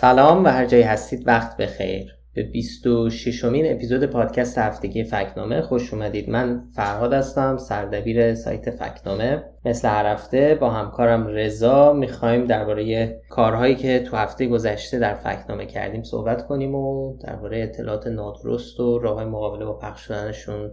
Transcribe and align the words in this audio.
سلام 0.00 0.44
و 0.44 0.48
هر 0.48 0.66
جایی 0.66 0.82
هستید 0.82 1.26
وقت 1.26 1.56
بخیر. 1.56 2.14
به 2.34 2.42
26 2.42 3.44
امین 3.44 3.72
اپیزود 3.72 4.04
پادکست 4.04 4.58
هفتگی 4.58 5.04
فکنامه 5.04 5.62
خوش 5.62 5.94
اومدید. 5.94 6.30
من 6.30 6.62
فرهاد 6.74 7.12
هستم 7.12 7.56
سردبیر 7.56 8.34
سایت 8.34 8.70
فکنامه. 8.70 9.44
مثل 9.64 9.88
هر 9.88 10.06
هفته 10.06 10.54
با 10.60 10.70
همکارم 10.70 11.26
رضا 11.26 11.92
می‌خوایم 11.92 12.44
درباره 12.44 13.20
کارهایی 13.28 13.74
که 13.74 14.00
تو 14.00 14.16
هفته 14.16 14.46
گذشته 14.46 14.98
در 14.98 15.14
فکنامه 15.14 15.66
کردیم 15.66 16.02
صحبت 16.02 16.46
کنیم 16.46 16.74
و 16.74 17.16
درباره 17.16 17.62
اطلاعات 17.62 18.06
نادرست 18.06 18.80
و 18.80 18.98
راه 18.98 19.24
مقابله 19.24 19.64
با 19.64 19.78
پخش 19.78 20.00
شدنشون 20.00 20.70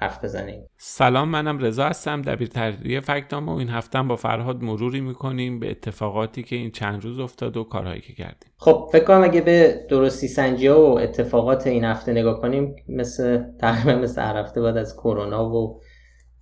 حرف 0.00 0.24
بزنیم. 0.24 0.66
سلام 0.76 1.28
منم 1.28 1.58
رضا 1.58 1.86
هستم 1.86 2.22
دبیر 2.22 2.48
تحریریه 2.48 3.00
فکتام 3.00 3.48
و 3.48 3.56
این 3.56 3.68
هفته 3.68 4.02
با 4.02 4.16
فرهاد 4.16 4.62
مروری 4.62 5.00
می‌کنیم 5.00 5.60
به 5.60 5.70
اتفاقاتی 5.70 6.42
که 6.42 6.56
این 6.56 6.70
چند 6.70 7.04
روز 7.04 7.18
افتاد 7.18 7.56
و 7.56 7.64
کارهایی 7.64 8.00
که 8.00 8.12
کردیم. 8.12 8.50
خب 8.56 8.88
فکر 8.92 9.04
کنم 9.04 9.24
اگه 9.24 9.40
به 9.40 9.86
درستی 9.90 10.28
سنجی 10.28 10.68
و 10.68 10.78
اتفاقات 10.78 11.66
این 11.66 11.84
هفته 11.84 12.12
نگاه 12.12 12.40
کنیم 12.40 12.76
مثل 12.88 13.44
تقریبا 13.60 14.00
مثل 14.00 14.22
هر 14.22 14.36
هفته 14.36 14.60
بعد 14.60 14.76
از 14.76 14.96
کرونا 14.96 15.50
و 15.50 15.80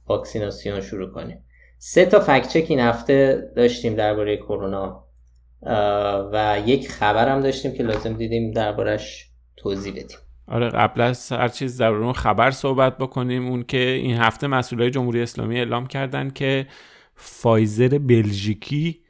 واکسیناسیون 0.07 0.81
شروع 0.81 1.11
کنیم. 1.11 1.45
سه 1.79 2.07
تا 2.07 2.21
فکچک 2.21 2.67
این 2.69 2.81
هفته 2.81 3.49
داشتیم 3.57 3.95
درباره 3.95 4.37
کرونا 4.37 5.05
و 6.33 6.63
یک 6.67 6.89
خبرم 6.89 7.41
داشتیم 7.41 7.73
که 7.73 7.83
لازم 7.83 8.13
دیدیم 8.13 8.51
دربارش 8.51 9.31
توضیح 9.57 9.93
بدیم. 9.93 10.19
آره 10.51 10.69
قبل 10.69 11.01
از 11.01 11.33
هر 11.33 11.49
چیز 11.49 11.81
اون 11.81 12.13
خبر 12.13 12.51
صحبت 12.51 12.99
بکنیم. 12.99 13.49
اون 13.49 13.63
که 13.63 13.79
این 13.79 14.17
هفته 14.17 14.47
مسئولای 14.47 14.91
جمهوری 14.91 15.23
اسلامی 15.23 15.59
اعلام 15.59 15.87
کردن 15.87 16.31
که 16.31 16.67
فایزر 17.15 17.99
بلژیکی 17.99 19.01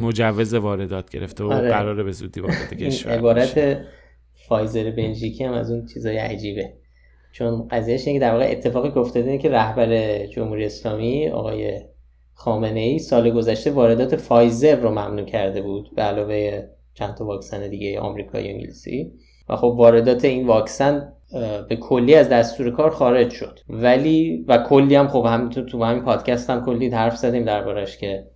مجوز 0.00 0.54
واردات 0.54 1.10
گرفته 1.10 1.44
و 1.44 1.52
آره. 1.52 1.68
قراره 1.68 2.02
به 2.02 2.12
زودی 2.12 2.40
وارد 2.40 2.74
کشور 2.74 3.12
عبارت 3.12 3.78
فایزر 4.48 4.90
بلژیکی 4.90 5.44
هم 5.44 5.52
از 5.52 5.70
اون 5.70 5.86
چیزای 5.86 6.16
عجیبه. 6.16 6.72
چون 7.32 7.68
قضیهش 7.68 8.06
اینه 8.06 8.18
که 8.18 8.24
در 8.24 8.32
واقع 8.32 8.48
اتفاقی 8.50 8.90
که 8.90 8.98
افتاده 8.98 9.38
که 9.38 9.50
رهبر 9.50 10.18
جمهوری 10.26 10.64
اسلامی 10.64 11.28
آقای 11.28 11.80
خامنه 12.34 12.80
ای 12.80 12.98
سال 12.98 13.30
گذشته 13.30 13.70
واردات 13.70 14.16
فایزر 14.16 14.80
رو 14.80 14.90
ممنوع 14.90 15.26
کرده 15.26 15.62
بود 15.62 15.94
به 15.96 16.02
علاوه 16.02 16.62
چند 16.94 17.14
تا 17.14 17.24
واکسن 17.24 17.68
دیگه 17.70 18.00
آمریکایی 18.00 18.46
و 18.46 18.54
انگلیسی. 18.54 19.12
و 19.48 19.56
خب 19.56 19.74
واردات 19.76 20.24
این 20.24 20.46
واکسن 20.46 21.12
به 21.68 21.76
کلی 21.76 22.14
از 22.14 22.28
دستور 22.28 22.70
کار 22.70 22.90
خارج 22.90 23.30
شد. 23.30 23.58
ولی 23.68 24.44
و 24.48 24.58
کلی 24.58 24.94
هم 24.94 25.08
خب 25.08 25.24
هم 25.26 25.50
تو, 25.50 25.62
تو 25.62 25.84
همین 25.84 26.02
پادکست 26.02 26.50
هم 26.50 26.64
کلی 26.64 26.88
حرف 26.88 27.16
زدیم 27.16 27.44
دربارش 27.44 27.98
که 27.98 28.26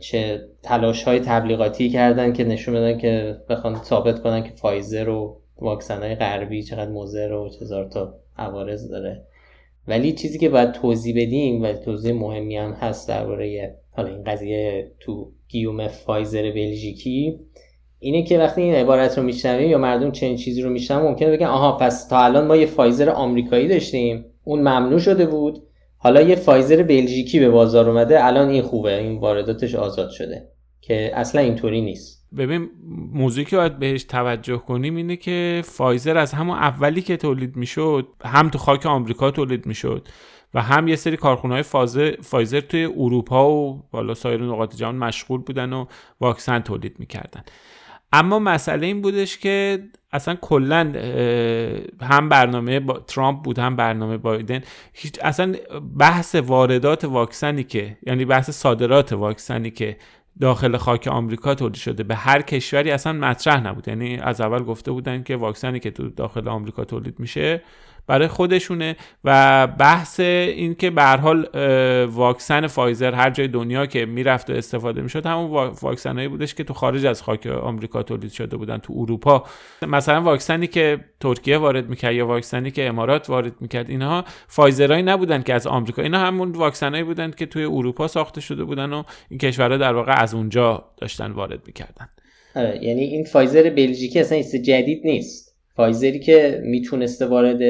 چه 0.00 0.40
تلاش 0.62 1.02
های 1.04 1.20
تبلیغاتی 1.20 1.90
کردن 1.90 2.32
که 2.32 2.44
نشون 2.44 2.74
بدن 2.74 2.98
که 2.98 3.36
بخوان 3.48 3.76
ثابت 3.82 4.22
کنن 4.22 4.42
که 4.42 4.50
فایزر 4.50 5.08
و 5.08 5.40
واکسن 5.58 6.02
های 6.02 6.14
غربی 6.14 6.62
چقدر 6.62 6.90
مضر 6.90 7.32
و 7.32 7.48
چقدر 7.48 8.14
عوارض 8.38 8.90
داره. 8.90 9.22
ولی 9.88 10.12
چیزی 10.12 10.38
که 10.38 10.48
باید 10.48 10.72
توضیح 10.72 11.14
بدیم 11.16 11.62
و 11.62 11.72
توضیح 11.72 12.12
مهمی 12.12 12.56
هم 12.56 12.72
هست 12.72 13.08
درباره 13.08 13.76
حالا 13.90 14.08
این 14.08 14.24
قضیه 14.24 14.92
تو 15.00 15.32
گیومه 15.48 15.88
فایزر 15.88 16.42
بلژیکی 16.42 17.40
اینه 17.98 18.22
که 18.22 18.38
وقتی 18.38 18.62
این 18.62 18.74
عبارت 18.74 19.18
رو 19.18 19.24
میشنویم 19.24 19.70
یا 19.70 19.78
مردم 19.78 20.10
چنین 20.10 20.36
چیزی 20.36 20.62
رو 20.62 20.70
میشنون 20.70 21.02
ممکنه 21.02 21.30
بگن 21.30 21.46
آها 21.46 21.72
پس 21.72 22.08
تا 22.08 22.18
الان 22.18 22.46
ما 22.46 22.56
یه 22.56 22.66
فایزر 22.66 23.10
آمریکایی 23.10 23.68
داشتیم. 23.68 24.24
اون 24.44 24.58
ممنوع 24.58 24.98
شده 24.98 25.26
بود. 25.26 25.62
حالا 25.98 26.20
یه 26.20 26.36
فایزر 26.36 26.82
بلژیکی 26.82 27.40
به 27.40 27.50
بازار 27.50 27.90
اومده. 27.90 28.24
الان 28.24 28.48
این 28.48 28.62
خوبه. 28.62 28.98
این 28.98 29.18
وارداتش 29.18 29.74
آزاد 29.74 30.10
شده. 30.10 30.48
که 30.80 31.10
اصلا 31.14 31.40
اینطوری 31.40 31.80
نیست. 31.80 32.28
ببین 32.36 32.68
موضوعی 33.12 33.44
که 33.44 33.56
باید 33.56 33.78
بهش 33.78 34.04
توجه 34.04 34.56
کنیم 34.56 34.96
اینه 34.96 35.16
که 35.16 35.62
فایزر 35.64 36.16
از 36.16 36.32
همون 36.32 36.56
اولی 36.56 37.02
که 37.02 37.16
تولید 37.16 37.56
می‌شد 37.56 38.08
هم 38.24 38.48
تو 38.48 38.58
خاک 38.58 38.86
آمریکا 38.86 39.30
تولید 39.30 39.66
می‌شد 39.66 40.08
و 40.54 40.62
هم 40.62 40.88
یه 40.88 40.96
سری 40.96 41.16
کارخونه 41.16 41.54
های 41.54 41.62
فایزر 42.22 42.60
توی 42.60 42.84
اروپا 42.84 43.50
و 43.50 43.82
حالا 43.90 44.14
سایر 44.14 44.42
نقاط 44.42 44.76
جهان 44.76 44.96
مشغول 44.96 45.40
بودن 45.40 45.72
و 45.72 45.84
واکسن 46.20 46.60
تولید 46.60 46.96
می‌کردن. 46.98 47.42
اما 48.12 48.38
مسئله 48.38 48.86
این 48.86 49.02
بودش 49.02 49.38
که 49.38 49.82
اصلا 50.12 50.34
کلا 50.34 50.92
هم 52.00 52.28
برنامه 52.28 52.80
با 52.80 52.98
ترامپ 52.98 53.42
بود 53.42 53.58
هم 53.58 53.76
برنامه 53.76 54.16
بایدن. 54.16 54.60
هیچ 54.92 55.18
اصلا 55.22 55.54
بحث 55.98 56.34
واردات 56.34 57.04
واکسنی 57.04 57.64
که 57.64 57.96
یعنی 58.06 58.24
بحث 58.24 58.50
صادرات 58.50 59.12
واکسنی 59.12 59.70
که 59.70 59.96
داخل 60.40 60.76
خاک 60.76 61.08
آمریکا 61.08 61.54
تولید 61.54 61.74
شده 61.74 62.02
به 62.02 62.14
هر 62.14 62.42
کشوری 62.42 62.90
اصلا 62.90 63.12
مطرح 63.12 63.60
نبود. 63.66 63.88
یعنی 63.88 64.16
از 64.16 64.40
اول 64.40 64.62
گفته 64.62 64.92
بودن 64.92 65.22
که 65.22 65.36
واکسنی 65.36 65.80
که 65.80 65.90
تو 65.90 66.08
داخل 66.08 66.48
آمریکا 66.48 66.84
تولید 66.84 67.20
میشه 67.20 67.62
برای 68.06 68.28
خودشونه 68.28 68.96
و 69.24 69.66
بحث 69.66 70.20
این 70.20 70.74
که 70.74 70.90
به 70.90 71.02
حال 71.02 71.48
واکسن 72.06 72.66
فایزر 72.66 73.14
هر 73.14 73.30
جای 73.30 73.48
دنیا 73.48 73.86
که 73.86 74.06
می‌رفت 74.06 74.50
و 74.50 74.52
استفاده 74.52 75.00
می‌شد 75.02 75.26
همون 75.26 75.50
واکسنایی 75.82 76.28
بودش 76.28 76.54
که 76.54 76.64
تو 76.64 76.74
خارج 76.74 77.06
از 77.06 77.22
خاک 77.22 77.46
آمریکا 77.46 78.02
تولید 78.02 78.32
شده 78.32 78.56
بودن 78.56 78.78
تو 78.78 78.94
اروپا. 78.96 79.44
مثلا 79.82 80.22
واکسنی 80.22 80.66
که 80.66 81.00
ترکیه 81.20 81.58
وارد 81.58 81.88
می‌کرد 81.88 82.14
یا 82.14 82.26
واکسنی 82.26 82.70
که 82.70 82.88
امارات 82.88 83.30
وارد 83.30 83.52
می‌کرد 83.60 83.90
اینها 83.90 84.24
فایزرایی 84.48 85.02
نبودن 85.02 85.42
که 85.42 85.54
از 85.54 85.66
آمریکا. 85.66 86.02
اینا 86.02 86.18
همون 86.18 86.52
واکسنایی 86.52 87.04
بودن 87.04 87.30
که 87.30 87.46
توی 87.46 87.64
اروپا 87.64 88.08
ساخته 88.08 88.40
شده 88.40 88.64
بودن 88.64 88.92
و 88.92 89.02
این 89.30 89.38
کشورها 89.38 89.76
در 89.76 89.94
واقع 89.94 90.12
از 90.12 90.34
اونجا 90.34 90.84
داشتن 90.96 91.30
وارد 91.30 91.60
می‌کردن. 91.66 92.08
آره، 92.56 92.78
یعنی 92.82 93.00
این 93.00 93.24
فایزر 93.24 93.70
بلژیکی 93.70 94.20
اصلا 94.20 94.42
جدید 94.42 95.00
نیست. 95.04 95.45
فایزری 95.76 96.18
که 96.18 96.60
می‌تونسته 96.64 97.26
وارد 97.26 97.60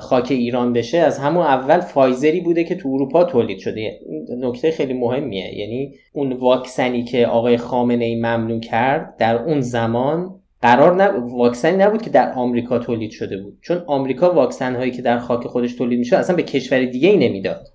خاک 0.00 0.30
ایران 0.30 0.72
بشه 0.72 0.98
از 0.98 1.18
همون 1.18 1.42
اول 1.42 1.80
فایزری 1.80 2.40
بوده 2.40 2.64
که 2.64 2.74
تو 2.74 2.88
اروپا 2.88 3.24
تولید 3.24 3.58
شده. 3.58 4.00
نکته 4.38 4.70
خیلی 4.70 4.94
مهمیه. 4.94 5.58
یعنی 5.58 5.94
اون 6.12 6.32
واکسنی 6.32 7.04
که 7.04 7.26
آقای 7.26 7.56
خامنه 7.56 8.04
ای 8.04 8.16
ممنوع 8.16 8.60
کرد 8.60 9.16
در 9.16 9.42
اون 9.42 9.60
زمان 9.60 10.34
قرار 10.62 10.94
نب... 10.94 11.24
واکسنی 11.24 11.76
نبود 11.76 12.02
که 12.02 12.10
در 12.10 12.32
آمریکا 12.32 12.78
تولید 12.78 13.10
شده 13.10 13.36
بود. 13.36 13.58
چون 13.62 13.82
آمریکا 13.86 14.34
واکسن 14.34 14.76
هایی 14.76 14.90
که 14.90 15.02
در 15.02 15.18
خاک 15.18 15.46
خودش 15.46 15.74
تولید 15.74 15.98
میشه 15.98 16.16
اصلا 16.16 16.36
به 16.36 16.42
کشور 16.42 16.84
دیگه 16.84 17.08
ای 17.08 17.28
نمی‌داد. 17.28 17.68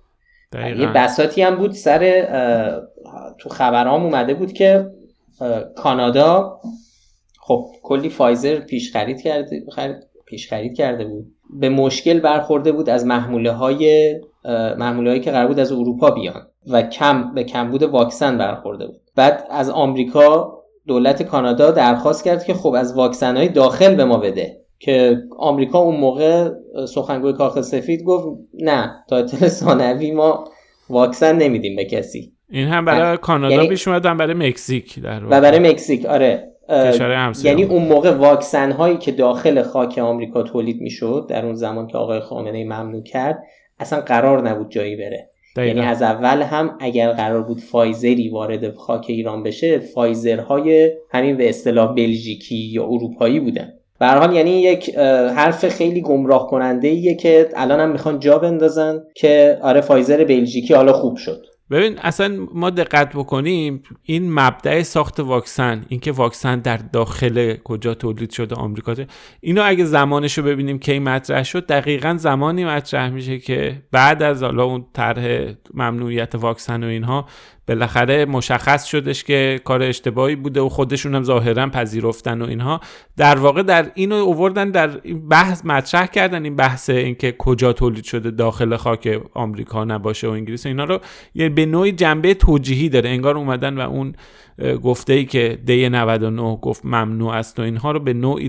یه 0.78 0.86
بساتی 0.86 1.42
هم 1.42 1.56
بود 1.56 1.72
سر 1.72 2.26
تو 3.38 3.48
خبرام 3.48 4.04
اومده 4.04 4.34
بود 4.34 4.52
که 4.52 4.86
کانادا 5.76 6.60
خب 7.50 7.66
کلی 7.82 8.08
فایزر 8.08 8.60
پیش 8.60 8.92
خرید 8.92 9.22
کرده 9.22 9.62
پیش 10.26 10.48
خرید 10.48 10.76
کرده 10.76 11.04
بود. 11.04 11.26
به 11.50 11.68
مشکل 11.68 12.20
برخورده 12.20 12.72
بود 12.72 12.90
از 12.90 13.06
محموله 13.06 13.52
های 13.52 14.14
محموله 14.78 15.10
هایی 15.10 15.22
که 15.22 15.30
قرار 15.30 15.46
بود 15.46 15.58
از 15.58 15.72
اروپا 15.72 16.10
بیان 16.10 16.46
و 16.66 16.82
کم 16.82 17.34
به 17.34 17.44
کمبود 17.44 17.82
واکسن 17.82 18.38
برخورده 18.38 18.86
بود. 18.86 19.00
بعد 19.16 19.46
از 19.50 19.70
آمریکا 19.70 20.58
دولت 20.86 21.22
کانادا 21.22 21.70
درخواست 21.70 22.24
کرد 22.24 22.44
که 22.44 22.54
خب 22.54 22.74
از 22.74 22.96
واکسن 22.96 23.36
های 23.36 23.48
داخل 23.48 23.94
به 23.94 24.04
ما 24.04 24.16
بده. 24.16 24.60
که 24.78 25.18
آمریکا 25.38 25.78
اون 25.78 25.96
موقع 25.96 26.50
سخنگوی 26.94 27.32
کاخ 27.32 27.60
سفید 27.60 28.02
گفت 28.02 28.26
نه 28.54 29.04
تا 29.08 29.16
اطلاع 29.16 29.48
ثانوی 29.48 30.10
ما 30.10 30.44
واکسن 30.90 31.36
نمیدیم 31.36 31.76
به 31.76 31.84
کسی. 31.84 32.32
این 32.50 32.68
هم 32.68 32.84
برای 32.84 33.16
کانادا 33.16 33.54
یعنی... 33.54 33.68
پیش 33.68 33.88
اومد 33.88 34.02
برای 34.02 34.34
مکزیک 34.34 35.00
در 35.02 35.24
و 35.24 35.28
برای 35.28 35.58
مکزیک 35.58 36.06
آره. 36.06 36.49
یعنی 37.44 37.64
اون 37.64 37.82
موقع 37.82 38.10
واکسن 38.10 38.72
هایی 38.72 38.96
که 38.96 39.12
داخل 39.12 39.62
خاک 39.62 39.98
آمریکا 39.98 40.42
تولید 40.42 40.80
می‌شد 40.80 41.26
در 41.28 41.46
اون 41.46 41.54
زمان 41.54 41.86
که 41.86 41.98
آقای 41.98 42.20
خامنه 42.20 42.64
ممنوع 42.64 43.02
کرد 43.02 43.42
اصلا 43.78 44.00
قرار 44.00 44.48
نبود 44.48 44.70
جایی 44.70 44.96
بره. 44.96 45.28
یعنی 45.56 45.80
از 45.80 46.02
اول 46.02 46.42
هم 46.42 46.76
اگر 46.80 47.12
قرار 47.12 47.42
بود 47.42 47.60
فایزری 47.60 48.28
وارد 48.28 48.74
خاک 48.74 49.04
ایران 49.08 49.42
بشه 49.42 49.78
فایزرهای 49.78 50.90
همین 51.10 51.36
به 51.36 51.48
اصطلاح 51.48 51.94
بلژیکی 51.94 52.56
یا 52.56 52.84
اروپایی 52.84 53.40
بودن. 53.40 53.72
به 53.98 54.06
حال 54.06 54.34
یعنی 54.34 54.50
یک 54.50 54.98
حرف 55.36 55.68
خیلی 55.68 56.00
گمراه 56.00 56.46
کننده 56.46 56.88
ایه 56.88 57.14
که 57.14 57.48
الان 57.56 57.80
هم 57.80 57.92
می‌خوان 57.92 58.18
جا 58.18 58.38
بندازن 58.38 59.02
که 59.14 59.58
آره 59.62 59.80
فایزر 59.80 60.24
بلژیکی 60.24 60.74
حالا 60.74 60.92
خوب 60.92 61.16
شد. 61.16 61.46
ببین 61.70 61.98
اصلا 61.98 62.46
ما 62.54 62.70
دقت 62.70 63.16
بکنیم 63.16 63.82
این 64.02 64.32
مبدع 64.32 64.82
ساخت 64.82 65.20
واکسن 65.20 65.84
اینکه 65.88 66.12
واکسن 66.12 66.58
در 66.58 66.76
داخل 66.76 67.56
کجا 67.64 67.94
تولید 67.94 68.30
شده 68.30 68.54
آمریکا 68.54 68.94
اینو 69.40 69.62
اگه 69.64 69.84
زمانش 69.84 70.38
رو 70.38 70.44
ببینیم 70.44 70.78
کی 70.78 70.98
مطرح 70.98 71.42
شد 71.42 71.66
دقیقا 71.66 72.16
زمانی 72.18 72.64
مطرح 72.64 73.10
میشه 73.10 73.38
که 73.38 73.82
بعد 73.92 74.22
از 74.22 74.42
حالا 74.42 74.64
اون 74.64 74.86
طرح 74.92 75.52
ممنوعیت 75.74 76.34
واکسن 76.34 76.84
و 76.84 76.86
اینها 76.86 77.26
بالاخره 77.70 78.24
مشخص 78.24 78.84
شدش 78.84 79.24
که 79.24 79.60
کار 79.64 79.82
اشتباهی 79.82 80.36
بوده 80.36 80.60
و 80.60 80.68
خودشون 80.68 81.14
هم 81.14 81.22
ظاهرا 81.22 81.68
پذیرفتن 81.68 82.42
و 82.42 82.48
اینها. 82.48 82.80
در 83.16 83.38
واقع 83.38 83.62
در 83.62 83.90
اینو 83.94 84.14
اووردن 84.14 84.70
در 84.70 84.88
بحث 85.30 85.64
مطرح 85.64 86.06
کردن 86.06 86.44
این 86.44 86.56
بحث 86.56 86.90
اینکه 86.90 87.34
کجا 87.38 87.72
تولید 87.72 88.04
شده 88.04 88.30
داخل 88.30 88.76
خاک 88.76 89.20
آمریکا 89.34 89.84
نباشه 89.84 90.28
و 90.28 90.30
انگلیس 90.30 90.66
و 90.66 90.68
اینا 90.68 90.84
رو 90.84 91.00
یه 91.34 91.48
به 91.48 91.66
نوعی 91.66 91.92
جنبه 91.92 92.34
توجیهی 92.34 92.88
داره. 92.88 93.10
انگار 93.10 93.36
اومدن 93.36 93.78
و 93.78 93.80
اون 93.80 94.14
گفته 94.82 95.12
ای 95.12 95.24
که 95.24 95.58
دی 95.64 95.88
99 95.88 96.56
گفت 96.56 96.84
ممنوع 96.84 97.32
است 97.32 97.58
و 97.58 97.62
اینها 97.62 97.92
رو 97.92 98.00
به 98.00 98.12
نوعی 98.12 98.48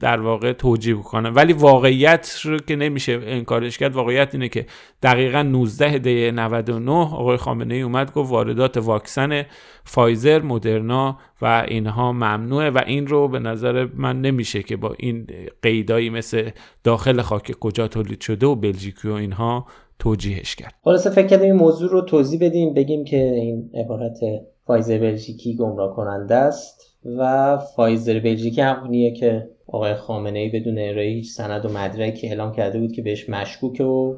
در 0.00 0.20
واقع 0.20 0.52
توجیه 0.52 0.94
کنه 0.94 1.30
ولی 1.30 1.52
واقعیت 1.52 2.40
رو 2.44 2.58
که 2.58 2.76
نمیشه 2.76 3.20
انکارش 3.22 3.78
کرد 3.78 3.92
واقعیت 3.92 4.34
اینه 4.34 4.48
که 4.48 4.66
دقیقا 5.02 5.42
19 5.42 5.98
دی 5.98 6.30
99 6.30 6.92
آقای 6.92 7.36
خامنه 7.36 7.74
ای 7.74 7.82
اومد 7.82 8.12
گفت 8.12 8.30
واردات 8.30 8.76
واکسن 8.76 9.42
فایزر 9.84 10.42
مدرنا 10.42 11.18
و 11.42 11.64
اینها 11.68 12.12
ممنوعه 12.12 12.70
و 12.70 12.80
این 12.86 13.06
رو 13.06 13.28
به 13.28 13.38
نظر 13.38 13.88
من 13.94 14.20
نمیشه 14.20 14.62
که 14.62 14.76
با 14.76 14.94
این 14.98 15.26
قیدایی 15.62 16.10
مثل 16.10 16.50
داخل 16.84 17.20
خاک 17.20 17.52
کجا 17.60 17.88
تولید 17.88 18.20
شده 18.20 18.46
و 18.46 18.54
بلژیکی 18.54 19.08
و 19.08 19.12
اینها 19.12 19.66
توجیهش 19.98 20.54
کرد. 20.54 20.74
خلاصه 20.84 21.10
فکر 21.10 21.26
کردیم 21.26 21.46
این 21.46 21.56
موضوع 21.56 21.90
رو 21.90 22.00
توضیح 22.00 22.40
بدیم 22.40 22.74
بگیم 22.74 23.04
که 23.04 23.16
این 23.16 23.70
عبارت 23.74 24.18
فایزر 24.66 24.98
بلژیکی 24.98 25.56
گمراه 25.56 25.96
کننده 25.96 26.34
است 26.34 26.96
و 27.18 27.56
فایزر 27.76 28.20
بلژیکی 28.20 28.60
همونیه 28.60 29.14
که 29.14 29.48
آقای 29.66 29.94
خامنه 29.94 30.38
ای 30.38 30.48
بدون 30.48 30.78
ارائه 30.78 31.10
هیچ 31.10 31.30
سند 31.30 31.64
و 31.64 31.68
مدرکی 31.68 32.28
اعلام 32.28 32.52
کرده 32.52 32.78
بود 32.78 32.92
که 32.92 33.02
بهش 33.02 33.28
مشکوکه 33.28 33.84
و 33.84 34.16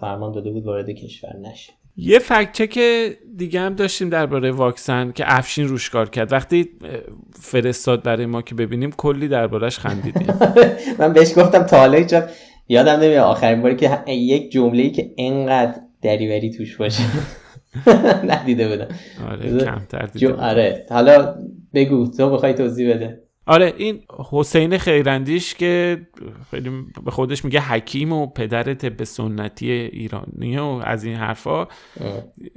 فرمان 0.00 0.32
داده 0.32 0.50
بود 0.50 0.66
وارد 0.66 0.90
کشور 0.90 1.36
نشه. 1.36 1.72
یه 1.96 2.18
فکت 2.18 2.70
که 2.70 3.16
دیگه 3.36 3.60
هم 3.60 3.74
داشتیم 3.74 4.08
درباره 4.08 4.50
واکسن 4.50 5.12
که 5.12 5.24
افشین 5.26 5.68
روش 5.68 5.90
کار 5.90 6.08
کرد. 6.08 6.32
وقتی 6.32 6.68
فرستاد 7.32 8.02
برای 8.02 8.26
ما 8.26 8.42
که 8.42 8.54
ببینیم 8.54 8.90
کلی 8.90 9.28
دربارهش 9.28 9.78
خندیدیم. 9.78 10.26
من 10.98 11.12
بهش 11.12 11.38
گفتم 11.38 11.62
تا 11.62 11.78
حالا 11.78 12.04
یادم 12.68 12.92
نمیاد. 12.92 13.24
آخرین 13.24 13.62
باری 13.62 13.76
که 13.76 13.98
یک 14.06 14.52
جمله‌ای 14.52 14.90
که 14.90 15.10
انقدر 15.18 15.74
دریوری 16.02 16.50
توش 16.50 16.76
باشه. 16.76 17.02
ندیده 18.30 18.68
بودم. 18.68 18.88
آره 19.30 19.64
کمتر 19.64 20.06
دیده 20.06 20.34
آره. 20.34 20.86
حالا 20.90 21.34
بگو 21.74 22.06
تو 22.06 22.30
بخوای 22.30 22.54
توضیح 22.54 22.94
بده. 22.94 23.20
آره 23.46 23.74
این 23.76 24.00
حسین 24.30 24.78
خیرندیش 24.78 25.54
که 25.54 26.00
خیلی 26.50 26.70
به 27.04 27.10
خودش 27.10 27.44
میگه 27.44 27.60
حکیم 27.60 28.12
و 28.12 28.26
پدر 28.26 28.74
طب 28.74 29.04
سنتی 29.04 29.70
ایرانی 29.70 30.58
و 30.58 30.62
از 30.62 31.04
این 31.04 31.16
حرفا. 31.16 31.66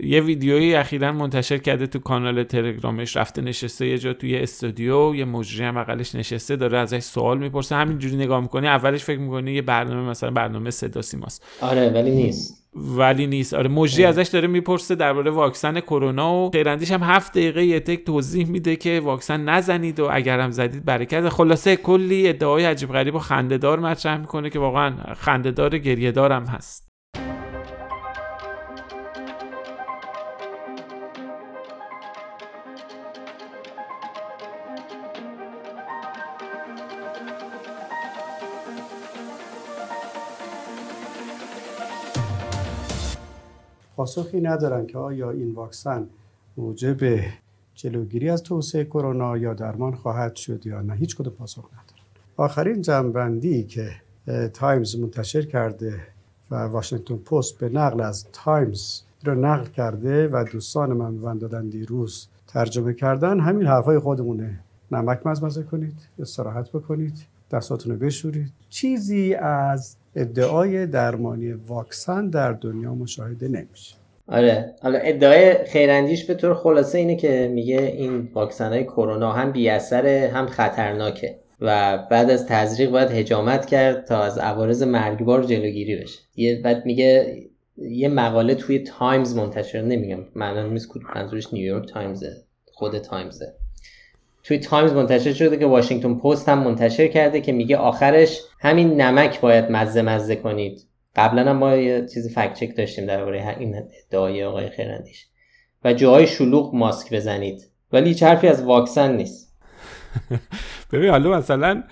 یه 0.04 0.22
ویدیویی 0.22 0.76
اخیرا 0.76 1.12
منتشر 1.12 1.58
کرده 1.58 1.88
تو 1.88 2.00
کانال 2.00 2.44
تلگرامش 2.44 3.18
رفته 3.18 3.42
نشسته 3.42 3.88
یه 3.88 3.98
جا 3.98 4.14
توی 4.14 4.38
استودیو 4.38 5.16
یه 5.16 5.26
مجری 5.26 5.66
هم 5.66 5.76
بغلش 5.76 6.16
نشسته 6.16 6.56
داره 6.56 6.78
ازش 6.78 7.00
سوال 7.00 7.38
می‌پرسه. 7.38 7.76
همینجوری 7.76 8.16
نگاه 8.16 8.42
می‌کنه 8.42 8.68
اولش 8.68 9.04
فکر 9.04 9.20
می‌کنه 9.20 9.54
یه 9.54 9.62
برنامه 9.62 10.10
مثلا 10.10 10.32
برنامه 10.32 10.70
صدا 10.72 11.02
سیماست. 11.02 11.46
آره 11.62 11.90
ولی 11.90 12.12
نیست. 12.12 12.63
ولی 12.76 13.28
نیست. 13.28 13.54
آره 13.54 13.70
مجری 13.70 14.06
ازش 14.06 14.28
داره 14.28 14.48
می‌پرسه 14.48 14.96
درباره 14.96 15.32
واکسن 15.32 15.80
کرونا 15.80 16.34
و 16.34 16.52
خیرندیش 16.52 16.92
هم 16.92 17.04
هفت 17.04 17.32
دقیقه 17.32 17.66
یه 17.66 17.80
تک 17.80 18.06
توضیح 18.06 18.48
میده 18.48 18.76
که 18.76 19.02
واکسن 19.04 19.44
نزنید 19.44 20.00
و 20.00 20.08
اگرم 20.12 20.52
زدید 20.52 20.86
برکت. 20.86 21.30
خلاصه 21.30 21.76
کلی 21.76 22.30
ادعای 22.30 22.66
عجیب 22.66 22.90
غریب 22.90 23.16
و 23.16 23.20
خندهدار 23.20 23.80
مطرح 23.80 24.18
می‌کنه 24.18 24.50
که 24.50 24.60
واقعا 24.60 25.14
خندهدار 25.14 25.78
گریه 25.78 26.12
دارم 26.12 26.46
هست. 26.46 26.93
پاسخی 44.04 44.42
ندارن 44.42 44.86
که 44.86 44.98
آیا 44.98 45.32
این 45.32 45.54
واکسن 45.54 46.08
موجب 46.58 47.20
جلوگیری 47.76 48.30
از 48.30 48.44
توسعه 48.44 48.86
کرونا 48.86 49.38
یا 49.38 49.54
درمان 49.54 49.96
خواهد 49.96 50.36
شد 50.36 50.66
یا 50.66 50.82
نه. 50.82 50.94
هیچ 50.94 51.16
کدوم 51.16 51.34
پاسخ 51.34 51.66
ندارن. 51.66 52.04
آخرین 52.38 52.82
جمع‌بندی 52.82 53.64
که 53.64 53.92
تایمز 54.54 55.00
منتشر 55.00 55.42
کرده 55.42 56.02
و 56.52 56.56
واشنگتن 56.56 57.16
پست 57.16 57.58
به 57.58 57.70
نقل 57.70 58.02
از 58.02 58.28
تایمز 58.34 59.02
رو 59.24 59.36
نقل 59.36 59.66
کرده 59.66 60.28
و 60.28 60.46
دوستان 60.52 60.94
به 60.94 61.12
من 61.12 61.38
دادن 61.38 61.70
دیروز 61.70 62.28
ترجمه 62.48 62.94
کردن 62.94 63.40
همین 63.40 63.68
حرفای 63.68 64.00
خودمونه. 64.00 64.60
نمک 64.92 65.28
مزه 65.28 65.46
مزه 65.46 65.64
کنید 65.64 66.08
استراحت 66.20 66.70
بکنید 66.70 67.26
دستاتون 67.52 67.92
رو 67.94 68.00
بشورید. 68.00 68.52
چیزی 68.70 69.34
از 69.36 69.96
ادعای 70.16 70.88
درمانی 70.88 71.52
واکسن 71.52 72.30
در 72.30 72.52
دنیا 72.52 72.96
مشاهده 72.96 73.48
نمیشه. 73.48 73.96
آره. 74.28 74.76
حالا 74.82 75.00
ادعای 75.00 75.66
خیراندیش 75.66 76.26
به 76.26 76.34
طور 76.34 76.54
خلاصه 76.54 76.98
اینه 76.98 77.16
که 77.16 77.52
میگه 77.54 77.82
این 77.82 78.30
واکسن 78.34 78.70
های 78.70 78.84
کرونا 78.84 79.32
هم 79.32 79.52
بی 79.52 79.70
هم 79.70 80.48
خطرناکه 80.48 81.40
و 81.62 81.98
بعد 82.12 82.30
از 82.30 82.48
تزریق 82.48 82.92
باید 82.92 83.12
حجامت 83.12 83.66
کرد 83.66 84.06
تا 84.06 84.24
از 84.24 84.38
عوارض 84.38 84.84
مرگبار 84.84 85.44
جلوگیری 85.44 85.96
بشه. 85.96 86.20
یه 86.36 86.62
بعد 86.62 86.86
میگه 86.86 87.38
یه 87.78 88.10
مقاله 88.10 88.56
توی 88.56 88.80
تایمز 88.80 89.36
منتشر 89.36 89.82
نمیدونم 89.82 90.20
معنی 90.36 90.70
نیست 90.70 90.90
منظورش 91.16 91.54
نیویورک 91.54 91.90
تایمزه 91.90 92.44
خود 92.66 92.98
تایمزه. 92.98 93.54
توی 94.44 94.58
تایمز 94.58 94.94
منتشر 94.94 95.34
شده 95.34 95.58
که 95.58 95.66
واشنگتن 95.66 96.16
پست 96.16 96.50
هم 96.50 96.60
منتشر 96.60 97.08
کرده 97.08 97.42
که 97.42 97.52
میگه 97.52 97.78
آخرش 97.78 98.42
همین 98.60 99.02
نمک 99.02 99.42
باید 99.42 99.72
مزه 99.72 100.02
مزه 100.02 100.36
کنید. 100.36 100.88
قبلا 101.16 101.50
هم 101.50 101.58
ما 101.58 101.76
یه 101.76 102.06
چیزی 102.14 102.30
فکت 102.30 102.54
چک 102.54 102.78
داشتیم 102.78 103.06
درباره 103.06 103.56
این 103.60 103.82
ادعای 104.08 104.44
آقای 104.44 104.70
خیرندیش 104.70 105.28
و 105.84 105.94
جاهای 105.94 106.28
شلوغ 106.28 106.76
ماسک 106.76 107.14
بزنید. 107.14 107.70
ولی 107.92 108.10
هیچ 108.10 108.24
حرفی 108.24 108.48
از 108.48 108.64
واکسن 108.64 109.16
نیست. 109.16 109.56
ببین 110.94 111.10
حالا 111.10 111.38
مثلا 111.38 111.84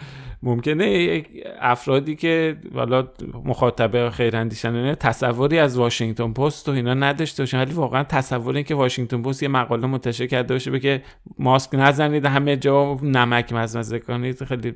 ممکنه 0.43 1.23
افرادی 1.59 2.15
که 2.15 2.57
حالا 2.75 3.07
مخاطبه 3.45 4.09
خیراندیشن 4.09 4.95
تصوری 4.95 5.59
از 5.59 5.77
واشنگتن 5.77 6.33
پست 6.33 6.69
و 6.69 6.71
اینا 6.71 6.93
نداشته 6.93 7.43
باشن 7.43 7.59
ولی 7.59 7.73
واقعا 7.73 8.03
تصور 8.03 8.55
این 8.55 8.63
که 8.63 8.75
واشنگتن 8.75 9.21
پست 9.21 9.43
یه 9.43 9.49
مقاله 9.49 9.87
منتشر 9.87 10.27
کرده 10.27 10.53
باشه 10.53 10.79
که 10.79 11.01
ماسک 11.39 11.69
نزنید 11.73 12.25
همه 12.25 12.57
جا 12.57 12.99
نمک 13.03 13.53
مزمزه 13.53 13.99
کنید 13.99 14.43
خیلی 14.43 14.75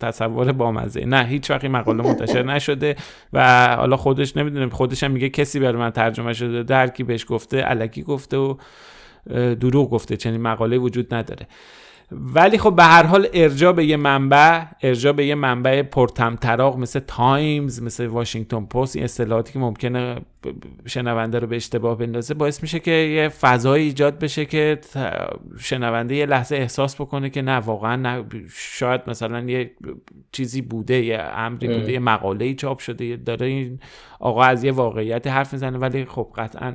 تصور 0.00 0.52
بامزه. 0.52 1.04
نه 1.04 1.24
هیچ 1.24 1.50
وقتی 1.50 1.68
مقاله 1.68 2.02
منتشر 2.02 2.42
نشده 2.42 2.96
و 3.32 3.66
حالا 3.76 3.96
خودش 3.96 4.36
نمی‌دونم 4.36 4.70
خودش 4.70 5.04
هم 5.04 5.10
میگه 5.10 5.28
کسی 5.28 5.60
برای 5.60 5.76
من 5.76 5.90
ترجمه 5.90 6.32
شده 6.32 6.62
در 6.62 6.86
کی 6.86 7.02
بهش 7.04 7.26
گفته 7.28 7.60
علکی 7.60 8.02
گفته 8.02 8.36
و 8.36 8.54
دروغ 9.54 9.90
گفته 9.90 10.16
چنین 10.16 10.40
مقاله 10.40 10.78
وجود 10.78 11.14
نداره. 11.14 11.46
ولی 12.10 12.58
خب 12.58 12.76
به 12.76 12.84
هر 12.84 13.02
حال 13.02 13.28
ارجا 13.32 13.72
به 13.72 13.84
یه 13.84 13.96
منبع 13.96 14.64
ارجا 14.82 15.12
به 15.12 15.26
یه 15.26 15.34
منبع 15.34 15.82
پرتمطراق 15.82 16.78
مثل 16.78 17.00
تایمز 17.00 17.82
مثل 17.82 18.06
واشنگتن 18.06 18.64
پست 18.64 18.96
این 18.96 19.04
اصطلاحاتی 19.04 19.52
که 19.52 19.58
ممکنه 19.58 20.16
شنونده 20.86 21.38
رو 21.38 21.46
به 21.46 21.56
اشتباه 21.56 21.98
بندازه 21.98 22.34
باعث 22.34 22.62
میشه 22.62 22.80
که 22.80 22.90
یه 22.90 23.28
فضایی 23.28 23.84
ایجاد 23.84 24.18
بشه 24.18 24.44
که 24.44 24.80
شنونده 25.58 26.14
یه 26.14 26.26
لحظه 26.26 26.56
احساس 26.56 27.00
بکنه 27.00 27.30
که 27.30 27.42
نه 27.42 27.56
واقعا 27.56 27.96
نه 27.96 28.24
شاید 28.54 29.00
مثلا 29.06 29.40
یه 29.40 29.70
چیزی 30.32 30.62
بوده 30.62 31.04
یه 31.04 31.18
امری 31.18 31.68
بوده 31.68 31.92
یه 31.92 31.98
مقاله 31.98 32.54
چاپ 32.54 32.78
شده 32.78 33.16
داره 33.16 33.46
این 33.46 33.80
آقا 34.20 34.42
از 34.42 34.64
یه 34.64 34.72
واقعیت 34.72 35.26
حرف 35.26 35.52
می‌زنه 35.52 35.78
ولی 35.78 36.04
خب 36.04 36.32
قطعا 36.36 36.74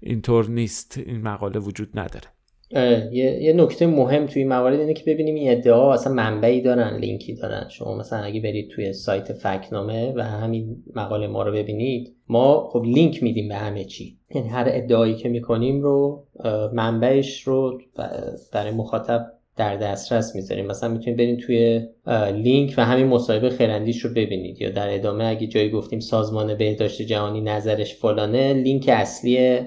اینطور 0.00 0.48
نیست 0.48 0.98
این 1.06 1.22
مقاله 1.22 1.60
وجود 1.60 1.98
نداره. 1.98 2.37
یه, 2.70 3.42
یه 3.42 3.52
نکته 3.52 3.86
مهم 3.86 4.26
توی 4.26 4.44
موارد 4.44 4.80
اینه 4.80 4.94
که 4.94 5.04
ببینیم 5.06 5.34
این 5.34 5.50
ادعا 5.50 5.94
اصلا 5.94 6.12
منبعی 6.12 6.60
دارن 6.60 6.96
لینکی 6.96 7.34
دارن. 7.34 7.68
شما 7.68 7.96
مثلا 7.96 8.18
اگه 8.18 8.40
برید 8.40 8.70
توی 8.70 8.92
سایت 8.92 9.32
فکنامه 9.32 10.12
و 10.16 10.22
همین 10.22 10.76
مقاله 10.94 11.26
ما 11.26 11.42
رو 11.42 11.52
ببینید 11.52 12.16
ما 12.28 12.68
خب 12.72 12.82
لینک 12.84 13.22
میدیم 13.22 13.48
به 13.48 13.54
همه 13.54 13.84
چی. 13.84 14.18
یعنی 14.34 14.48
هر 14.48 14.68
ادعایی 14.68 15.14
که 15.14 15.28
می‌کنیم 15.28 15.82
رو 15.82 16.24
منبعش 16.72 17.42
رو 17.42 17.80
برای 18.52 18.70
مخاطب 18.70 19.32
در 19.56 19.76
دسترس 19.76 20.34
می‌ذاریم. 20.34 20.66
مثلا 20.66 20.88
می‌تونید 20.88 21.18
برید 21.18 21.38
توی 21.38 21.86
لینک 22.32 22.74
و 22.76 22.84
همین 22.84 23.06
مصاحبه 23.06 23.50
خیرندیش 23.50 24.00
رو 24.00 24.10
ببینید. 24.10 24.60
یا 24.60 24.70
در 24.70 24.94
ادامه 24.94 25.24
اگه 25.24 25.46
جایی 25.46 25.70
گفتیم 25.70 26.00
سازمان 26.00 26.54
بهداشت 26.54 27.02
جهانی 27.02 27.40
نظرش 27.40 27.94
فلانه 27.94 28.52
لینک 28.52 28.88
اصلی 28.88 29.58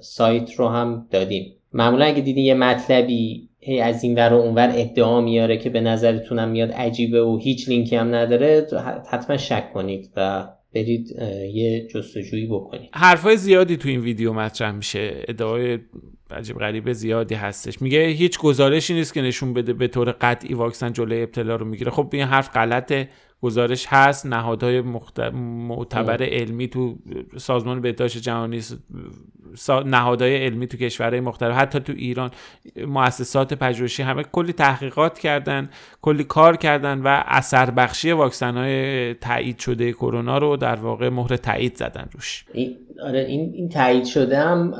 سایت 0.00 0.52
رو 0.52 0.68
هم 0.68 1.06
دادیم. 1.10 1.54
معمولا 1.74 2.04
اگه 2.04 2.20
دیدین 2.20 2.44
یه 2.44 2.54
مطلبی 2.54 3.48
هی 3.60 3.80
از 3.80 4.04
این 4.04 4.14
ور 4.14 4.32
و 4.32 4.36
اونور 4.36 4.72
ادعا 4.74 5.20
میاره 5.20 5.56
که 5.56 5.70
به 5.70 5.80
نظرتونم 5.80 6.48
میاد 6.48 6.72
عجیبه 6.72 7.22
و 7.22 7.38
هیچ 7.38 7.68
لینکی 7.68 7.96
هم 7.96 8.14
نداره 8.14 8.66
حتما 9.10 9.36
شک 9.36 9.72
کنید 9.72 10.10
و 10.16 10.48
برید 10.74 11.08
یه 11.54 11.86
جستجویی 11.86 12.46
بکنید. 12.46 12.90
حرفای 12.92 13.36
زیادی 13.36 13.76
تو 13.76 13.88
این 13.88 14.00
ویدیو 14.00 14.32
مطرح 14.32 14.72
میشه. 14.72 15.24
ادعای 15.28 15.78
عجیب 16.30 16.58
غریب 16.58 16.92
زیادی 16.92 17.34
هستش. 17.34 17.82
میگه 17.82 18.06
هیچ 18.06 18.38
گزارشی 18.38 18.94
نیست 18.94 19.14
که 19.14 19.22
نشون 19.22 19.54
بده 19.54 19.72
به 19.72 19.88
طور 19.88 20.10
قطعی 20.20 20.54
واکسن 20.54 20.92
جلوی 20.92 21.22
ابتلا 21.22 21.56
رو 21.56 21.66
می‌گیره. 21.66 21.90
خب 21.90 22.08
این 22.12 22.22
حرف 22.22 22.50
غلطه. 22.50 23.08
گزارش 23.44 23.86
هست 23.88 24.26
نهادهای 24.26 24.80
مخت... 24.80 25.20
معتبر 25.68 26.22
علمی 26.22 26.68
تو 26.68 26.98
سازمان 27.36 27.80
بهداشت 27.80 28.18
جهانی 28.18 28.60
نهادهای 29.86 30.44
علمی 30.44 30.66
تو 30.66 30.76
کشورهای 30.76 31.20
مختلف 31.20 31.56
حتی 31.56 31.80
تو 31.80 31.92
ایران 31.96 32.30
مؤسسات 32.86 33.54
پژوهشی 33.54 34.02
همه 34.02 34.22
کلی 34.22 34.52
تحقیقات 34.52 35.18
کردن 35.18 35.70
کلی 36.02 36.24
کار 36.24 36.56
کردن 36.56 37.00
و 37.00 37.22
اثر 37.26 37.70
بخشی 37.70 38.12
واکسن 38.12 38.56
های 38.56 39.14
تایید 39.14 39.58
شده 39.58 39.92
کرونا 39.92 40.38
رو 40.38 40.56
در 40.56 40.76
واقع 40.76 41.08
مهر 41.08 41.36
تایید 41.36 41.76
زدن 41.76 42.08
روش. 42.12 42.44
این 42.52 42.76
آره 43.02 43.20
این 43.20 43.52
این 43.54 43.68
تایید 43.68 44.04
شده 44.04 44.38
هم 44.38 44.74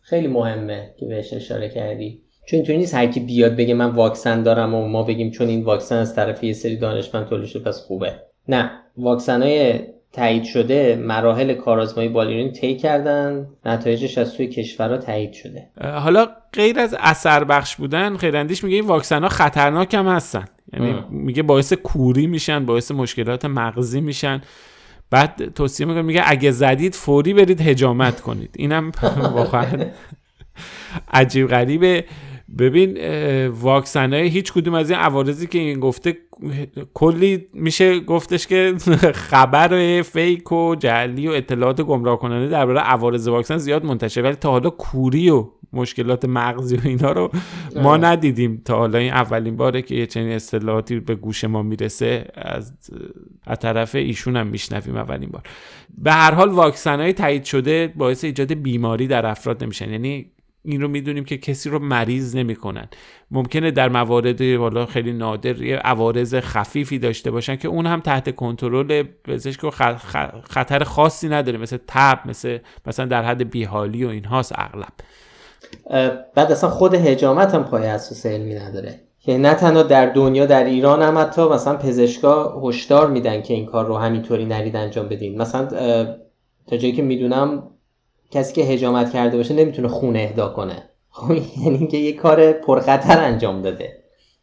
خیلی 0.00 0.26
مهمه 0.26 0.94
که 0.98 1.06
بهش 1.06 1.32
اشاره 1.32 1.68
کردی. 1.68 2.22
چون 2.52 2.58
اینطوری 2.58 2.78
نیست 2.78 2.94
هر 2.94 3.06
کی 3.06 3.20
بیاد 3.20 3.56
بگه 3.56 3.74
من 3.74 3.90
واکسن 3.90 4.42
دارم 4.42 4.74
و 4.74 4.88
ما 4.88 5.02
بگیم 5.02 5.30
چون 5.30 5.48
این 5.48 5.64
واکسن 5.64 5.96
از 5.96 6.14
طرف 6.14 6.44
یه 6.44 6.52
سری 6.52 6.76
دانشمند 6.76 7.26
تولید 7.26 7.46
شده 7.46 7.62
پس 7.64 7.80
خوبه. 7.80 8.12
نه 8.48 8.70
واکسن 8.96 9.42
های 9.42 9.80
تایید 10.12 10.44
شده 10.44 10.96
مراحل 10.96 11.54
کارآزمایی 11.54 12.08
بالینی 12.08 12.52
طی 12.52 12.76
کردن 12.76 13.46
نتایجش 13.64 14.18
از 14.18 14.34
توی 14.34 14.46
کشورها 14.46 14.96
تایید 14.96 15.32
شده. 15.32 15.68
حالا 15.80 16.26
غیر 16.52 16.80
از 16.80 16.96
اثر 17.00 17.44
بخش 17.44 17.76
بودن 17.76 18.16
خیراندیش 18.16 18.64
میگه 18.64 18.76
این 18.76 18.86
واکسن 18.86 19.22
ها 19.22 19.28
خطرناک 19.28 19.94
هم 19.94 20.08
هستن. 20.08 20.44
یعنی 20.72 20.94
میگه 21.10 21.42
باعث 21.42 21.72
کوری 21.72 22.26
میشن 22.26 22.66
باعث 22.66 22.90
مشکلات 22.90 23.44
مغزی 23.44 24.00
میشن. 24.00 24.42
بعد 25.10 25.54
توصیه 25.54 25.86
می‌کنه 25.86 26.02
میگه 26.02 26.22
اگه 26.26 26.50
زدید 26.50 26.94
فوری 26.94 27.34
برید 27.34 27.60
هجامت 27.60 28.20
کنید. 28.20 28.54
اینم 28.58 28.92
واقعا 29.34 29.66
عجیب 31.12 31.46
غریبه. 31.46 32.04
ببین 32.58 32.98
واکسن 33.46 34.12
های 34.12 34.28
هیچ 34.28 34.52
کدوم 34.52 34.74
از 34.74 34.90
این 34.90 34.98
عوارضی 34.98 35.46
که 35.46 35.58
این 35.58 35.80
گفته 35.80 36.16
کلی 36.94 37.46
میشه 37.54 38.00
گفتش 38.00 38.46
که 38.46 38.74
خبر 39.30 40.02
فیک 40.02 40.52
و 40.52 40.74
جعلی 40.74 41.28
و 41.28 41.30
اطلاعات 41.30 41.80
گمراه 41.80 42.18
کننده 42.18 42.48
درباره 42.48 42.80
عوارض 42.80 43.28
واکسن 43.28 43.56
زیاد 43.56 43.84
منتشر 43.84 44.22
ولی 44.22 44.34
تا 44.34 44.50
حالا 44.50 44.70
کوری 44.70 45.30
و 45.30 45.48
مشکلات 45.72 46.24
مغزی 46.24 46.76
و 46.76 46.80
اینا 46.84 47.12
رو 47.12 47.30
ما 47.76 47.96
ندیدیم. 47.96 48.62
تا 48.64 48.76
حالا 48.76 48.98
این 48.98 49.12
اولین 49.12 49.56
باره 49.56 49.82
که 49.82 49.94
یه 49.94 50.06
چنین 50.06 50.32
اطلاعاتی 50.32 51.00
به 51.00 51.14
گوش 51.14 51.44
ما 51.44 51.62
می‌رسه 51.62 52.24
از 52.34 52.72
از 53.46 53.58
طرف 53.58 53.94
ایشون 53.94 54.36
هم 54.36 54.46
میشنویم 54.46 54.96
اولین 54.96 55.30
بار. 55.30 55.42
به 55.98 56.12
هر 56.12 56.34
حال 56.34 56.50
واکسن 56.50 57.00
های 57.00 57.12
تایید 57.12 57.44
شده 57.44 57.92
باعث 57.96 58.24
ایجاد 58.24 58.54
بیماری 58.54 59.06
در 59.06 59.26
افراد 59.26 59.64
نمیشن. 59.64 59.90
یعنی 59.90 60.30
این 60.64 60.80
رو 60.80 60.88
می‌دونیم 60.88 61.24
که 61.24 61.38
کسی 61.38 61.70
رو 61.70 61.78
مریض 61.78 62.36
نمی‌کنن. 62.36 62.88
ممکنه 63.30 63.70
در 63.70 63.88
موارد 63.88 64.40
والا 64.40 64.86
خیلی 64.86 65.12
نادر 65.12 65.62
یه 65.62 65.76
عوارض 65.76 66.34
خفیفی 66.34 66.98
داشته 66.98 67.30
باشن 67.30 67.56
که 67.56 67.68
اون 67.68 67.86
هم 67.86 68.00
تحت 68.00 68.36
کنترل 68.36 69.02
پزشک 69.24 69.64
و 69.64 69.70
خطر 70.50 70.84
خاصی 70.84 71.28
نداره 71.28 71.58
مثل 71.58 71.78
تب 71.86 72.18
مثل 72.26 72.58
مثلا 72.86 73.06
در 73.06 73.22
حد 73.22 73.50
بیحالی 73.50 74.04
و 74.04 74.08
اینهاست 74.08 74.52
اغلب. 74.58 74.92
بعد 76.34 76.52
اصلا 76.52 76.70
خود 76.70 76.94
هجامت 76.94 77.54
هم 77.54 77.64
پای 77.64 77.86
اساس 77.86 78.26
علمی 78.26 78.54
نداره. 78.54 79.00
که 79.24 79.38
نه 79.38 79.54
تنها 79.54 79.82
در 79.82 80.06
دنیا 80.06 80.46
در 80.46 80.64
ایران 80.64 81.02
هم 81.02 81.18
حتی 81.18 81.48
مثلا 81.48 81.76
پزشکا 81.76 82.60
هشدار 82.64 83.10
میدن 83.10 83.42
که 83.42 83.54
این 83.54 83.66
کار 83.66 83.86
رو 83.86 83.96
همینطوری 83.96 84.44
نرید 84.44 84.76
انجام 84.76 85.08
بدین. 85.08 85.42
مثلا 85.42 85.66
تا 86.66 86.76
جایی 86.76 86.92
که 86.92 87.02
می‌دونم 87.02 87.62
کسی 88.32 88.54
که 88.54 88.62
هجامت 88.62 89.12
کرده 89.12 89.36
باشه 89.36 89.54
نمی‌تونه 89.54 89.88
خونه 89.88 90.18
اهدا 90.18 90.48
کنه. 90.48 90.82
خب 91.10 91.30
یعنی 91.30 91.78
اینکه 91.78 91.96
یه 91.96 92.12
کار 92.12 92.52
پرخطر 92.52 93.18
انجام 93.18 93.62
داده. 93.62 94.02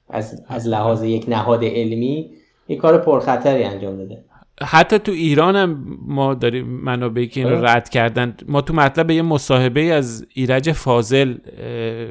از, 0.10 0.44
از 0.48 0.68
لحاظ 0.68 1.04
یک 1.04 1.26
نهاد 1.28 1.64
علمی 1.64 2.32
یه 2.68 2.78
کار 2.78 2.98
پرخطری 2.98 3.64
انجام 3.64 3.98
داده. 3.98 4.24
حتی 4.62 5.00
تو 5.00 5.12
ایران 5.12 5.56
هم 5.56 5.98
ما 6.02 6.34
داریم 6.34 6.68
منابعی 6.68 7.28
که 7.28 7.40
این 7.40 7.50
رو 7.50 7.66
رد 7.66 7.90
کردن. 7.90 8.36
ما 8.48 8.62
تو 8.62 8.74
مطلب 8.74 9.12
یه 9.12 9.22
مصاحبه 9.22 9.82
از 9.82 10.28
ایرج 10.34 10.72
فاضل 10.72 11.38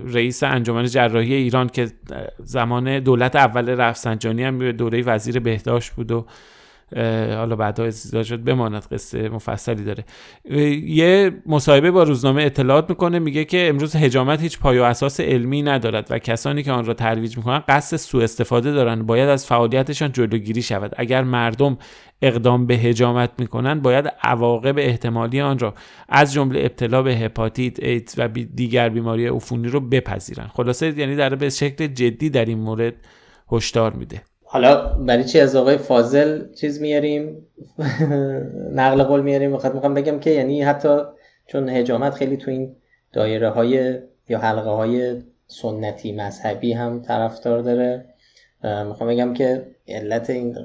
رئیس 0.06 0.42
انجمن 0.42 0.84
جراحی 0.86 1.34
ایران 1.34 1.68
که 1.68 1.88
زمان 2.44 3.00
دولت 3.00 3.36
اول 3.36 3.68
رفسنجانی 3.68 4.44
هم 4.44 4.58
به 4.58 4.72
دوره 4.72 5.02
وزیر 5.02 5.40
بهداشت 5.40 5.92
بود 5.92 6.12
و 6.12 6.26
حالا 7.36 7.56
بعدا 7.56 7.84
استیزا 7.84 8.22
شد 8.22 8.44
بماند 8.44 8.86
قصه 8.92 9.28
مفصلی 9.28 9.84
داره. 9.84 10.04
یه 10.86 11.32
مصاحبه 11.46 11.90
با 11.90 12.02
روزنامه 12.02 12.42
اطلاعات 12.42 12.90
می‌کنه 12.90 13.18
میگه 13.18 13.44
که 13.44 13.68
امروز 13.68 13.96
هجامت 13.96 14.40
هیچ 14.40 14.58
پای 14.58 14.78
و 14.78 14.82
اساس 14.82 15.20
علمی 15.20 15.62
ندارد 15.62 16.06
و 16.10 16.18
کسانی 16.18 16.62
که 16.62 16.72
آن 16.72 16.84
را 16.84 16.94
ترویج 16.94 17.36
می‌کنن 17.36 17.62
قصد 17.68 17.96
سوء 17.96 18.22
استفاده 18.22 18.72
دارند. 18.72 19.06
باید 19.06 19.28
از 19.28 19.46
فعالیتشان 19.46 20.12
جلوگیری 20.12 20.62
شود. 20.62 20.94
اگر 20.96 21.24
مردم 21.24 21.78
اقدام 22.22 22.66
به 22.66 22.74
هجامت 22.74 23.30
می‌کنند 23.38 23.82
باید 23.82 24.12
عواقب 24.22 24.78
احتمالی 24.78 25.40
آن 25.40 25.58
را 25.58 25.74
از 26.08 26.32
جمله 26.32 26.60
ابتلا 26.60 27.02
به 27.02 27.16
هپاتیت 27.16 27.82
ایدز 27.82 28.14
و 28.18 28.28
دیگر 28.28 28.88
بیماری 28.88 29.26
عفونی 29.26 29.68
رو 29.68 29.80
بپذیرند. 29.80 30.50
خلاصه 30.54 30.98
یعنی 30.98 31.16
در 31.16 31.34
به 31.34 31.50
شکل 31.50 31.86
جدی 31.86 32.30
در 32.30 32.44
این 32.44 32.58
مورد 32.58 32.94
هشدار 33.52 33.92
میده. 33.92 34.22
حالا 34.50 34.86
برای 34.98 35.24
چی 35.24 35.40
از 35.40 35.56
آقای 35.56 35.76
فاضل 35.76 36.52
چیز 36.54 36.80
میاریم؟ 36.80 37.46
نقل 38.80 39.02
قول 39.02 39.20
میاریم؟ 39.20 39.50
می‌خواد 39.50 39.74
می‌خوام 39.74 39.94
بگم 39.94 40.20
که 40.20 40.30
یعنی 40.30 40.62
حتی 40.62 40.98
چون 41.46 41.68
هجامت 41.68 42.14
خیلی 42.14 42.36
تو 42.36 42.50
این 42.50 42.76
دایره 43.12 43.50
های 43.50 43.98
یا 44.28 44.38
حلقه 44.38 44.70
های 44.70 45.22
سنتی 45.46 46.12
مذهبی 46.12 46.72
هم 46.72 47.02
طرفدار 47.02 47.62
داره. 47.62 48.04
می‌خوام 48.64 49.10
بگم 49.10 49.34
که 49.34 49.66
علت 49.88 50.30
این 50.30 50.56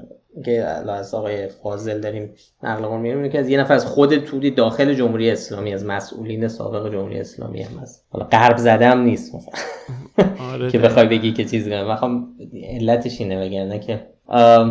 که 0.44 0.62
از 0.62 1.14
آقای 1.14 1.48
فاضل 1.48 2.00
داریم 2.00 2.34
نقل 2.62 2.86
قول 2.86 3.00
میاریم 3.00 3.32
که 3.32 3.38
از 3.38 3.48
یه 3.48 3.60
نفر 3.60 3.74
از 3.74 3.86
خود 3.86 4.16
تودی 4.16 4.50
داخل 4.50 4.94
جمهوری 4.94 5.30
اسلامی 5.30 5.74
از 5.74 5.84
مسئولین 5.84 6.48
سابق 6.48 6.92
جمهوری 6.92 7.20
اسلامی 7.20 7.62
هم 7.62 7.78
هست. 7.78 8.06
حالا 8.10 8.24
غرب 8.24 8.56
زده 8.56 8.86
هم 8.86 9.00
نیست. 9.00 9.34
مثلا 9.34 9.54
آره 10.52 10.70
که 10.70 10.78
بخوای 10.78 11.06
بگی 11.06 11.32
که 11.32 11.44
چیز 11.44 11.68
کنم. 11.68 11.90
می‌خوام 11.90 12.28
علتش 12.62 13.20
اینه 13.20 13.48
بگم 13.48 13.78
که 13.78 14.06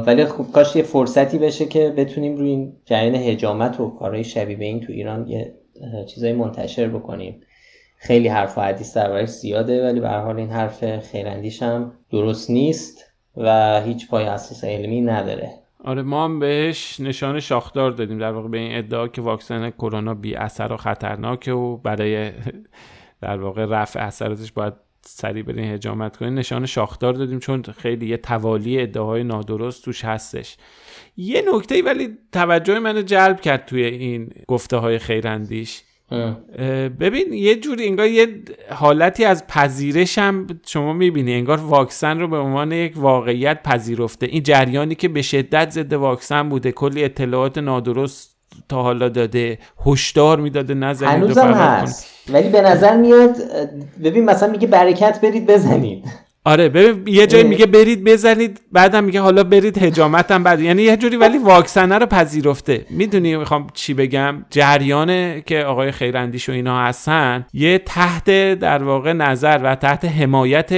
ولی 0.05 0.25
خوب 0.25 0.51
کاش 0.51 0.75
یه 0.75 0.83
فرصتی 0.83 1.37
بشه 1.37 1.65
که 1.65 1.93
بتونیم 1.97 2.37
روی 2.37 2.49
این 2.49 2.73
جریان 2.85 3.15
هجامت 3.15 3.79
و 3.79 3.89
کارهای 3.89 4.23
شبیه 4.23 4.57
به 4.57 4.65
این 4.65 4.79
تو 4.79 4.93
ایران 4.93 5.27
یه 5.27 5.53
چیزایی 6.07 6.33
منتشر 6.33 6.87
بکنیم. 6.87 7.41
خیلی 7.97 8.27
حرف 8.27 8.57
و 8.57 8.61
حدیث 8.61 8.97
دربارش 8.97 9.29
زیاده 9.29 9.83
ولی 9.83 9.99
به 9.99 10.09
حال 10.09 10.37
این 10.37 10.49
حرف 10.49 10.99
خیراندیش 10.99 11.63
هم 11.63 11.91
درست 12.11 12.49
نیست. 12.49 13.12
و 13.37 13.81
هیچ 13.81 14.07
پای 14.07 14.25
اساس 14.25 14.63
علمی 14.63 15.01
نداره. 15.01 15.49
آره 15.83 16.01
ما 16.01 16.25
هم 16.25 16.39
بهش 16.39 16.99
نشان 16.99 17.39
شاخدار 17.39 17.91
دادیم 17.91 18.17
در 18.17 18.31
واقع 18.31 18.47
به 18.47 18.57
این 18.57 18.77
ادعا 18.77 19.07
که 19.07 19.21
واکسن 19.21 19.69
کرونا 19.69 20.13
بی 20.13 20.35
اثر 20.35 20.73
و 20.73 20.77
خطرناکه 20.77 21.51
و 21.51 21.77
برای 21.77 22.31
در 23.21 23.37
واقع 23.37 23.65
رفع 23.65 24.05
اثراتش 24.05 24.51
باید 24.51 24.73
سریع 25.05 25.43
برین 25.43 25.65
هجامت 25.65 26.17
کنین 26.17 26.35
نشان 26.35 26.65
شاخدار 26.65 27.13
دادیم 27.13 27.39
چون 27.39 27.61
خیلی 27.61 28.07
یه 28.07 28.17
توالی 28.17 28.81
ادعاهای 28.81 29.23
نادرست 29.23 29.85
توش 29.85 30.05
هستش. 30.05 30.57
یه 31.17 31.43
نکته 31.53 31.83
ولی 31.83 32.17
توجه 32.31 32.79
منو 32.79 33.01
جلب 33.01 33.41
کرد 33.41 33.65
توی 33.65 33.83
این 33.83 34.29
گفته 34.47 34.77
های 34.77 34.99
خیراندیش. 34.99 35.81
ببین 36.99 37.33
یه 37.33 37.55
جوری 37.55 37.87
انگار 37.87 38.07
یه 38.07 38.27
حالتی 38.69 39.25
از 39.25 39.47
پذیرش 39.47 40.17
هم 40.17 40.47
شما 40.65 40.93
می‌بینی. 40.93 41.33
انگار 41.33 41.57
واکسن 41.57 42.19
رو 42.19 42.27
به 42.27 42.37
عنوان 42.37 42.71
یک 42.71 42.93
واقعیت 42.95 43.63
پذیرفته. 43.63 44.25
این 44.25 44.43
جریانی 44.43 44.95
که 44.95 45.07
به 45.07 45.21
شدت 45.21 45.69
ضد 45.69 45.93
واکسن 45.93 46.49
بوده. 46.49 46.71
کلی 46.71 47.03
اطلاعات 47.03 47.57
نادرست 47.57 48.37
تا 48.69 48.83
حالا 48.83 49.09
داده. 49.09 49.59
هشدار 49.85 50.39
می‌داده. 50.39 50.73
نزنید 50.73 51.11
هنوزم 51.11 51.51
هست. 51.53 52.29
ولی 52.33 52.49
به 52.49 52.61
نظر 52.61 52.97
میاد 52.97 53.35
ببین 54.03 54.25
مثلا 54.25 54.51
میگه 54.51 54.67
برکت 54.67 55.19
برید 55.21 55.45
بزنید. 55.45 56.05
آره 56.45 56.69
ببین 56.69 57.15
یه 57.15 57.27
جایی 57.27 57.43
میگه 57.43 57.65
برید 57.65 58.03
بزنید 58.03 58.61
بعدم 58.71 59.03
میگه 59.03 59.21
حالا 59.21 59.43
برید 59.43 59.77
هجامت 59.77 60.31
هم 60.31 60.43
بعد. 60.43 60.59
یعنی 60.59 60.81
یه 60.81 60.97
جوری 60.97 61.17
ولی 61.17 61.37
واکسنه 61.37 61.97
رو 61.97 62.05
پذیرفته. 62.05 62.85
می‌دونی 62.89 63.35
می‌خوام 63.35 63.67
چی 63.73 63.93
بگم؟ 63.93 64.45
جریانه 64.49 65.43
که 65.45 65.63
آقای 65.63 65.91
خیراندیش 65.91 66.49
و 66.49 66.51
اینا 66.51 66.79
هستن 66.79 67.45
یه 67.53 67.77
تحت 67.77 68.53
در 68.53 68.83
واقع 68.83 69.13
نظر 69.13 69.59
و 69.63 69.75
تحت 69.75 70.05
حمایت 70.05 70.71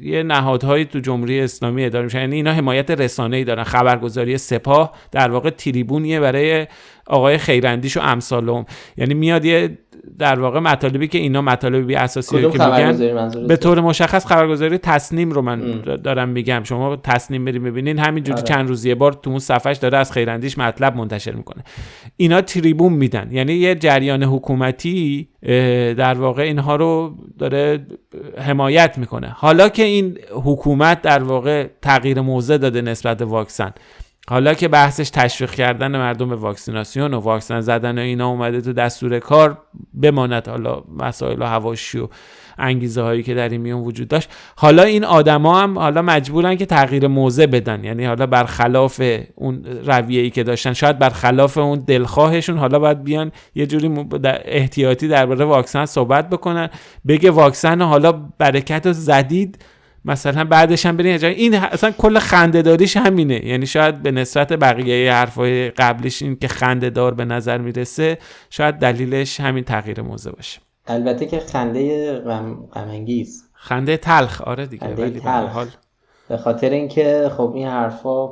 یه 0.00 0.22
نهادهایی 0.22 0.84
تو 0.84 0.98
جمهوری 0.98 1.40
اسلامی 1.40 1.84
اداره 1.84 2.04
میشن 2.04 2.20
یعنی 2.20 2.36
اینا 2.36 2.52
حمایت 2.52 2.90
رسانه‌ای 2.90 3.44
دارن. 3.44 3.62
خبرگزاری 3.64 4.38
سپاه 4.38 4.92
در 5.12 5.30
واقع 5.30 5.50
تریبونیه 5.50 6.20
برای 6.20 6.66
آقای 7.06 7.38
خیراندیش 7.38 7.96
و 7.96 8.00
امثالم 8.00 8.64
یعنی 8.96 9.14
میاد 9.14 9.44
یه 9.44 9.78
در 10.18 10.40
واقع 10.40 10.60
مطالبی 10.60 11.08
که 11.08 11.18
اینا 11.18 11.42
مطالبی 11.42 11.94
اساسی 11.94 12.36
که 12.36 12.46
میگن 12.46 13.46
به 13.46 13.56
طور 13.56 13.80
مشخص 13.80 14.26
خبرگزاری 14.26 14.78
تصنیم 14.78 15.30
رو 15.30 15.42
من 15.42 15.80
دارم 16.04 16.28
میگم. 16.28 16.62
شما 16.64 16.96
تصنیم 16.96 17.44
بریم 17.44 17.64
ببینین. 17.64 17.98
همینجوری 17.98 18.38
آره. 18.38 18.48
چند 18.48 18.68
روز 18.68 18.84
یه 18.84 18.94
بار 18.94 19.12
تو 19.12 19.30
اون 19.30 19.38
صفحش 19.38 19.76
داره 19.76 19.98
از 19.98 20.12
خیراندیش 20.12 20.58
مطلب 20.58 20.96
منتشر 20.96 21.32
می‌کنه. 21.32 21.64
اینا 22.16 22.40
تریبون 22.40 22.92
میدن. 22.92 23.28
یعنی 23.32 23.52
یه 23.52 23.74
جریان 23.74 24.22
حکومتی 24.22 25.28
در 25.96 26.14
واقع 26.14 26.42
اینها 26.42 26.76
رو 26.76 27.14
داره 27.38 27.86
حمایت 28.38 28.98
می‌کنه. 28.98 29.28
حالا 29.28 29.68
که 29.68 29.82
این 29.82 30.18
حکومت 30.44 31.02
در 31.02 31.22
واقع 31.22 31.66
تغییر 31.82 32.20
موضع 32.20 32.56
داده 32.56 32.82
نسبت 32.82 33.22
واکسن. 33.22 33.72
حالا 34.30 34.54
که 34.54 34.68
بحثش 34.68 35.10
تشویق 35.10 35.50
کردن 35.50 35.96
مردم 35.96 36.28
به 36.28 36.36
واکسیناسیون 36.36 37.14
و 37.14 37.20
واکسن 37.20 37.60
زدن 37.60 37.98
و 37.98 38.00
اینا 38.00 38.28
اومده 38.28 38.60
تو 38.60 38.72
دستور 38.72 39.18
کار 39.18 39.58
بماند 40.02 40.48
حالا 40.48 40.82
مسائل 40.98 41.42
و 41.42 41.44
هواشی 41.44 41.98
و 41.98 42.08
انگیزه 42.58 43.02
هایی 43.02 43.22
که 43.22 43.34
در 43.34 43.48
این 43.48 43.60
میون 43.60 43.82
وجود 43.82 44.08
داشت. 44.08 44.30
حالا 44.56 44.82
این 44.82 45.04
آدما 45.04 45.60
هم 45.60 45.78
حالا 45.78 46.02
مجبورن 46.02 46.56
که 46.56 46.66
تغییر 46.66 47.06
موضع 47.06 47.46
بدن. 47.46 47.84
یعنی 47.84 48.04
حالا 48.04 48.26
برخلاف 48.26 49.02
اون 49.34 49.64
رویه 49.64 50.22
ای 50.22 50.30
که 50.30 50.42
داشتن 50.42 50.72
شاید 50.72 50.98
برخلاف 50.98 51.58
اون 51.58 51.78
دلخواهشون 51.86 52.58
حالا 52.58 52.78
باید 52.78 53.04
بیان 53.04 53.32
یه 53.54 53.66
جوری 53.66 54.06
احتیاطی 54.44 55.08
درباره 55.08 55.44
واکسن 55.44 55.86
صحبت 55.86 56.30
بکنن. 56.30 56.68
بگه 57.08 57.30
واکسن 57.30 57.82
حالا 57.82 58.12
برکت 58.12 58.86
رو 58.86 58.92
زدید 58.92 59.58
مثلا 60.06 60.44
بعدش 60.44 60.86
هم 60.86 60.96
برین 60.96 61.24
این 61.24 61.54
اصلا 61.54 61.90
کل 61.90 62.18
خندهداریش 62.18 62.96
همینه. 62.96 63.46
یعنی 63.46 63.66
شاید 63.66 64.02
به 64.02 64.10
نسبت 64.10 64.52
بقیه 64.52 65.12
حرفای 65.12 65.70
قبلش 65.70 66.22
این 66.22 66.36
که 66.36 66.48
خندهدار 66.48 67.14
به 67.14 67.24
نظر 67.24 67.58
می‌رسه 67.58 68.18
شاید 68.50 68.74
دلیلش 68.74 69.40
همین 69.40 69.64
تغییر 69.64 70.02
موضوع 70.02 70.32
باشه. 70.32 70.60
البته 70.86 71.26
که 71.26 71.38
خنده 71.40 72.14
غم 72.18 72.68
انگیز 72.74 73.44
خنده 73.52 73.96
تلخ. 73.96 74.40
آره 74.40 74.66
دیگه 74.66 74.86
خنده 74.86 75.02
ولی 75.02 75.20
تلخ. 75.20 75.52
حال. 75.52 75.66
به 76.28 76.36
خاطر 76.36 76.70
اینکه 76.70 77.30
خب 77.36 77.52
این 77.54 77.68
حرفا 77.68 78.28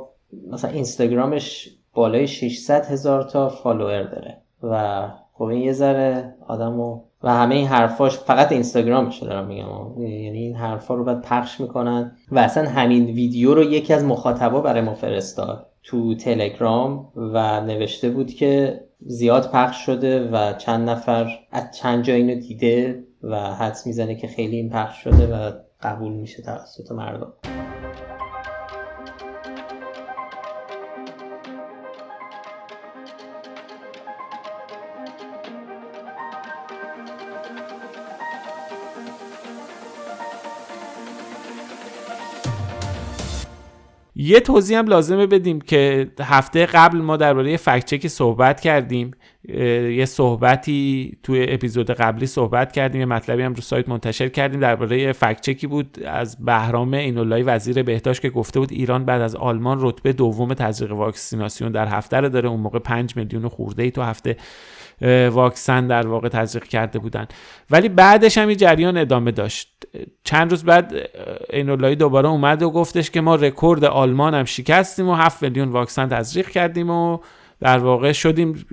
مثلا 0.51 0.71
اینستاگرامش 0.71 1.69
بالای 1.93 2.27
600 2.27 2.85
هزار 2.85 3.23
تا 3.23 3.49
فالوور 3.49 4.03
داره. 4.03 4.37
و 4.63 5.07
خب 5.33 5.43
این 5.43 5.61
یه 5.61 5.73
ذره 5.73 6.35
آدمو 6.47 7.01
و 7.25 7.33
همه 7.33 7.55
این 7.55 7.67
حرفاش 7.67 8.17
فقط 8.17 8.51
اینستاگرامش 8.51 9.23
دارم 9.23 9.47
میگم. 9.47 10.01
یعنی 10.01 10.37
این 10.37 10.55
حرفا 10.55 10.95
رو 10.95 11.03
باید 11.03 11.21
پخش 11.21 11.61
می‌کنن 11.61 12.17
و 12.31 12.39
اصلا 12.39 12.69
همین 12.69 13.05
ویدیو 13.05 13.53
رو 13.53 13.63
یکی 13.63 13.93
از 13.93 14.03
مخاطبا 14.03 14.61
برای 14.61 14.81
ما 14.81 14.93
فرستاد 14.93 15.67
تو 15.83 16.15
تلگرام 16.15 17.11
و 17.15 17.61
نوشته 17.61 18.09
بود 18.09 18.33
که 18.33 18.81
زیاد 18.99 19.51
پخش 19.51 19.85
شده 19.85 20.29
و 20.31 20.53
چند 20.53 20.89
نفر 20.89 21.39
از 21.51 21.77
چند 21.77 22.03
جا 22.03 22.13
اینو 22.13 22.35
دیده 22.35 23.03
و 23.23 23.35
حدس 23.53 23.87
می‌زنه 23.87 24.15
که 24.15 24.27
خیلی 24.27 24.55
این 24.55 24.69
پخش 24.69 25.03
شده 25.03 25.27
و 25.27 25.51
قبول 25.81 26.13
میشه 26.13 26.43
توسط 26.43 26.91
مردم. 26.91 27.33
یه 44.25 44.39
توضیح 44.39 44.77
هم 44.77 44.87
لازمه 44.87 45.27
بدیم 45.27 45.61
که 45.61 46.11
هفته 46.21 46.65
قبل 46.65 46.97
ما 46.97 47.17
درباره 47.17 47.57
فکت 47.57 48.07
صحبت 48.07 48.61
کردیم 48.61 49.11
یه 49.47 50.05
صحبتی 50.05 51.17
توی 51.23 51.45
اپیزود 51.49 51.91
قبلی 51.91 52.25
صحبت 52.25 52.71
کردیم 52.71 52.99
یه 52.99 53.05
مطلبی 53.05 53.41
هم 53.41 53.53
رو 53.53 53.61
سایت 53.61 53.89
منتشر 53.89 54.29
کردیم 54.29 54.59
درباره 54.59 55.11
فکت 55.11 55.65
بود 55.65 55.99
از 56.05 56.45
بهرام 56.45 56.93
اینولای 56.93 57.43
وزیر 57.43 57.83
بهداشت 57.83 58.21
که 58.21 58.29
گفته 58.29 58.59
بود 58.59 58.71
ایران 58.71 59.05
بعد 59.05 59.21
از 59.21 59.35
آلمان 59.35 59.77
رتبه 59.81 60.13
دوم 60.13 60.53
تزریق 60.53 60.91
واکسیناسیون 60.91 61.71
در 61.71 61.87
هفته 61.87 62.17
رو 62.17 62.29
داره 62.29 62.49
اون 62.49 62.59
موقع 62.59 62.79
5 62.79 63.17
میلیون 63.17 63.47
خورده 63.47 63.83
ای 63.83 63.91
تو 63.91 64.01
هفته 64.01 64.37
واکسن 65.31 65.87
در 65.87 66.07
واقع 66.07 66.29
تزریق 66.29 66.63
کرده 66.63 66.99
بودن. 66.99 67.27
ولی 67.71 67.89
بعدش 67.89 68.37
هم 68.37 68.47
این 68.47 68.57
جریان 68.57 68.97
ادامه 68.97 69.31
داشت. 69.31 69.74
چند 70.23 70.51
روز 70.51 70.63
بعد 70.63 70.93
اینولایی 71.49 71.95
دوباره 71.95 72.29
اومد 72.29 72.63
و 72.63 72.69
گفتش 72.69 73.11
که 73.11 73.21
ما 73.21 73.35
رکورد 73.35 73.85
آلمان 73.85 74.33
هم 74.33 74.45
شکستیم 74.45 75.09
و 75.09 75.13
7 75.13 75.43
میلیون 75.43 75.69
واکسن 75.69 76.09
تزریق 76.09 76.49
کردیم 76.49 76.89
و 76.89 77.17
در 77.59 77.77
واقع 77.77 78.11
شدیم 78.11 78.65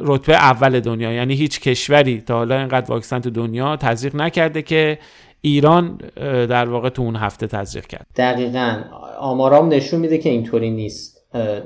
رتبه 0.00 0.34
اول 0.34 0.80
دنیا. 0.80 1.12
یعنی 1.12 1.34
هیچ 1.34 1.60
کشوری 1.60 2.20
تا 2.20 2.34
حالا 2.34 2.58
اینقدر 2.58 2.90
واکسن 2.90 3.20
تو 3.20 3.30
دنیا 3.30 3.76
تزریق 3.76 4.16
نکرده 4.16 4.62
که 4.62 4.98
ایران 5.40 5.98
در 6.46 6.68
واقع 6.68 6.88
تو 6.88 7.02
اون 7.02 7.16
هفته 7.16 7.46
تزریق 7.46 7.86
کرد. 7.86 8.06
دقیقا. 8.16 8.82
آمارام 9.18 9.68
نشون 9.68 10.00
میده 10.00 10.18
که 10.18 10.30
اینطوری 10.30 10.70
نیست. 10.70 11.20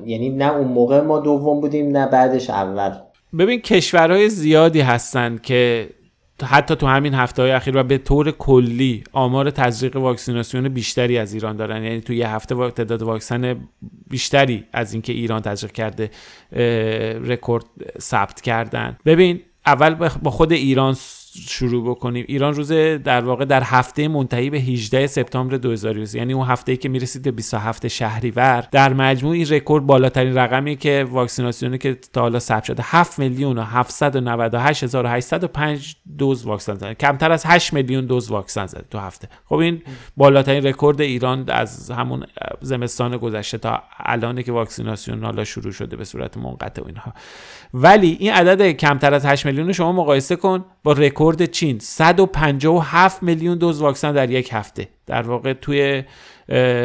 یعنی 0.07 0.31
نه 0.31 0.53
اون 0.53 0.69
موقع 0.69 1.01
ما 1.01 1.21
دوم 1.21 1.61
بودیم 1.61 1.97
نه 1.97 2.07
بعدش 2.07 2.51
اول. 2.51 2.91
ببین 3.39 3.61
کشورهای 3.61 4.29
زیادی 4.29 4.81
هستن 4.81 5.39
که 5.43 5.89
حتی 6.43 6.77
تو 6.77 6.87
همین 6.87 7.15
هفته 7.15 7.43
های 7.43 7.51
اخیر 7.51 7.77
و 7.77 7.83
به 7.83 7.99
طور 7.99 8.31
کلی 8.31 9.05
آمار 9.13 9.51
تزریق 9.51 9.97
واکسیناسیون 9.97 10.69
بیشتری 10.69 11.19
از 11.19 11.35
ایران 11.35 11.57
دارن. 11.57 11.83
یعنی 11.83 12.01
تو 12.01 12.13
یه 12.13 12.29
هفته 12.29 12.71
تعداد 12.71 13.03
واکسن 13.03 13.69
بیشتری 14.11 14.65
از 14.73 14.93
اینکه 14.93 15.13
ایران 15.13 15.43
تزریق 15.43 15.73
کرده 15.73 16.11
رکورد 17.27 17.65
ثبت 18.01 18.41
کردن. 18.41 18.97
ببین 19.05 19.41
اول 19.67 19.95
با 20.23 20.31
خود 20.31 20.53
ایران 20.53 20.97
شروع 21.41 21.91
بکنیم. 21.91 22.25
ایران 22.29 22.55
روز 22.55 22.73
در 23.05 23.21
واقع 23.21 23.45
در 23.45 23.63
هفته 23.63 24.09
منتهی 24.09 24.51
به 24.51 24.59
18 24.59 25.07
سپتامبر 25.07 25.57
2020 25.57 26.15
یعنی 26.15 26.33
اون 26.33 26.47
هفته 26.47 26.73
ای 26.73 26.79
که 26.79 26.89
می‌رسید 26.89 27.23
به 27.23 27.31
27 27.31 27.89
شهریور. 27.89 28.69
در 28.73 28.93
مجموع 28.93 29.33
این 29.33 29.49
رکورد 29.49 29.87
بالاترین 29.87 30.39
رقمی 30.39 30.77
که 30.77 31.07
واکسیناسیونی 31.11 31.79
که 31.79 31.99
تا 32.13 32.21
حالا 32.21 32.39
ثبت 32.39 32.65
شده 32.65 32.83
7 32.87 33.19
میلیون 33.19 33.59
و 33.59 33.63
798805 33.63 35.97
دوز 36.19 36.45
واکسن 36.45 36.75
زده. 36.75 36.95
کمتر 36.95 37.33
از 37.33 37.47
8 37.47 37.73
میلیون 37.73 38.07
دوز 38.07 38.31
واکسن 38.31 38.67
زده 38.67 38.85
تو 38.91 38.99
هفته. 38.99 39.29
خب 39.45 39.57
این 39.57 39.83
بالاترین 40.17 40.67
رکورد 40.67 41.01
ایران 41.01 41.45
از 41.49 41.91
همون 41.91 42.27
زمستان 42.61 43.17
گذشته 43.17 43.59
تا 43.59 43.83
الان 43.99 44.43
که 44.43 44.53
واکسیناسیون 44.53 45.25
حالا 45.25 45.45
شروع 45.45 45.73
شده 45.73 45.97
به 45.97 46.05
صورت 46.05 46.37
منقطع 46.37 46.83
و 46.83 46.87
اینها. 46.87 47.13
ولی 47.75 48.17
این 48.21 48.33
عدد 48.33 48.71
کمتر 48.71 49.15
از 49.15 49.27
8 49.27 49.47
میلیون 49.47 49.73
شما 49.73 49.93
مقایسه 49.93 50.37
کن 50.37 50.65
با 50.83 50.93
رکورد 50.93 51.24
چین 51.33 51.79
157 51.79 53.23
میلیون 53.23 53.59
دوز 53.59 53.81
واکسن 53.81 54.13
در 54.13 54.31
یک 54.31 54.49
هفته. 54.53 54.89
در 55.07 55.23
واقع 55.23 55.53
توی 55.53 56.03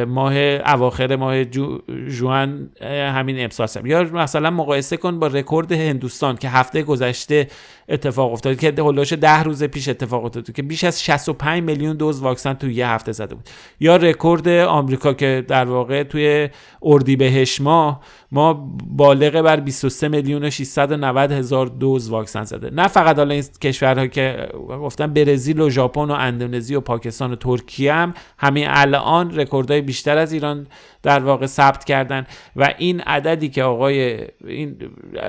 ماه 0.07 0.37
اواخر 0.65 1.15
ماه 1.15 1.45
ژو، 1.45 1.77
ژوئن 2.07 2.69
همین 2.81 3.43
امسال 3.43 3.87
یا 3.87 4.03
مثلا 4.03 4.51
مقایسه 4.51 4.97
کن 4.97 5.19
با 5.19 5.27
رکورد 5.27 5.71
هندوستان 5.71 6.35
که 6.35 6.49
هفته 6.49 6.83
گذشته 6.83 7.47
اتفاق 7.89 8.31
افتاد 8.31 8.59
که 8.59 8.73
حول 8.77 8.91
و 8.91 8.95
حوش 8.95 9.13
ده 9.13 9.43
روز 9.43 9.63
پیش 9.63 9.89
اتفاق 9.89 10.25
افتاد 10.25 10.51
که 10.51 10.61
بیش 10.61 10.83
از 10.83 11.03
65 11.03 11.63
میلیون 11.63 11.97
دوز 11.97 12.21
واکسن 12.21 12.53
توی 12.53 12.73
یه 12.73 12.87
هفته 12.87 13.11
زده 13.11 13.35
بود. 13.35 13.49
یا 13.79 13.95
رکورد 13.95 14.47
آمریکا 14.47 15.13
که 15.13 15.45
در 15.47 15.65
واقع 15.65 16.03
توی 16.03 16.49
اردیبهشت 16.83 17.61
ماه 17.61 18.01
ما 18.31 18.53
بالغ 18.87 19.41
بر 19.41 19.59
23 19.59 20.07
میلیون 20.07 20.43
و 20.43 20.49
690 20.49 21.31
هزار 21.31 21.65
دوز 21.65 22.09
واکسن 22.09 22.43
زده. 22.43 22.69
نه 22.69 22.87
فقط 22.87 23.17
حالا 23.17 23.33
این 23.33 23.43
کشورها 23.61 24.07
که 24.07 24.49
گفتم 24.69 25.13
برزیل 25.13 25.59
و 25.59 25.69
ژاپن 25.69 26.01
و 26.01 26.11
اندونزی 26.11 26.75
و 26.75 26.79
پاکستان 26.81 27.31
و 27.31 27.35
ترکیه 27.35 27.93
هم 27.93 28.08
همین 28.37 28.65
الان 28.67 29.39
رکوردهای 29.39 29.81
بیشتر 29.81 30.17
از 30.17 30.33
ایران 30.33 30.67
در 31.03 31.19
واقع 31.19 31.45
ثبت 31.45 31.83
کردن 31.83 32.25
و 32.55 32.73
این 32.77 33.01
عددی 33.01 33.49
که 33.49 33.63
آقای 33.63 34.27
این 34.47 34.77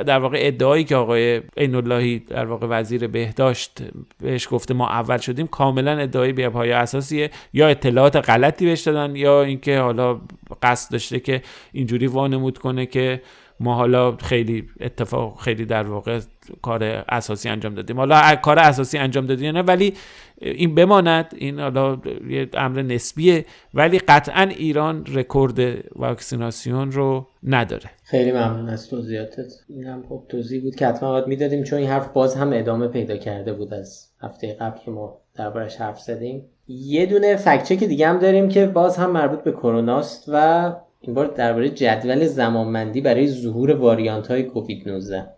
در 0.07 0.19
واقع 0.19 0.39
ادعایی 0.41 0.85
که 0.85 0.97
آقای 0.97 1.43
عین 1.57 1.75
اللهی 1.75 2.19
در 2.19 2.47
واقع 2.47 2.67
وزیر 2.71 3.07
بهداشت 3.07 3.83
بهش 4.21 4.49
گفته 4.51 4.75
ما 4.75 4.89
اول 4.89 5.19
شدیم 5.19 5.47
کاملا 5.47 5.99
ادعای 5.99 6.33
بی 6.33 6.49
پایه 6.49 6.75
اساسیه. 6.75 7.31
یا 7.53 7.69
اطلاعات 7.69 8.17
غلطی 8.17 8.65
بهش 8.65 8.81
دادن 8.81 9.17
یا 9.17 9.43
اینکه 9.43 9.79
حالا 9.79 10.21
قصد 10.63 10.93
داشته 10.93 11.21
که 11.21 11.43
اینجوری 11.73 12.07
وانمود 12.07 12.59
کنه 12.59 12.87
که 12.87 13.23
ما 13.61 13.75
حالا 13.75 14.17
خیلی 14.17 14.69
اتفاق 14.81 15.41
خیلی 15.41 15.65
در 15.65 15.83
واقع 15.83 16.21
کار 16.63 16.85
اساسی 17.09 17.49
انجام 17.49 17.75
دادیم. 17.75 17.97
حالا 17.97 18.37
کار 18.37 18.59
اساسی 18.59 18.99
انجام 18.99 19.27
دادیم 19.27 19.57
نه 19.57 19.63
ولی 19.63 19.95
این 20.39 20.75
بماند. 20.75 21.35
این 21.37 21.61
حالا 21.61 21.99
یه 22.29 22.49
امر 22.55 22.83
نسبیه 22.83 23.45
ولی 23.75 23.99
قطعا 23.99 24.43
ایران 24.43 25.07
رکورد 25.15 25.61
واکسیناسیون 25.97 26.93
رو 26.93 27.27
نداره. 27.43 27.91
خیلی 28.03 28.33
ممنون 28.33 28.69
از 28.69 28.89
توضیحاتت. 28.89 29.53
این 29.69 29.87
هم 29.87 30.05
خب 30.09 30.23
توضیح 30.29 30.63
بود 30.63 30.75
که 30.75 30.87
حتما 30.87 31.11
باید 31.11 31.27
می‌دادیم 31.27 31.65
چون 31.65 31.79
این 31.79 31.89
حرف 31.89 32.09
باز 32.09 32.37
هم 32.37 32.51
ادامه 32.53 32.89
پیدا 32.89 33.17
کرده 33.17 33.53
بود 33.53 33.75
از 33.75 34.09
هفته 34.21 34.57
قبل 34.61 34.79
که 34.85 34.91
ما 34.91 35.21
دربارش 35.35 35.77
حرف 35.77 36.01
زدیم. 36.01 36.45
یه 36.69 37.07
دونه 37.07 37.37
فکچک 37.37 37.85
دیگه 37.85 38.09
هم 38.09 38.19
داریم 38.19 38.49
که 38.49 38.67
باز 38.67 38.97
هم 38.97 39.11
مربوط 39.11 39.41
به 39.41 39.53
کروناست 39.53 40.25
و 40.29 40.73
این 41.03 41.15
بار 41.15 41.27
درباره 41.27 41.69
جدول 41.69 42.27
زمانمندی 42.27 43.01
برای 43.01 43.29
ظهور 43.29 43.71
واریانت 43.71 44.29
های 44.29 44.43
کووید 44.43 44.89
19 44.89 45.29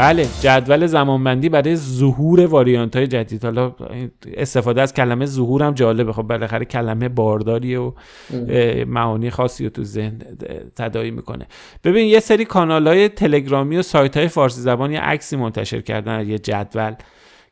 بله 0.00 0.26
جدول 0.40 0.86
زمانبندی 0.86 1.48
برای 1.48 1.76
ظهور 1.76 2.46
واریانت 2.46 2.96
های 2.96 3.06
جدید. 3.06 3.44
حالا 3.44 3.74
استفاده 4.34 4.82
از 4.82 4.94
کلمه 4.94 5.26
ظهور 5.26 5.62
هم 5.62 5.74
جالبه. 5.74 6.12
خب 6.12 6.22
بالاخره 6.22 6.64
کلمه 6.64 7.08
بارداری 7.08 7.76
و 7.76 7.92
معانی 8.86 9.30
خاصی 9.30 9.64
رو 9.64 9.70
تو 9.70 9.84
ذهن 9.84 10.18
تدایی 10.76 11.10
می‌کنه. 11.10 11.46
ببین 11.84 12.08
یه 12.08 12.20
سری 12.20 12.44
کانال 12.44 12.88
های 12.88 13.08
تلگرامی 13.08 13.76
و 13.76 13.82
سایت 13.82 14.16
های 14.16 14.28
فارسی 14.28 14.60
زبان 14.60 14.92
یه 14.92 15.00
عکسی 15.00 15.36
منتشر 15.36 15.80
کردن 15.80 16.28
یه 16.28 16.38
جدول 16.38 16.94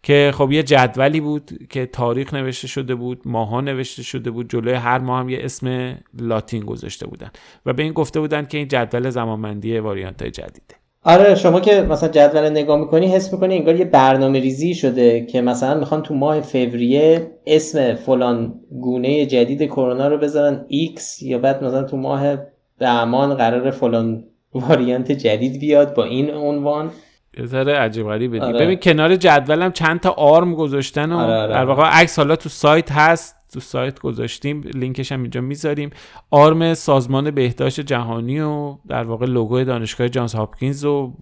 که 0.02 0.32
خب 0.34 0.52
یه 0.52 0.62
جدولی 0.62 1.20
بود 1.20 1.50
که 1.70 1.86
تاریخ 1.86 2.34
نوشته 2.34 2.68
شده 2.68 2.94
بود 2.94 3.20
ماها 3.24 3.60
نوشته 3.60 4.02
شده 4.02 4.30
بود 4.30 4.50
جلوی 4.50 4.74
هر 4.74 4.98
ماه 4.98 5.20
هم 5.20 5.28
یه 5.28 5.38
اسم 5.42 5.96
لاتین 6.18 6.64
گذاشته 6.64 7.06
بودن 7.06 7.30
و 7.66 7.72
به 7.72 7.82
این 7.82 7.92
گفته 7.92 8.20
بودن 8.20 8.46
که 8.46 8.58
این 8.58 8.68
جدول 8.68 9.10
زمانبندی 9.10 9.78
واریانت 9.78 10.22
های 10.22 10.30
جدیده. 10.30 10.87
آره 11.08 11.34
شما 11.34 11.60
که 11.60 11.82
مثلا 11.82 12.08
جدول 12.08 12.48
نگاه 12.50 12.78
می‌کنی 12.78 13.06
حس 13.06 13.32
می‌کنی 13.32 13.56
انگار 13.56 13.76
یه 13.76 13.84
برنامه 13.84 14.40
ریزی 14.40 14.74
شده 14.74 15.26
که 15.26 15.40
مثلا 15.40 15.74
می‌خوان 15.74 16.02
تو 16.02 16.14
ماه 16.14 16.40
فوریه 16.40 17.30
اسم 17.46 17.94
فلان 17.94 18.54
گونه 18.80 19.26
جدید 19.26 19.62
کرونا 19.62 20.08
رو 20.08 20.18
بذارن 20.18 20.66
X 20.70 21.22
یا 21.22 21.38
بعد 21.38 21.64
مثلا 21.64 21.82
تو 21.82 21.96
ماه 21.96 22.36
بهمان 22.78 23.34
قراره 23.34 23.70
فلان 23.70 24.24
واریانت 24.54 25.12
جدید 25.12 25.60
بیاد 25.60 25.94
با 25.94 26.04
این 26.04 26.34
عنوان 26.34 26.90
یه 27.38 27.46
ذره 27.46 27.74
عجیب 27.74 28.06
غریبه 28.06 28.40
آره. 28.40 28.58
ببین 28.58 28.78
کنار 28.82 29.16
جدولم 29.16 29.72
چند 29.72 30.00
تا 30.00 30.10
آرم 30.10 30.54
گذاشتن 30.54 31.12
و 31.12 31.16
آره 31.16 31.32
آره. 31.32 31.52
در 31.52 31.64
واقع 31.64 31.82
عکس 31.84 32.18
حالا 32.18 32.36
تو 32.36 32.48
سایت 32.48 32.92
هست 32.92 33.37
تو 33.52 33.60
سایت 33.60 34.00
گذاشتیم 34.00 34.60
لینکش 34.74 35.12
هم 35.12 35.22
اینجا 35.22 35.40
می‌ذاریم. 35.40 35.90
آرم 36.30 36.74
سازمان 36.74 37.30
بهداشت 37.30 37.80
جهانی 37.80 38.40
و 38.40 38.74
در 38.88 39.04
واقع 39.04 39.26
لوگو 39.26 39.64
دانشگاه 39.64 40.08
جانس 40.08 40.34
هاپکینز 40.34 40.84
و 40.84 41.12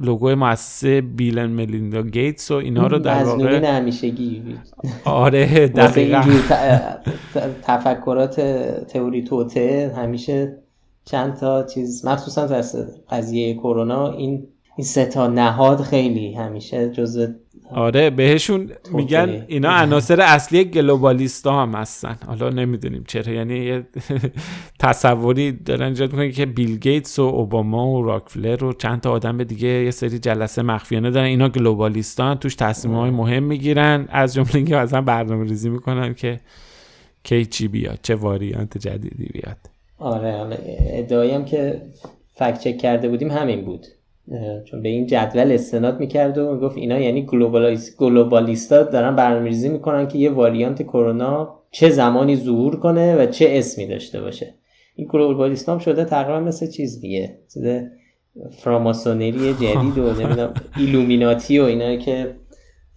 لوگو 0.00 0.34
مؤسسه 0.34 1.00
بیل 1.00 1.28
اند 1.28 1.46
ملیندا 1.46 2.02
گیتس 2.02 2.50
و 2.50 2.54
اینا 2.54 2.86
رو 2.86 2.98
در 2.98 3.24
واقع 3.24 3.64
همیشگی 3.64 4.42
آره 5.04 5.68
دقیقاً. 5.68 6.22
تفکرات 7.62 8.40
تئوری 8.86 9.24
توته 9.24 9.94
همیشه 9.96 10.58
چند 11.04 11.34
تا 11.34 11.62
چیز 11.62 12.06
مخصوصا 12.06 12.46
در 12.46 12.64
قضیه 13.10 13.54
کرونا 13.54 14.12
این 14.12 14.46
این 14.76 14.84
سه 14.84 15.06
تا 15.06 15.26
نهاد 15.26 15.80
خیلی 15.82 16.34
همیشه 16.34 16.90
جزء 16.90 17.26
آره 17.70 18.10
بهشون 18.10 18.70
میگن 18.92 19.44
اینا 19.48 19.70
عناصر 19.70 20.20
اصلی 20.20 20.64
گلوبالیستا 20.64 21.62
هم 21.62 21.74
هستن. 21.74 22.16
حالا 22.26 22.50
نمی‌دونیم 22.50 23.04
چرا. 23.08 23.32
یعنی 23.32 23.58
یه 23.58 23.86
تصوری 24.80 25.52
دارن 25.52 25.86
ایجاد 25.86 26.12
می‌کنن 26.12 26.30
که 26.30 26.46
بیل 26.46 26.78
گیتس 26.78 27.18
و 27.18 27.22
اوباما 27.22 27.90
و 27.90 28.02
راکفلر 28.02 28.64
و 28.64 28.72
چند 28.72 29.00
تا 29.00 29.10
آدم 29.10 29.44
دیگه 29.44 29.68
یه 29.68 29.90
سری 29.90 30.18
جلسه 30.18 30.62
مخفیانه 30.62 31.10
دارن. 31.10 31.26
اینا 31.26 31.48
گلوبالیستان 31.48 32.38
توش 32.38 32.54
تصمیم 32.54 32.94
های 32.94 33.10
مهم 33.10 33.42
می‌گیرن. 33.42 34.08
از 34.10 34.34
جمله 34.34 34.56
اینکه 34.56 34.76
مثلا 34.76 35.00
برنامه 35.00 35.44
ریزی 35.44 35.68
می‌کنن 35.68 36.14
که 36.14 36.40
کی 37.24 37.46
چی 37.46 37.68
بیاد 37.68 37.98
چه 38.02 38.14
واریانت 38.14 38.78
جدیدی 38.78 39.24
بیاد. 39.32 39.56
آره 39.98 40.34
آره 40.34 41.34
هم 41.34 41.44
که 41.44 41.82
فکت 42.34 42.60
چک 42.60 42.78
کرده 42.78 43.08
بودیم 43.08 43.30
همین 43.30 43.64
بود. 43.64 43.86
چون 44.64 44.82
به 44.82 44.88
این 44.88 45.06
جدول 45.06 45.52
استناد 45.52 46.00
می‌کرد 46.00 46.38
و 46.38 46.58
گفت 46.60 46.76
اینا 46.76 46.98
یعنی 46.98 47.26
گلوبالیستا 47.98 48.82
دارن 48.82 49.16
برنامه‌ریزی 49.16 49.68
می‌کنن 49.68 50.08
که 50.08 50.18
یه 50.18 50.30
واریانت 50.30 50.82
کرونا 50.82 51.60
چه 51.70 51.90
زمانی 51.90 52.36
ظهور 52.36 52.76
کنه 52.76 53.16
و 53.16 53.26
چه 53.26 53.46
اسمی 53.50 53.86
داشته 53.86 54.20
باشه. 54.20 54.54
این 54.96 55.08
گلوبالیستا 55.10 55.72
هم 55.72 55.78
شده 55.78 56.04
تقریبا 56.04 56.40
مثل 56.40 56.70
چیز 56.70 57.00
دیگه. 57.00 57.38
چیز 57.54 57.64
فراماسونری 58.50 59.54
جدید 59.54 59.98
و 59.98 60.12
نمی‌دونم 60.12 60.54
ایلومیناتی 60.78 61.58
و 61.58 61.62
اینا 61.62 61.96
که 61.96 62.34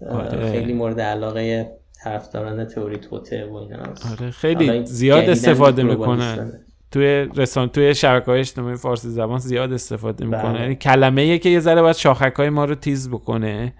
آره. 0.09 0.51
خیلی 0.51 0.73
مورد 0.73 0.99
علاقه 0.99 1.71
طرفداران 2.03 2.65
تئوری 2.65 2.97
توته 2.97 3.45
و 3.45 3.55
اینا 3.55 3.77
آره 4.11 4.31
خیلی 4.31 4.85
زیاد 4.85 5.29
استفاده 5.29 5.83
می‌کنن. 5.83 6.59
توی 6.91 7.27
رسان 7.35 7.69
توی 7.69 7.95
شبکه 7.95 8.25
های 8.25 8.39
اجتماعی 8.39 8.75
فارسی 8.75 9.09
زبان 9.09 9.39
زیاد 9.39 9.73
استفاده 9.73 10.25
می‌کنه. 10.25 10.53
بله. 10.53 10.61
یعنی 10.61 10.75
کلمه 10.75 11.37
که 11.37 11.49
یه 11.49 11.59
ذره 11.59 11.81
باید 11.81 11.95
شاخک 11.95 12.33
های 12.35 12.49
ما 12.49 12.65
رو 12.65 12.75
تیز 12.75 13.09
بکنه 13.09 13.73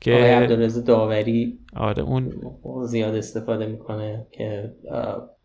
که 0.00 0.14
آقای 0.14 0.30
عبدالرزا 0.30 0.80
داوری 0.80 1.58
آره 1.76 2.02
اون 2.02 2.32
زیاد 2.86 3.14
استفاده 3.14 3.66
می‌کنه 3.66 4.26
که 4.32 4.72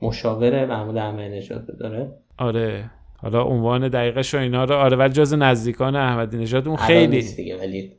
مشاور 0.01 0.65
محمود 0.65 0.97
احمدی 0.97 1.37
نژاد 1.37 1.77
داره. 1.79 2.13
آره. 2.37 2.89
حالا 3.17 3.43
عنوان 3.43 3.87
دقیقش 3.87 4.35
و 4.35 4.37
اینا 4.37 4.63
رو 4.63 4.75
آره 4.75 4.97
ولی 4.97 5.13
جز 5.13 5.33
نزدیکان 5.33 5.95
احمدی 5.95 6.37
نژاد 6.37 6.67
اون 6.67 6.77
خیلی 6.77 7.25
ولی 7.61 7.91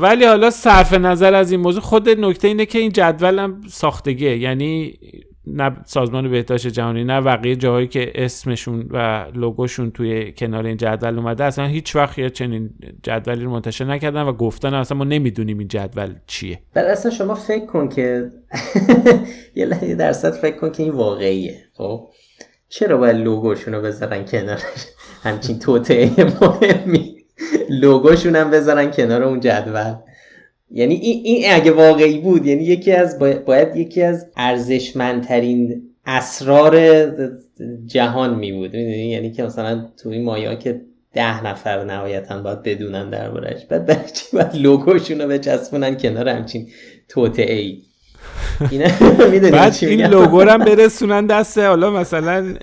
ولی 0.00 0.24
حالا 0.24 0.50
صرف 0.50 0.94
نظر 0.94 1.34
از 1.34 1.52
این 1.52 1.60
موضوع 1.60 1.82
خود 1.82 2.08
نکته 2.08 2.48
اینه 2.48 2.66
که 2.66 2.78
این 2.78 2.92
جدول 2.92 3.38
هم 3.38 3.60
ساختگیه. 3.68 4.38
یعنی 4.38 4.98
نه 5.52 5.76
سازمان 5.84 6.30
بهداشت 6.30 6.66
جهانی 6.66 7.04
نه 7.04 7.20
بقیه 7.20 7.56
جاهایی 7.56 7.86
که 7.86 8.12
اسمشون 8.14 8.88
و 8.90 9.26
لوگوشون 9.34 9.90
توی 9.90 10.32
کنار 10.32 10.66
این 10.66 10.76
جدول 10.76 11.18
اومده 11.18 11.44
اصلا 11.44 11.66
هیچ 11.66 11.96
وقت 11.96 12.28
چنین 12.28 12.70
جدولی 13.02 13.44
رو 13.44 13.50
منتشر 13.50 13.84
نکردن 13.84 14.22
و 14.22 14.32
گفتن 14.32 14.74
اصلا 14.74 14.98
ما 14.98 15.04
نمی‌دونیم 15.04 15.58
این 15.58 15.68
جدول 15.68 16.14
چیه. 16.26 16.60
در 16.74 16.84
اصلا 16.84 17.10
شما 17.10 17.34
فکر 17.34 17.66
کن 17.66 17.88
که 17.88 18.30
یه 19.56 19.94
درصد 19.94 20.30
فکر 20.30 20.56
کن 20.56 20.72
که 20.72 20.82
این 20.82 20.92
واقعیه 20.92 21.56
خب؟ 21.74 22.08
چرا 22.68 22.96
باید 22.96 23.16
لوگوشون 23.16 23.74
رو 23.74 23.82
بذارن 23.82 24.24
کنارش 24.24 24.86
همچین 25.24 25.58
توته 25.58 26.10
مهمی. 26.40 27.14
لوگوشون 27.70 28.36
هم 28.36 28.50
بذارن 28.50 28.90
کنار 28.90 29.22
اون 29.22 29.40
جدول. 29.40 29.94
یعنی 30.70 30.94
این, 30.94 31.44
اگه 31.52 31.70
واقعی 31.70 32.18
بود 32.18 32.46
یعنی 32.46 32.64
یکی 32.64 32.92
از 32.92 33.18
باید, 33.18 33.76
یکی 33.76 34.02
از 34.02 34.26
ارزشمندترین 34.36 35.82
اسرار 36.06 37.04
جهان 37.86 38.38
می 38.38 38.52
بود. 38.52 38.74
یعنی 38.74 39.32
که 39.32 39.42
مثلا 39.42 39.86
تو 40.02 40.08
این 40.08 40.24
مایا 40.24 40.54
که 40.54 40.80
ده 41.12 41.46
نفر 41.46 41.84
نهایتا 41.84 42.42
باید 42.42 42.62
بدونن 42.62 43.10
دربارش 43.10 43.64
بعد 43.64 43.86
برای 43.86 44.10
چی 44.14 44.24
باید 44.32 44.54
لوگوشون 44.54 45.20
رو 45.20 45.28
بچسبونن 45.28 45.96
کنار 45.96 46.28
همچین 46.28 46.68
توته 47.08 47.42
ای 47.42 47.82
بعد 49.52 49.76
این 49.82 50.06
لوگو 50.06 50.40
هم 50.40 50.64
برسونن 50.68 51.26
دست 51.26 51.58
حالا 51.58 51.90
مثلا 51.90 52.54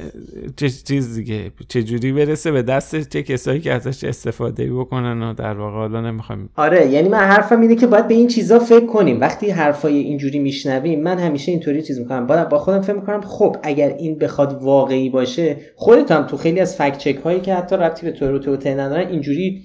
چه 0.55 0.69
چیز 0.69 1.15
دیگه 1.15 1.51
چه 1.67 1.84
جوری 1.84 2.12
برسه 2.13 2.51
به 2.51 2.62
دست 2.62 3.10
چه 3.10 3.23
کسایی 3.23 3.60
که 3.60 3.71
ازش 3.71 4.03
استفاده 4.03 4.73
بکنن 4.73 5.23
و 5.23 5.34
در 5.34 5.53
واقع 5.53 5.77
حالا 5.77 6.01
نمی‌خوام 6.01 6.49
آره 6.55 6.88
یعنی 6.88 7.10
من 7.10 7.17
حرفم 7.17 7.62
اینه 7.62 7.75
که 7.75 7.88
باید 7.88 8.08
به 8.08 8.13
این 8.13 8.27
چیزا 8.27 8.60
فکر 8.60 8.86
کنیم. 8.86 9.21
وقتی 9.21 9.49
حرفای 9.49 9.97
اینجوری 9.97 10.39
میشنویم 10.39 11.03
من 11.03 11.19
همیشه 11.19 11.51
اینطوری 11.51 11.81
چیز 11.81 11.99
می‌کنم. 11.99 12.27
باید 12.27 12.49
با 12.49 12.58
خودم 12.58 12.81
فکر 12.81 12.95
می‌کنم 12.95 13.21
خب 13.21 13.55
اگر 13.63 13.95
این 13.99 14.17
بخواد 14.17 14.58
واقعی 14.62 15.10
باشه 15.10 15.58
خودت 15.75 16.12
هم 16.12 16.23
تو 16.27 16.38
خیلی 16.38 16.60
از 16.60 16.75
فکت 16.75 16.97
چک 16.97 17.15
هایی 17.23 17.39
که 17.39 17.53
حتی 17.53 17.75
ربطی 17.75 18.05
به 18.05 18.12
تو 18.12 18.39
تو 18.39 18.69
ندارن 18.69 19.08
اینجوری 19.08 19.62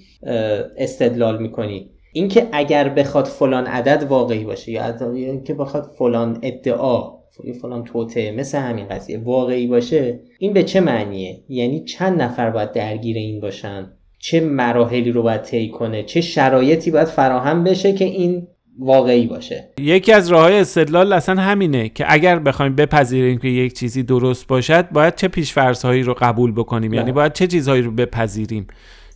استدلال 0.77 1.41
می‌کنی. 1.41 1.89
اینکه 2.13 2.47
اگر 2.51 2.89
بخواد 2.89 3.25
فلان 3.25 3.67
عدد 3.67 4.03
واقعی 4.03 4.43
باشه 4.43 4.71
یا 4.71 4.95
اینکه 5.13 5.53
بخواد 5.53 5.91
فلان 5.97 6.39
ادعا 6.41 7.21
فلان 7.61 7.83
توته 7.83 8.31
مثل 8.31 8.57
همین 8.57 8.87
قضیه 8.87 9.17
واقعی 9.17 9.67
باشه 9.67 10.19
این 10.39 10.53
به 10.53 10.63
چه 10.63 10.79
معنیه؟ 10.79 11.43
یعنی 11.49 11.83
چند 11.83 12.21
نفر 12.21 12.49
باید 12.49 12.71
درگیر 12.71 13.17
این 13.17 13.39
باشن؟ 13.39 13.91
چه 14.19 14.39
مراحلی 14.39 15.11
رو 15.11 15.23
باید 15.23 15.41
طی 15.41 15.69
کنه؟ 15.69 16.03
چه 16.03 16.21
شرایطی 16.21 16.91
باید 16.91 17.07
فراهم 17.07 17.63
بشه 17.63 17.93
که 17.93 18.05
این 18.05 18.47
واقعی 18.79 19.27
باشه؟ 19.27 19.69
یکی 19.79 20.11
از 20.11 20.29
راه 20.29 20.41
های 20.41 20.59
استدلال 20.59 21.13
اصلا 21.13 21.41
همینه 21.41 21.89
که 21.89 22.05
اگر 22.07 22.39
بخوایم 22.39 22.75
بپذیریم 22.75 23.37
که 23.37 23.47
یک 23.47 23.73
چیزی 23.73 24.03
درست 24.03 24.47
باشد 24.47 24.89
باید 24.89 25.15
چه 25.15 25.27
پیشفرض 25.27 25.85
رو 25.85 26.13
قبول 26.13 26.51
بکنیم؟ 26.51 26.93
یعنی 26.93 27.11
باید 27.11 27.33
چه 27.33 27.47
چیزهایی 27.47 27.81
رو 27.81 27.91
بپذیریم؟ 27.91 28.67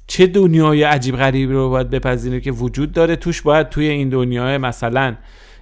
چه 0.08 0.28
دنیای 0.28 0.84
عجیب 0.84 1.15
غریبی 1.15 1.54
رو 1.54 1.70
باید 1.70 1.89
بپذیریم 1.89 2.39
که 2.39 2.52
وجود 2.52 2.91
داره؟ 2.91 3.15
توش 3.15 3.41
باید 3.41 3.70
توی 3.70 3.88
این 3.88 4.10
دنیای 4.10 4.58
مثلا 4.58 5.15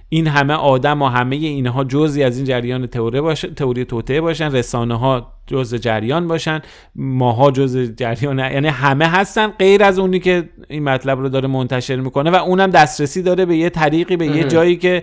این 0.08 0.26
همه 0.26 0.54
آدم 0.54 1.02
و 1.02 1.08
همه 1.08 1.36
اینها 1.36 1.84
جزی 1.84 2.22
از 2.22 2.36
این 2.36 2.46
جریان 2.46 2.86
تئوری 2.86 3.20
باشه 3.20 3.48
تئوری 3.48 3.84
توته 3.84 4.20
باشن 4.20 4.52
رسانه 4.52 4.98
ها 4.98 5.32
جز 5.46 5.74
جریان 5.74 6.28
باشن 6.28 6.60
ماها 6.94 7.50
جز 7.50 7.76
جریان 7.96 8.38
یعنی 8.38 8.68
همه 8.68 9.06
هستن 9.06 9.46
غیر 9.46 9.84
از 9.84 9.98
اونی 9.98 10.18
که 10.18 10.48
این 10.68 10.84
مطلب 10.84 11.20
رو 11.20 11.28
داره 11.28 11.48
منتشر 11.48 11.96
می‌کنه 11.96 12.30
و 12.30 12.34
اونم 12.34 12.70
دسترسی 12.70 13.22
داره 13.22 13.46
به 13.46 13.56
یه 13.56 13.70
طریقی 13.70 14.16
به 14.16 14.26
یه 14.26 14.44
جایی 14.44 14.76
که 14.76 15.02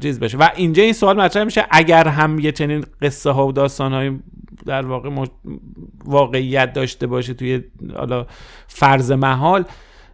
چیز 0.00 0.20
بشه. 0.20 0.38
و 0.38 0.48
اینجا 0.56 0.82
این 0.82 0.92
سوال 0.92 1.20
مطرح 1.20 1.44
میشه 1.44 1.66
اگر 1.70 2.08
هم 2.08 2.38
یه 2.38 2.52
چنین 2.52 2.84
قصه 3.02 3.30
ها 3.30 3.46
و 3.46 3.52
داستان 3.52 3.92
های 3.92 4.12
در 4.66 4.86
واقع 4.86 5.24
واقعیت 6.04 6.72
داشته 6.72 7.06
باشه 7.06 7.34
توی 7.34 7.62
حالا 7.96 8.26
فرض 8.66 9.12
محال 9.12 9.64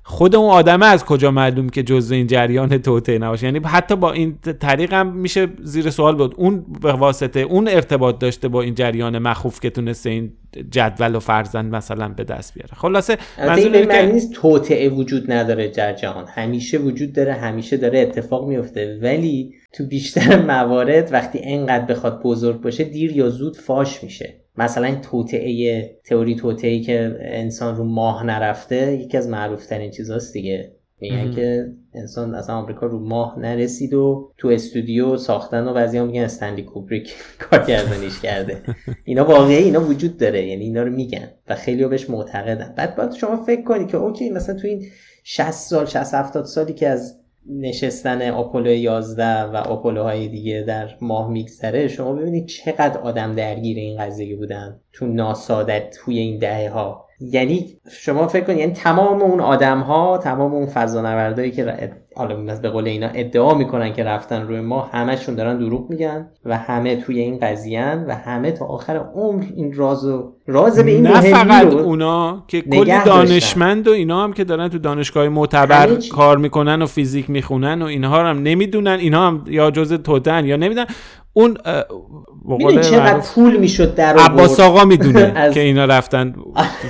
خود 0.05 0.37
اون 0.37 0.51
آدمه 0.51 0.87
از 0.87 1.05
کجا 1.05 1.31
معلوم 1.31 1.69
که 1.69 1.83
جزء 1.83 2.15
این 2.15 2.27
جریان 2.27 2.79
توته 2.79 3.19
نباشه؟ 3.19 3.47
یعنی 3.47 3.61
حتی 3.65 3.97
با 3.97 4.12
این 4.12 4.38
طریق 4.61 4.93
هم 4.93 5.17
میشه 5.17 5.49
زیر 5.62 5.91
سوال 5.91 6.17
بود. 6.17 6.35
اون 6.37 6.65
به 6.83 6.93
واسطه 6.93 7.41
اون 7.41 7.69
ارتباط 7.69 8.19
داشته 8.19 8.49
با 8.49 8.62
این 8.62 8.75
جریان 8.75 9.19
مخوف 9.19 9.61
که 9.61 9.71
تونسته 9.71 10.11
این 10.11 10.33
جدول 10.71 11.15
و 11.15 11.21
فرزند 11.21 11.75
مثلا 11.75 12.09
به 12.09 12.25
دست 12.25 12.55
بیاره. 12.55 12.75
خلاصه 12.77 13.19
منظور 13.38 13.77
این 13.77 14.12
نیست 14.12 14.33
توطعه 14.33 14.88
وجود 14.88 15.33
نداره 15.33 15.69
در 15.69 15.93
جهان. 15.93 16.25
همیشه 16.29 16.79
وجود 16.79 17.12
داره 17.12 17.33
همیشه 17.33 17.77
داره 17.77 17.99
اتفاق 17.99 18.49
میفته. 18.49 18.99
ولی 19.03 19.55
تو 19.73 19.87
بیشتر 19.87 20.43
موارد 20.53 21.12
وقتی 21.12 21.41
انقدر 21.43 21.85
بخواد 21.85 22.23
بزرگ 22.23 22.61
باشه 22.61 22.85
دیر 22.85 23.17
یا 23.17 23.29
زود 23.29 23.57
فاش 23.57 24.05
میشه. 24.05 24.42
مثلا 24.57 24.87
این 24.87 25.01
توطعه 25.01 25.85
تئوری 26.05 26.35
توطعه 26.35 26.81
که 26.81 27.17
انسان 27.21 27.77
رو 27.77 27.85
ماه 27.85 28.27
نرفته 28.27 28.93
یکی 28.95 29.17
از 29.17 29.29
معروف 29.29 29.67
ترین 29.67 29.91
چیزاست 29.91 30.33
دیگه. 30.33 30.73
میگن 31.03 31.31
که 31.31 31.73
انسان 31.95 32.35
از 32.35 32.51
آمریکا 32.51 32.87
رو 32.87 32.99
ماه 32.99 33.38
نرسید 33.38 33.95
و 33.95 34.33
تو 34.38 34.49
استودیو 34.49 35.17
ساختن 35.17 35.69
و 35.69 35.75
بعضی 35.75 35.99
هم 35.99 36.07
میگن 36.07 36.23
استنلی 36.23 36.62
کوبریک 36.62 37.15
کارگردانیش 37.51 38.21
کرده. 38.21 38.62
اینا 39.05 39.25
واقعی 39.25 39.57
اینا 39.57 39.85
وجود 39.85 40.17
داره 40.17 40.47
یعنی 40.47 40.65
اینا 40.65 40.83
رو 40.83 40.91
میگن 40.91 41.31
و 41.49 41.55
خیلی 41.55 41.85
بهش 41.85 42.11
معتقدن. 42.11 42.75
بعد 42.77 42.97
باید 42.97 43.12
شما 43.12 43.45
فکر 43.45 43.62
کنید 43.62 43.88
که 43.88 43.97
اوکی 43.97 44.31
مثلا 44.31 44.55
تو 44.55 44.67
این 44.67 44.87
60 45.25 45.51
سال 45.51 45.87
60 45.87 46.15
70 46.15 46.45
سالی 46.45 46.73
که 46.73 46.88
از 46.88 47.22
نشستن 47.47 48.31
آپولو 48.31 48.71
11 48.71 49.43
و 49.43 49.57
آپولو 49.57 50.03
های 50.03 50.29
دیگه 50.29 50.65
در 50.67 50.91
ماه 51.01 51.31
میگذره 51.31 51.89
شما 51.89 52.13
ببینید 52.13 52.47
چقدر 52.47 52.99
آدم 53.01 53.35
درگیر 53.35 53.77
این 53.77 53.99
قضیه 53.99 54.37
بودن 54.37 54.81
تو 54.93 55.07
ناسادت 55.07 55.97
توی 55.99 56.19
این 56.19 56.39
دهه 56.39 56.71
ها 56.71 57.07
یعنی 57.31 57.67
شما 57.91 58.27
فکر 58.27 58.45
کنید 58.45 58.59
یعنی 58.59 58.73
تمام 58.73 59.23
اون 59.23 59.41
آدم 59.41 59.81
ها 59.81 60.19
تمام 60.19 60.55
اون 60.55 60.67
فضانوردایی 60.67 61.51
که 61.51 61.91
حالا 62.17 62.37
به 62.63 62.69
قول 62.69 62.89
اینا 62.89 63.09
ادعا 63.15 63.55
می‌کنن 63.55 63.93
که 63.93 64.05
رفتن 64.05 64.43
روی 64.43 64.61
ما 64.61 64.83
همشون 64.93 65.35
دارن 65.35 65.59
دروغ 65.59 65.91
میگن 65.91 66.29
و 66.45 66.59
همه 66.59 66.97
توی 66.97 67.21
این 67.21 67.39
قضیه 67.39 68.05
و 68.09 68.15
همه 68.15 68.53
تا 68.53 68.65
آخر 68.65 68.97
عمر 68.97 69.45
این 69.57 69.73
رازو 69.73 70.33
راز 70.47 70.79
به 70.79 70.91
این 70.91 71.07
نه 71.07 71.21
فقط 71.21 71.73
اونا 71.73 72.45
که 72.49 72.61
کلی 72.61 73.05
دانشمند 73.05 73.89
و 73.89 73.91
اینا 73.91 74.25
هم 74.25 74.33
که 74.33 74.45
دارن 74.45 74.69
تو 74.69 74.79
دانشگاه 74.79 75.29
معتبر 75.29 75.99
کار 76.13 76.39
می‌کنن 76.39 76.83
و 76.83 76.87
فیزیک 76.87 77.31
می‌خونن 77.31 77.83
و 77.83 77.85
اینها 77.85 78.25
هم 78.25 78.43
نمی‌دونن. 78.43 78.99
اینا 79.01 79.27
هم 79.27 79.45
یا 79.47 79.71
جز 79.71 79.93
تودن 79.93 80.45
یا 80.45 80.57
نمی‌دونن. 80.57 80.87
اون 81.33 81.57
می‌دونی 82.45 82.83
چقدر 82.83 83.18
پول 83.18 83.57
می‌شد 83.57 83.95
در 83.95 84.16
آورد؟ 84.16 84.31
عباس 84.31 84.61
آقا 84.61 84.85
می‌دونه 84.85 85.33
که 85.55 85.61
اینا 85.61 85.85
رفتن 85.85 86.35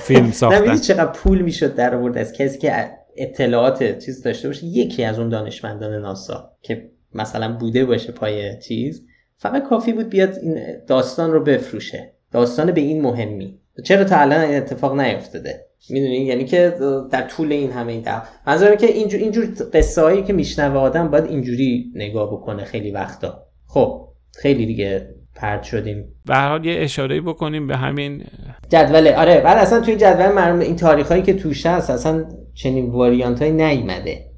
فیلم 0.03 0.31
ساختن. 0.41 0.77
چقدر 0.77 1.13
پول 1.13 1.43
می‌شد 1.43 1.75
در 1.75 1.95
آورد 1.95 2.19
از 2.19 2.33
کسی 2.33 2.59
که 2.59 2.91
اطلاعات 3.17 3.99
چیز 3.99 4.23
داشته 4.23 4.49
باشه؟ 4.49 4.67
یکی 4.67 5.05
از 5.05 5.19
اون 5.19 5.29
دانشمندان 5.29 5.93
ناسا 5.95 6.51
که 6.63 6.91
مثلا 7.15 7.57
بوده 7.57 7.85
باشه 7.85 8.13
پای 8.13 8.61
چیز 8.61 9.07
فقط 9.37 9.63
کافی 9.63 9.93
بود 9.93 10.09
بیاد 10.09 10.39
این 10.43 10.59
داستان 10.87 11.33
رو 11.33 11.41
بفروشه. 11.45 12.13
داستان 12.33 12.73
به 12.73 12.81
این 12.81 13.03
مهمی. 13.03 13.59
چرا 13.85 14.05
تا 14.05 14.17
الان 14.17 14.41
این 14.41 14.57
اتفاق 14.57 15.01
نیفتاده؟ 15.01 15.67
می‌دونی؟ 15.91 16.17
یعنی 16.17 16.45
که 16.45 16.75
در 17.11 17.23
طول 17.23 17.53
این 17.53 17.73
همه 17.73 17.93
این 17.93 18.05
منظورم 18.47 18.77
که 18.77 18.87
اینجور 18.87 19.21
اینجور 19.21 19.49
قصه 19.73 20.03
هایی 20.03 20.23
که 20.23 20.33
میشنوه 20.33 20.77
آدم 20.77 21.09
باید 21.09 21.25
اینجوری 21.25 21.93
نگاه 21.95 22.33
بکنه 22.33 22.65
خیلی 22.65 22.91
وقتا. 22.91 23.47
خب 23.67 24.12
خیلی 24.33 24.67
دیگه 24.67 25.09
پرد 25.35 25.63
شدیم. 25.63 26.05
به 26.27 26.37
حال 26.37 26.65
یه 26.67 26.75
اشاره 26.79 27.21
بکنیم 27.21 27.67
به 27.67 27.77
همین 27.77 28.25
جدول 28.69 29.09
آره 29.09 29.41
بعد 29.41 29.59
اصلا 29.59 29.81
توی 29.81 29.97
جدول 29.97 30.33
مرم 30.33 30.61
این 30.61 30.77
تاریخ 30.77 31.09
هایی 31.09 31.23
که 31.23 31.35
توش 31.35 31.67
هست 31.67 31.91
اصلا 31.91 32.25
چنین 32.55 32.91
واریانت 32.91 33.43
های 33.43 33.51
نیومده 33.51 34.33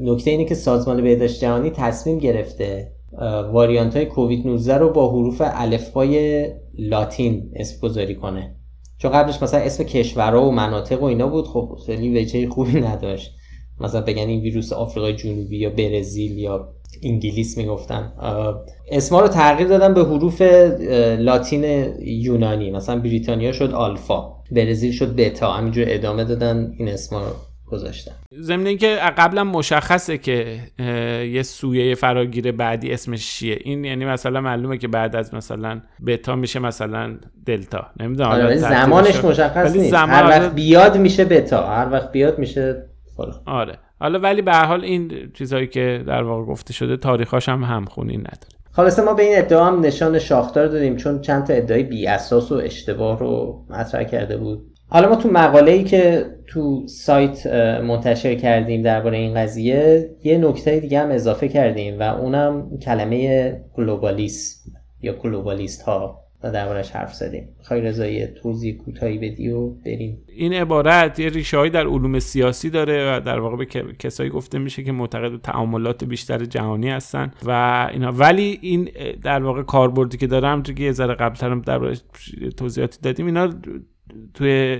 نکته 0.00 0.30
اینه 0.30 0.44
که 0.44 0.54
سازمان 0.54 1.02
بهداشت 1.02 1.40
جهانی 1.40 1.70
تصمیم 1.70 2.18
گرفته 2.18 2.92
واریانت 3.52 3.96
های 3.96 4.06
کووید 4.06 4.46
19 4.46 4.78
رو 4.78 4.90
با 4.90 5.10
حروف 5.10 5.42
الفبای 5.44 6.46
لاتین 6.78 7.52
اسم 7.56 7.80
گذاری 7.80 8.14
کنه. 8.14 8.56
چون 8.98 9.10
قبلش 9.10 9.42
مثلا 9.42 9.60
اسم 9.60 9.84
کشورها 9.84 10.48
و 10.48 10.52
مناطق 10.52 11.02
و 11.02 11.04
اینا 11.04 11.28
بود 11.28 11.46
خب 11.46 11.78
خیلی 11.86 12.18
وجه 12.18 12.48
خوبی 12.48 12.80
نداشت. 12.80 13.32
مثلا 13.80 14.00
بگن 14.00 14.28
این 14.28 14.40
ویروس 14.40 14.72
آفریقای 14.72 15.16
جنوبی 15.16 15.58
یا 15.58 15.70
برزیل 15.70 16.38
یا 16.38 16.74
انگلیس 17.02 17.58
می‌گفتن. 17.58 18.12
اسما 18.90 19.20
رو 19.20 19.28
تغییر 19.28 19.68
دادن 19.68 19.94
به 19.94 20.00
حروف 20.00 20.42
لاتین 21.18 21.94
یونانی. 22.02 22.70
مثلا 22.70 22.98
بریتانیا 22.98 23.52
شد 23.52 23.72
آلفا 23.72 24.32
برزیل 24.50 24.92
شد 24.92 25.16
بتا. 25.16 25.52
همینجور 25.52 25.84
ادامه 25.88 26.24
دادن 26.24 26.72
این 26.78 26.88
اسما 26.88 27.20
رو 27.20 27.32
گذاشتن. 27.66 28.12
ضمن 28.40 28.66
اینکه 28.66 28.96
قبلا 29.18 29.44
مشخصه 29.44 30.18
که 30.18 30.58
یه 31.32 31.42
سویه 31.42 31.94
فراگیر 31.94 32.52
بعدی 32.52 32.92
اسمش 32.92 33.38
چیه. 33.38 33.58
این 33.64 33.84
یعنی 33.84 34.04
مثلا 34.04 34.40
معلومه 34.40 34.78
که 34.78 34.88
بعد 34.88 35.16
از 35.16 35.34
مثلا 35.34 35.80
بتا 36.06 36.36
میشه 36.36 36.58
مثلا 36.58 37.16
دلتا. 37.46 37.86
نمی‌دونم 38.00 38.30
آره 38.30 38.56
زمانش 38.56 39.24
مشخص 39.24 39.76
نیست. 39.76 39.90
زمان 39.90 40.10
هر 40.10 40.28
وقت 40.28 40.54
بیاد 40.54 40.98
میشه 40.98 41.24
بتا 41.24 41.66
هر 41.66 41.92
وقت 41.92 42.12
بیاد 42.12 42.38
میشه 42.38 42.86
فلان. 43.16 43.42
آره. 43.46 43.78
حالا 44.02 44.18
ولی 44.18 44.42
به 44.42 44.52
حال 44.52 44.84
این 44.84 45.30
چیزهایی 45.34 45.66
که 45.66 46.04
در 46.06 46.22
واقع 46.22 46.44
گفته 46.44 46.72
شده 46.72 46.96
تاریخاش 46.96 47.48
هم 47.48 47.64
همخونی 47.64 48.16
نداره. 48.16 48.52
خلاص 48.72 48.98
ما 48.98 49.14
به 49.14 49.22
این 49.22 49.38
ادعا 49.38 49.64
هم 49.64 49.80
نشان 49.80 50.18
شاختار 50.18 50.66
دادیم 50.66 50.96
چون 50.96 51.20
چند 51.20 51.46
تا 51.46 51.52
ادعای 51.52 51.82
بی 51.82 52.06
اساس 52.06 52.52
و 52.52 52.54
اشتباه 52.54 53.18
رو 53.18 53.62
مطرح 53.70 54.04
کرده 54.04 54.36
بود. 54.36 54.62
حالا 54.88 55.08
ما 55.08 55.16
تو 55.16 55.28
مقاله 55.28 55.72
ای 55.72 55.84
که 55.84 56.26
تو 56.46 56.86
سایت 56.86 57.46
منتشر 57.82 58.34
کردیم 58.34 58.82
درباره 58.82 59.18
این 59.18 59.34
قضیه 59.34 60.10
یه 60.24 60.38
نکته 60.38 60.80
دیگه 60.80 61.00
هم 61.00 61.10
اضافه 61.10 61.48
کردیم 61.48 62.00
و 62.00 62.02
اونم 62.02 62.78
کلمه 62.78 63.60
گلوبالیسم 63.74 64.70
یا 65.02 65.12
گلوبالیست 65.12 65.82
ها 65.82 66.24
دربارش 66.50 66.90
حرف 66.90 67.14
زدیم. 67.14 67.48
خواهی 67.62 67.82
رضایی 67.82 68.26
توضیح 68.26 68.76
کوتاهی 68.76 69.18
بدی 69.18 69.48
و 69.48 69.68
بریم. 69.68 70.18
این 70.28 70.52
عبارت 70.52 71.18
یه 71.18 71.28
ریشه 71.28 71.68
در 71.68 71.86
علوم 71.86 72.18
سیاسی 72.18 72.70
داره 72.70 73.16
و 73.16 73.20
در 73.20 73.40
واقع 73.40 73.56
به 73.56 73.66
کسایی 73.98 74.30
گفته 74.30 74.58
میشه 74.58 74.82
که 74.82 74.92
معتقد 74.92 75.40
تعاملات 75.40 76.04
بیشتر 76.04 76.44
جهانی 76.44 76.90
هستن 76.90 77.30
و 77.44 77.50
اینا. 77.92 78.12
ولی 78.12 78.58
این 78.62 78.88
در 79.22 79.42
واقع 79.42 79.62
کاربردی 79.62 80.16
که 80.16 80.26
دارم 80.26 80.62
تو 80.62 80.72
که 80.72 80.82
یه 80.82 80.92
ذره 80.92 81.14
قبلترم 81.14 81.60
در 81.60 81.94
توضیحاتی 82.56 82.98
دادیم 83.02 83.26
اینا 83.26 83.50
توی 84.34 84.78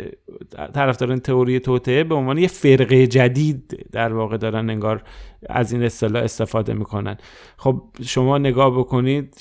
طرفداران 0.75 1.19
تئوری 1.19 1.61
توطعه 1.61 2.05
به 2.05 2.15
عنوان 2.15 2.39
یه 2.39 2.49
فرقه 2.49 3.07
جدید 3.07 3.87
در 3.93 4.13
واقع 4.13 4.37
دارن 4.37 4.71
انگار 4.71 5.03
از 5.49 5.73
این 5.73 5.83
اصطلاح 5.83 6.23
استفاده 6.23 6.75
می‌کنن. 6.75 7.17
خب 7.57 7.83
شما 8.03 8.39
نگاه 8.39 8.79
بکنید 8.79 9.35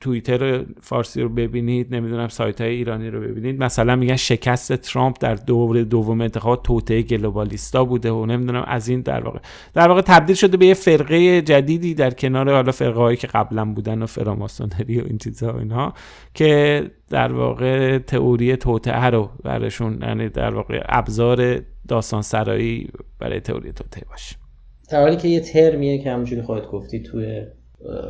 توییتر 0.00 0.64
فارسی 0.80 1.22
رو 1.22 1.28
ببینید 1.28 1.94
نمی‌دونم 1.94 2.28
سایت 2.28 2.60
های 2.60 2.70
ایرانی 2.70 3.10
رو 3.10 3.20
ببینید. 3.20 3.62
مثلا 3.62 3.96
میگن 3.96 4.16
شکست 4.16 4.72
ترامپ 4.72 5.16
در 5.20 5.34
دور 5.34 5.82
دوم 5.82 6.20
انتخابات 6.20 6.62
توطعه 6.62 7.02
گلوبالیستا 7.02 7.84
بوده 7.84 8.10
و 8.10 8.26
نمی‌دونم 8.26 8.64
از 8.66 8.88
این 8.88 9.00
در 9.00 9.20
واقع. 9.20 9.38
در 9.74 9.88
واقع 9.88 10.00
تبدیل 10.00 10.36
شده 10.36 10.56
به 10.56 10.66
یه 10.66 10.74
فرقه 10.74 11.42
جدیدی 11.42 11.94
در 11.94 12.10
کنار 12.10 12.52
حالا 12.52 12.72
فرقه 12.72 13.00
هایی 13.00 13.16
که 13.16 13.26
قبلا 13.26 13.64
بودن 13.64 14.02
و 14.02 14.06
فراماسونری 14.06 15.00
و 15.00 15.04
این 15.06 15.18
چیزها 15.18 15.52
و 15.52 15.56
اینها 15.56 15.94
که 16.34 16.90
در 17.10 17.32
واقع 17.32 17.98
تئوری 17.98 18.56
توطعه 18.56 19.04
رو 19.04 19.30
برشون 19.42 19.98
یعنی 20.02 20.28
در 20.28 20.54
واقع 20.54 20.82
ابزار 20.88 21.60
داستان 21.88 22.22
سرایی 22.22 22.88
برای 23.18 23.40
تئوری 23.40 23.72
توطعه 23.72 24.04
باشه. 24.10 24.43
در 24.90 25.00
حالی 25.00 25.16
که 25.16 25.28
یه 25.28 25.40
ترمیه 25.40 25.98
که 25.98 26.10
همونجوری 26.10 26.42
خواهد 26.42 26.66
گفتی 26.66 27.02
توی 27.02 27.46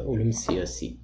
علوم 0.09 0.31
سیاسی. 0.31 0.99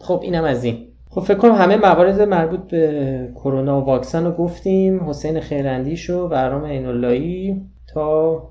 خب 0.00 0.20
اینم 0.22 0.44
از 0.44 0.64
این. 0.64 0.88
خب 1.10 1.20
فکر 1.20 1.38
کنم 1.38 1.54
همه 1.54 1.76
موارد 1.76 2.22
مربوط 2.22 2.60
به 2.60 3.32
کرونا 3.34 3.80
و 3.80 3.84
واکسن 3.84 4.24
رو 4.24 4.32
گفتیم. 4.32 5.08
حسین 5.08 5.40
خیرندیش 5.40 6.10
و 6.10 6.28
برام 6.28 6.64
ایناللهی 6.64 7.62
تا 7.94 8.42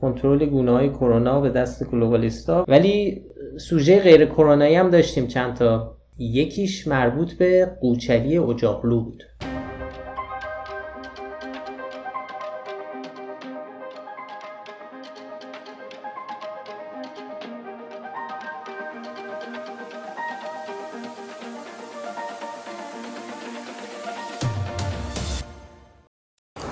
کنترل 0.00 0.46
گونه 0.46 0.88
کرونا 0.88 1.40
به 1.40 1.50
دست 1.50 1.90
گلوبالیستا. 1.90 2.64
ولی 2.68 3.22
سوژه 3.58 4.00
غیر 4.00 4.26
کرونایی 4.26 4.74
هم 4.74 4.90
داشتیم. 4.90 5.26
چند 5.26 5.54
تا. 5.54 5.96
یکیش 6.18 6.88
مربوط 6.88 7.32
به 7.32 7.76
قوچلی 7.80 8.38
اجاقلو 8.38 9.00
بود. 9.00 9.22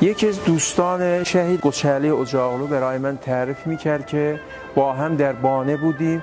یکی 0.03 0.29
از 0.29 0.45
دوستان 0.45 1.25
شهید 1.25 1.61
گچلی 1.61 2.11
اجاقلو 2.11 2.67
برای 2.67 2.99
من 2.99 3.17
تعریف 3.17 3.67
می‌کرد 3.67 4.07
که 4.07 4.41
با 4.75 4.93
هم 4.93 5.17
در 5.17 5.33
بانه 5.33 5.77
بودیم. 5.77 6.23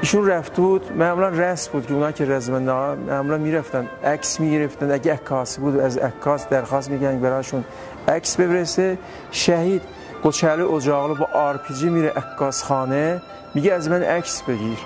ایشون 0.00 0.26
رفت 0.26 0.56
بود 0.56 0.92
معمولا 0.92 1.28
رست 1.28 1.72
بود 1.72 1.86
که 1.86 1.94
اونا 1.94 2.12
که 2.12 2.24
رزمنده 2.24 2.72
ها 2.72 2.94
معمولا 2.94 3.38
می‌رفتن 3.38 3.88
عکس 4.04 4.40
می‌گرفتن. 4.40 4.92
اگه 4.92 5.12
عکاسی 5.12 5.60
بود 5.60 5.76
از 5.76 5.98
عکاس 5.98 6.48
درخواست 6.48 6.90
میگن 6.90 7.20
براشون 7.20 7.64
عکس 8.08 8.36
بفرسته. 8.36 8.98
شهید 9.30 9.82
قچلی 10.24 10.62
اجاقلو 10.62 11.14
با 11.14 11.28
آرپیجی 11.32 11.88
میره 11.88 12.12
عکاسخانه 12.16 13.22
میگه 13.54 13.72
از 13.72 13.88
من 13.88 14.02
عکس 14.02 14.42
بگیر. 14.42 14.78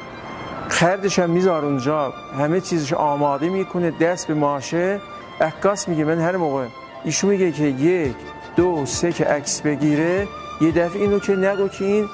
خردش 0.69 1.19
هم 1.19 1.31
میذار 1.31 1.65
اونجا 1.65 2.13
همه 2.39 2.61
چیزش 2.61 2.93
آماده 2.93 3.49
می‌کنه 3.49 3.91
دست 3.91 4.27
به 4.29 4.35
ماشه. 4.35 5.01
عکاس 5.41 5.89
میگه 5.89 6.05
من 6.05 6.21
هر 6.21 6.37
موقع 6.37 6.67
ایشون 7.05 7.31
میگه 7.31 7.53
که 7.53 7.65
یک 7.65 8.13
دو 8.57 8.87
سه 8.87 9.13
که 9.13 9.25
عکس 9.25 9.61
بگیره 9.61 10.29
یه 10.61 10.73
دفعه 10.73 11.03
اینو 11.03 11.19
که 11.19 11.37
نگو 11.37 11.69
که 11.69 11.85
این 11.85 12.07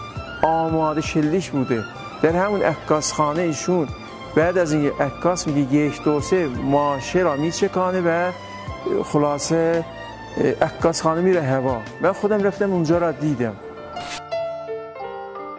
آماده 0.43 1.01
شلیش 1.01 1.51
بوده. 1.51 1.85
در 2.23 2.31
همون 2.31 2.63
عکاس 2.63 3.13
خانه 3.13 3.43
ایشون 3.43 3.89
بعد 4.37 4.59
از 4.59 4.73
این 4.73 4.91
عکاس 5.01 5.49
میگه 5.49 5.75
یک 5.75 6.03
دو 6.03 6.21
سه 6.21 6.47
ماشه 6.47 7.19
را 7.19 7.37
میچکانه 7.37 8.01
و 8.01 8.33
خلاصه 9.05 9.85
عکاس 10.63 11.03
خانه 11.03 11.21
میره 11.21 11.43
هوا. 11.43 11.81
من 12.01 12.13
خودم 12.13 12.43
رفتم 12.43 12.73
اونجا 12.73 12.99
را 12.99 13.13
دیدم. 13.13 13.57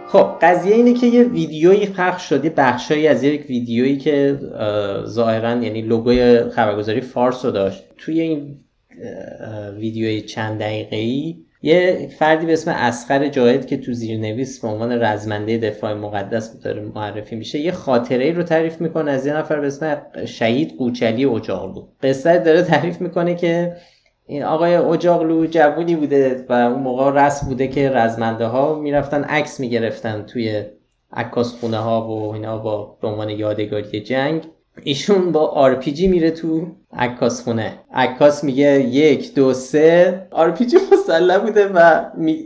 خب 0.08 0.30
قضیه 0.42 0.76
اینه 0.76 0.94
که 0.94 1.08
یه 1.08 1.24
ویدیویی 1.24 1.86
پخش 1.88 2.30
شد 2.30 2.46
یه 2.46 2.50
بخشایی 2.58 3.08
از 3.08 3.24
یک 3.24 3.46
ویدیویی 3.50 3.98
که 3.98 4.40
ظاهرا 5.06 5.56
یعنی 5.56 5.82
لوگوی 5.82 6.50
خبرگزاری 6.50 7.02
فارس 7.02 7.46
رو 7.46 7.52
داشت. 7.52 7.84
توی 7.98 8.20
این 8.20 8.60
ویدیوی 9.78 10.22
چند 10.22 10.60
دقیقه 10.60 10.96
ای 10.96 11.36
یه 11.62 12.10
فردی 12.20 12.46
به 12.46 12.54
اسم 12.54 12.72
اسخر 12.72 13.28
جاهد 13.28 13.68
که 13.68 13.78
تو 13.78 13.94
زیرنویس 13.94 14.62
به 14.62 14.68
عنوان 14.68 14.92
رزمنده 15.04 15.58
دفاع 15.58 15.94
مقدس 15.94 16.62
داره 16.62 16.82
معرفی 16.82 17.36
میشه 17.36 17.60
یه 17.60 17.72
خاطره 17.72 18.26
ای 18.26 18.32
رو 18.32 18.44
تعریف 18.44 18.82
می‌کنه 18.82 19.12
از 19.12 19.26
یه 19.26 19.38
نفر 19.38 19.60
به 19.60 19.68
اسم 19.68 20.02
شهید 20.26 20.78
قوچلی 20.78 21.26
اجاقلو 21.26 21.88
قصه 22.04 22.40
داره 22.40 22.62
تعریف 22.62 23.02
می‌کنه 23.02 23.36
که 23.36 23.76
این 24.26 24.44
آقای 24.44 24.76
اجاقلو 24.76 25.46
جوونی 25.46 25.96
بوده 25.96 26.46
و 26.50 26.54
اون 26.54 26.82
موقع 26.84 27.26
رسم 27.26 27.48
بوده 27.48 27.68
که 27.68 27.90
رزمنده 27.90 28.46
ها 28.46 28.80
می‌رفتن 28.80 29.24
عکس 29.24 29.60
می‌گرفتن 29.60 30.24
توی 30.24 30.64
عکاس 31.14 31.60
خونه 31.60 31.78
ها 31.78 32.08
و 32.08 32.34
اینا 32.34 32.58
با 32.58 32.98
به 33.02 33.08
عنوان 33.08 33.30
یادگاری 33.30 34.02
جنگ. 34.02 34.42
ایشون 34.84 35.32
با 35.32 35.48
آرپیجی 35.48 36.08
میره 36.08 36.32
تو 36.32 36.68
عکاس 36.94 37.44
خونه. 37.44 37.74
عکاس 37.94 38.44
میگه 38.44 38.82
یک 38.82 39.34
دو 39.36 39.54
سه. 39.54 40.22
آرپیجی 40.32 40.78
مسلح 40.92 41.38
بوده 41.38 41.68
و 41.68 42.02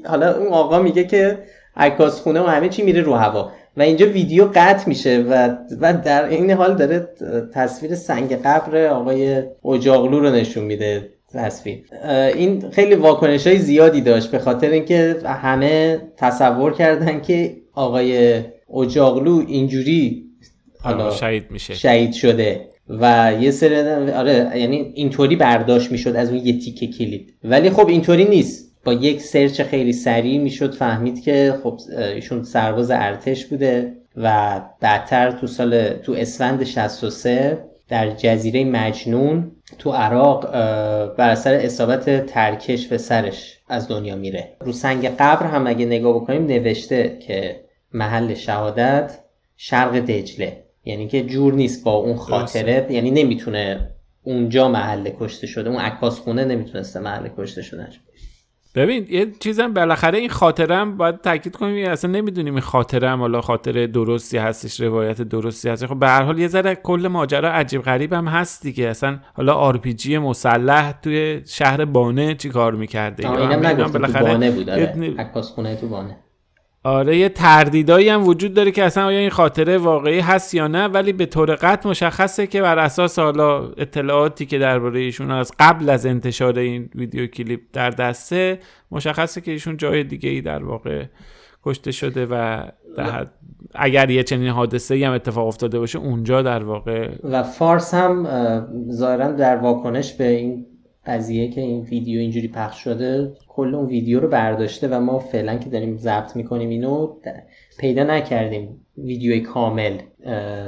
حالا 0.05 0.37
اون 0.37 0.47
آقا 0.47 0.79
میگه 0.79 1.03
که 1.03 1.39
عکاس 1.75 2.21
خونه 2.21 2.41
و 2.41 2.45
همه 2.45 2.69
چی 2.69 2.83
میره 2.83 3.01
رو 3.01 3.13
هوا. 3.13 3.51
و 3.77 3.81
اینجا 3.81 4.05
ویدیو 4.05 4.45
قطع 4.55 4.89
میشه 4.89 5.25
و 5.29 5.55
و 5.81 5.93
در 6.05 6.25
این 6.25 6.51
حال 6.51 6.75
داره 6.75 7.09
تصویر 7.53 7.95
سنگ 7.95 8.41
قبر 8.41 8.85
آقای 8.85 9.43
اجاغلو 9.65 10.19
رو 10.19 10.29
نشون 10.29 10.63
میده 10.63 11.09
تصویر. 11.33 11.83
این 12.35 12.69
خیلی 12.69 12.95
واکنش 12.95 13.47
های 13.47 13.57
زیادی 13.57 14.01
داشت 14.01 14.31
به 14.31 14.39
خاطر 14.39 14.69
اینکه 14.69 15.15
همه 15.25 16.01
تصور 16.17 16.73
کردن 16.73 17.21
که 17.21 17.57
آقای 17.73 18.41
اجاغلو 18.73 19.43
اینجوری 19.47 20.30
حالا 20.83 21.11
شهید 21.11 21.51
میشه. 21.51 21.73
شهید 21.73 22.13
شده. 22.13 22.67
و 22.89 23.33
یه 23.39 23.51
سری 23.51 23.75
آره 24.11 24.51
یعنی 24.55 24.91
اینطوری 24.95 25.35
برداشت 25.35 25.91
می‌شد 25.91 26.15
از 26.15 26.29
اون 26.29 26.45
یه 26.45 26.59
تیکه 26.59 26.87
کلید. 26.87 27.33
ولی 27.43 27.69
خب 27.69 27.87
اینطوری 27.87 28.25
نیست. 28.25 28.71
با 28.83 28.93
یک 28.93 29.21
سرچ 29.21 29.61
خیلی 29.61 29.93
سریع 29.93 30.39
می‌شد 30.39 30.75
فهمید 30.75 31.23
که 31.23 31.55
خب 31.63 31.79
ایشون 32.15 32.43
سرباز 32.43 32.91
ارتش 32.91 33.45
بوده 33.45 33.93
و 34.17 34.61
بعدتر 34.79 35.31
تو 35.31 35.47
سال 35.47 35.89
تو 35.89 36.13
اسفند 36.13 36.63
63 36.63 37.57
در 37.89 38.09
جزیره 38.09 38.63
مجنون 38.63 39.51
تو 39.79 39.91
عراق 39.91 40.51
بر 41.15 41.29
اثر 41.29 41.53
اصابت 41.53 42.25
ترکش 42.25 42.87
به 42.87 42.97
سرش 42.97 43.59
از 43.69 43.87
دنیا 43.87 44.15
میره. 44.15 44.47
رو 44.59 44.71
سنگ 44.71 45.07
قبر 45.07 45.45
هم 45.45 45.67
اگه 45.67 45.85
نگاه 45.85 46.15
بکنیم 46.15 46.45
نوشته 46.45 47.17
که 47.27 47.59
محل 47.93 48.33
شهادت 48.33 49.17
شرق 49.57 49.99
دجله. 49.99 50.60
یعنی 50.85 51.07
که 51.07 51.25
جور 51.25 51.53
نیست 51.53 51.83
با 51.83 51.91
اون 51.93 52.17
خاطره. 52.17 52.87
یعنی 52.89 53.11
نمی‌تونه 53.11 53.91
اونجا 54.23 54.67
محل 54.67 55.09
کشته 55.19 55.47
شده 55.47 55.69
اون 55.69 55.79
عکاس 55.79 56.19
خونه 56.19 56.45
نمی‌تونسته 56.45 56.99
محل 56.99 57.27
کشته 57.37 57.61
شده 57.61 57.87
ببین 58.75 59.07
یه 59.09 59.31
چیزم 59.39 59.73
بالاخره 59.73 60.17
این 60.17 60.29
خاطرم 60.29 60.97
باید 60.97 61.21
تاکید 61.21 61.55
کنیم 61.55 61.89
اصلا 61.89 62.11
نمی‌دونیم 62.11 62.53
این 62.53 62.61
خاطرم 62.61 63.19
حالا 63.19 63.41
خاطره 63.41 63.87
درستی 63.87 64.37
هستش 64.37 64.81
روایت 64.81 65.21
درستی 65.21 65.69
هست 65.69 65.85
خب 65.85 65.99
به 65.99 66.07
هر 66.07 66.23
حال 66.23 66.39
یه 66.39 66.47
ذره 66.47 66.75
کل 66.75 67.07
ماجرا 67.07 67.51
عجیب 67.51 67.81
غریب 67.81 68.13
هم 68.13 68.27
هست 68.27 68.63
دیگه. 68.63 68.87
اصلا 68.87 69.19
حالا 69.33 69.53
آرپیجی 69.53 70.17
مسلح 70.17 70.91
توی 70.91 71.41
شهر 71.45 71.85
بانه 71.85 72.35
چی 72.35 72.49
کار 72.49 72.75
می‌کرده؟ 72.75 73.23
یا 73.23 73.49
اینم 73.49 73.91
بالاخره 73.91 74.31
بانه 74.31 74.51
بود 74.51 74.69
آره. 74.69 75.15
عکاس 75.19 75.49
خونه 75.49 75.75
تو 75.75 75.87
بانه. 75.87 76.17
آره 76.83 77.17
یه 77.17 77.29
تردیدایی 77.29 78.09
هم 78.09 78.27
وجود 78.27 78.53
داره 78.53 78.71
که 78.71 78.83
اصلا 78.83 79.05
آیا 79.05 79.19
این 79.19 79.29
خاطره 79.29 79.77
واقعی 79.77 80.19
هست 80.19 80.53
یا 80.53 80.67
نه 80.67 80.87
ولی 80.87 81.13
به 81.13 81.25
طور 81.25 81.55
قطع 81.55 81.89
مشخصه 81.89 82.47
که 82.47 82.61
بر 82.61 82.79
اساس 82.79 83.19
حالا 83.19 83.67
اطلاعاتی 83.77 84.45
که 84.45 84.59
درباره 84.59 84.99
ایشون 84.99 85.31
از 85.31 85.51
قبل 85.59 85.89
از 85.89 86.05
انتشار 86.05 86.59
این 86.59 86.89
ویدیو 86.95 87.27
کلیپ 87.27 87.59
در 87.73 87.89
دسته 87.89 88.59
مشخصه 88.91 89.41
که 89.41 89.51
ایشون 89.51 89.77
جای 89.77 90.03
دیگه 90.03 90.29
ای 90.29 90.41
در 90.41 90.63
واقع 90.63 91.05
کشته 91.63 91.91
شده 91.91 92.27
و 92.31 92.63
اگر 93.75 94.09
یه 94.09 94.23
چنین 94.23 94.49
حادثه 94.49 95.05
هم 95.05 95.13
اتفاق 95.13 95.47
افتاده 95.47 95.79
باشه 95.79 95.99
اونجا 95.99 96.41
در 96.41 96.63
واقع 96.63 97.09
و 97.23 97.43
فارس 97.43 97.93
هم 97.93 98.27
ظاهرا 98.91 99.31
در 99.31 99.57
واکنش 99.57 100.13
به 100.13 100.27
این 100.27 100.65
قضیه 101.05 101.47
که 101.47 101.61
این 101.61 101.81
ویدیو 101.81 102.19
اینجوری 102.19 102.47
پخش 102.47 102.83
شده 102.83 103.33
کل 103.47 103.75
اون 103.75 103.85
ویدیو 103.85 104.19
رو 104.19 104.27
برداشته 104.27 104.87
و 104.87 104.99
ما 104.99 105.19
فعلا 105.19 105.57
که 105.57 105.69
داریم 105.69 105.97
ضبط 105.97 106.35
می‌کنیم 106.35 106.69
اینو 106.69 107.15
پیدا 107.79 108.03
نکردیم 108.03 108.85
ویدیوی 108.97 109.39
کامل 109.39 109.97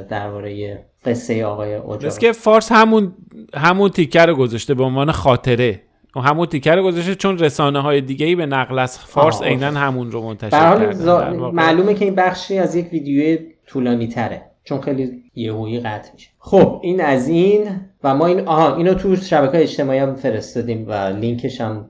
درباره 0.10 0.80
قصه 1.06 1.46
آقای 1.46 1.76
اوجا 1.76 2.10
که 2.10 2.32
فارس 2.32 2.72
همون 2.72 3.14
همون 3.54 3.90
تیکر 3.90 4.26
رو 4.26 4.36
گذاشته 4.36 4.74
به 4.74 4.84
عنوان 4.84 5.12
خاطره. 5.12 5.82
همون 6.16 6.46
تیکر 6.46 6.76
رو 6.76 6.84
گذاشته 6.84 7.16
چون 7.16 7.38
رسانه 7.38 7.80
های 7.82 8.02
دیگه 8.02 8.26
ای 8.26 8.36
به 8.36 8.46
نقل 8.46 8.80
از 8.80 9.00
فارس 9.00 9.42
عینا 9.42 9.68
همون 9.68 10.12
رو 10.12 10.22
منتشر 10.22 10.50
کردن. 10.50 11.36
معلومه 11.36 11.94
که 11.94 12.06
این 12.06 12.16
بخشی 12.16 12.58
از 12.58 12.76
یک 12.76 12.94
ویدیوی 12.94 13.40
طولانی 13.68 14.08
تره 14.08 14.42
چون 14.64 14.82
خیلی 14.82 15.24
یهویی 15.36 15.80
قطع 15.80 16.14
میشه. 16.14 16.30
خب 16.40 16.80
این 16.84 17.02
از 17.02 17.28
این 17.28 17.68
و 18.04 18.16
ما 18.16 18.26
این 18.26 18.48
آها 18.48 18.76
اینو 18.76 18.94
تو 18.94 19.16
شبکه 19.16 19.62
اجتماعی 19.62 20.00
هم 20.00 20.16
فرستادیم 20.16 20.86
و 20.88 20.94
لینکش 20.94 21.62
هم 21.62 21.90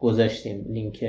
گذاشتیم. 0.00 0.64
لینک 0.68 1.04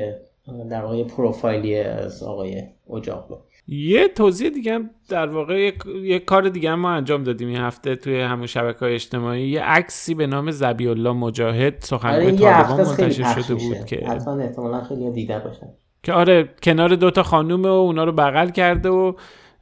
در 0.70 0.82
واقع 0.82 1.04
پروفایلی 1.04 1.80
از 1.80 2.24
آقای 2.24 2.64
اجاقلو. 2.94 3.38
یه 3.68 4.08
توضیح 4.08 4.50
دیگه 4.50 4.74
هم 4.74 4.90
در 5.10 5.28
واقع 5.28 5.72
یه, 6.04 6.20
کار 6.20 6.50
دیگه 6.50 6.72
هم 6.72 6.80
ما 6.80 6.92
انجام 6.92 7.24
دادیم 7.24 7.48
این 7.48 7.58
هفته 7.58 7.96
توی 7.96 8.22
همون 8.22 8.48
شبکه 8.48 8.80
های 8.80 8.94
اجتماعی. 8.94 9.48
یه 9.50 9.62
عکسی 9.62 10.14
به 10.14 10.28
نام 10.28 10.52
زبی 10.52 10.88
الله 10.88 11.12
مجاهد 11.12 11.76
سخنگوی 11.80 12.46
آره 12.46 12.64
طالبان 12.64 12.88
منتشر 12.88 13.42
شده 13.42 13.56
بود 13.56 13.86
که 13.86 13.96
حتما 13.96 14.40
احتمالا 14.40 14.84
خیلی 14.84 15.12
دیده 15.12 15.40
باشن. 15.40 15.68
که 16.04 16.14
آره 16.14 16.50
کنار 16.64 16.96
دوتا 16.96 17.24
خانومه 17.24 17.70
و 17.70 17.72
اونا 17.72 18.04
رو 18.04 18.12
بغل 18.12 18.50
کرده 18.50 18.90
و 18.90 19.14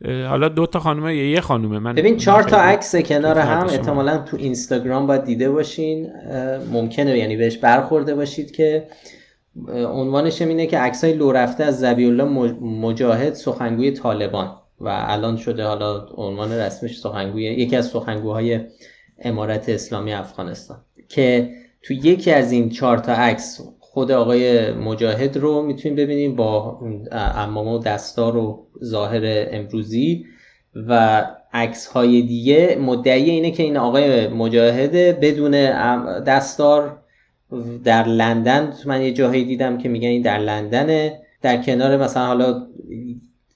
حالا 0.06 0.50
دو 0.50 0.66
تا 0.66 0.80
خانومه 0.80 1.16
یا 1.16 1.32
یه 1.32 1.42
خانومه. 1.42 1.80
من 1.80 1.94
ببین 1.94 2.18
چهار 2.18 2.44
تا 2.44 2.58
عکس 2.58 2.96
کنار 2.96 3.40
هم 3.40 3.68
احتمالا 3.68 4.18
تو 4.18 4.38
اینستاگرام 4.38 5.08
باید 5.08 5.24
دیده 5.24 5.52
باشین. 5.52 6.12
ممکنه 6.72 7.18
یعنی 7.18 7.38
بهش 7.38 7.58
برخورده 7.58 8.16
باشید 8.16 8.52
که 8.52 8.88
عنوانش 9.74 10.42
اینه 10.42 10.68
که 10.68 10.78
عکسای 10.78 11.14
لو 11.14 11.32
رفته 11.32 11.64
از 11.64 11.80
زبی 11.80 12.06
الله 12.06 12.24
مجاهد 12.62 13.34
سخنگوی 13.34 13.92
طالبان. 13.92 14.56
و 14.82 15.06
الان 15.08 15.38
شده 15.38 15.64
حالا 15.64 16.06
عنوان 16.16 16.52
رسمش 16.52 17.00
سخنگوی 17.00 17.44
یکی 17.44 17.76
از 17.76 17.88
سخنگوهای 17.88 18.60
امارت 19.22 19.70
اسلامی 19.70 20.14
افغانستان. 20.14 20.78
که 21.10 21.50
تو 21.84 21.94
یکی 21.94 22.32
از 22.32 22.52
این 22.52 22.70
چهار 22.70 22.98
تا 22.98 23.14
عکس 23.14 23.62
خود 23.92 24.12
آقای 24.12 24.72
مجاهد 24.72 25.38
رو 25.38 25.62
می‌تونیم 25.62 25.96
ببینیم 25.96 26.36
با 26.36 26.80
امامه 27.12 27.72
و 27.72 27.80
دستار 27.80 28.38
و 28.38 28.68
ظاهر 28.84 29.48
امروزی 29.52 30.26
و 30.76 31.26
عکس 31.54 31.88
های 31.88 32.22
دیگه. 32.22 32.78
مدعی 32.82 33.30
اینه 33.30 33.52
که 33.52 33.64
این 33.64 33.78
آقای 33.78 34.28
مجاهد 34.28 34.92
بدون 35.20 35.52
دستار 36.24 37.00
در 37.84 38.08
لندن 38.08 38.74
من 38.86 39.02
یه 39.02 39.14
جاهایی 39.14 39.46
دیدم 39.46 39.78
که 39.78 39.90
میگن 39.90 40.08
این 40.08 40.22
در 40.22 40.38
لندنه. 40.38 41.22
در 41.42 41.64
کنار 41.64 41.98
مثلا 41.98 42.26
حالا 42.26 42.68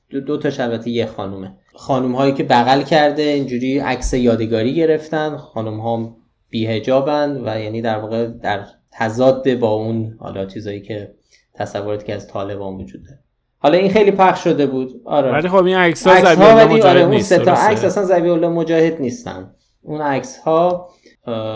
دو, 0.09 0.38
تا 0.38 0.63
البته 0.63 0.89
یه 0.89 1.05
خانومه. 1.05 1.53
خانوم 1.73 2.15
هایی 2.15 2.34
که 2.34 2.43
بغل 2.43 2.81
کرده 2.81 3.21
اینجوری 3.21 3.79
عکس 3.79 4.13
یادگاری 4.13 4.75
گرفتن. 4.75 5.38
خانوم 5.38 5.79
ها 5.79 6.17
بیهجابن 6.49 7.41
و 7.45 7.59
یعنی 7.59 7.81
در 7.81 7.97
واقع 7.97 8.27
در 8.27 8.65
تضاد 8.93 9.53
با 9.53 9.69
اون 9.69 10.17
حالا 10.19 10.45
چیزایی 10.45 10.81
که 10.81 11.13
تصوراتی 11.53 12.05
که 12.05 12.15
از 12.15 12.27
طالبان 12.27 12.75
وجود 12.75 13.03
داره. 13.03 13.19
حالا 13.57 13.77
این 13.77 13.91
خیلی 13.91 14.11
پخش 14.11 14.43
شده 14.43 14.65
بود. 14.65 15.01
آره. 15.05 15.31
ولی 15.31 15.49
خب 15.49 15.65
این 15.65 15.77
عکس 15.77 16.07
ها 16.07 16.21
زبی 16.21 16.41
ولی 16.41 16.81
آره 16.81 17.01
اون 17.01 17.21
سه 17.21 17.37
تا 17.37 17.53
عکس 17.53 17.83
اصلا 17.83 18.03
زبی 18.03 18.29
الله 18.29 18.49
مجاهد 18.49 19.01
نیستن. 19.01 19.55
اون 19.81 20.01
عکس 20.01 20.37
ها 20.37 20.89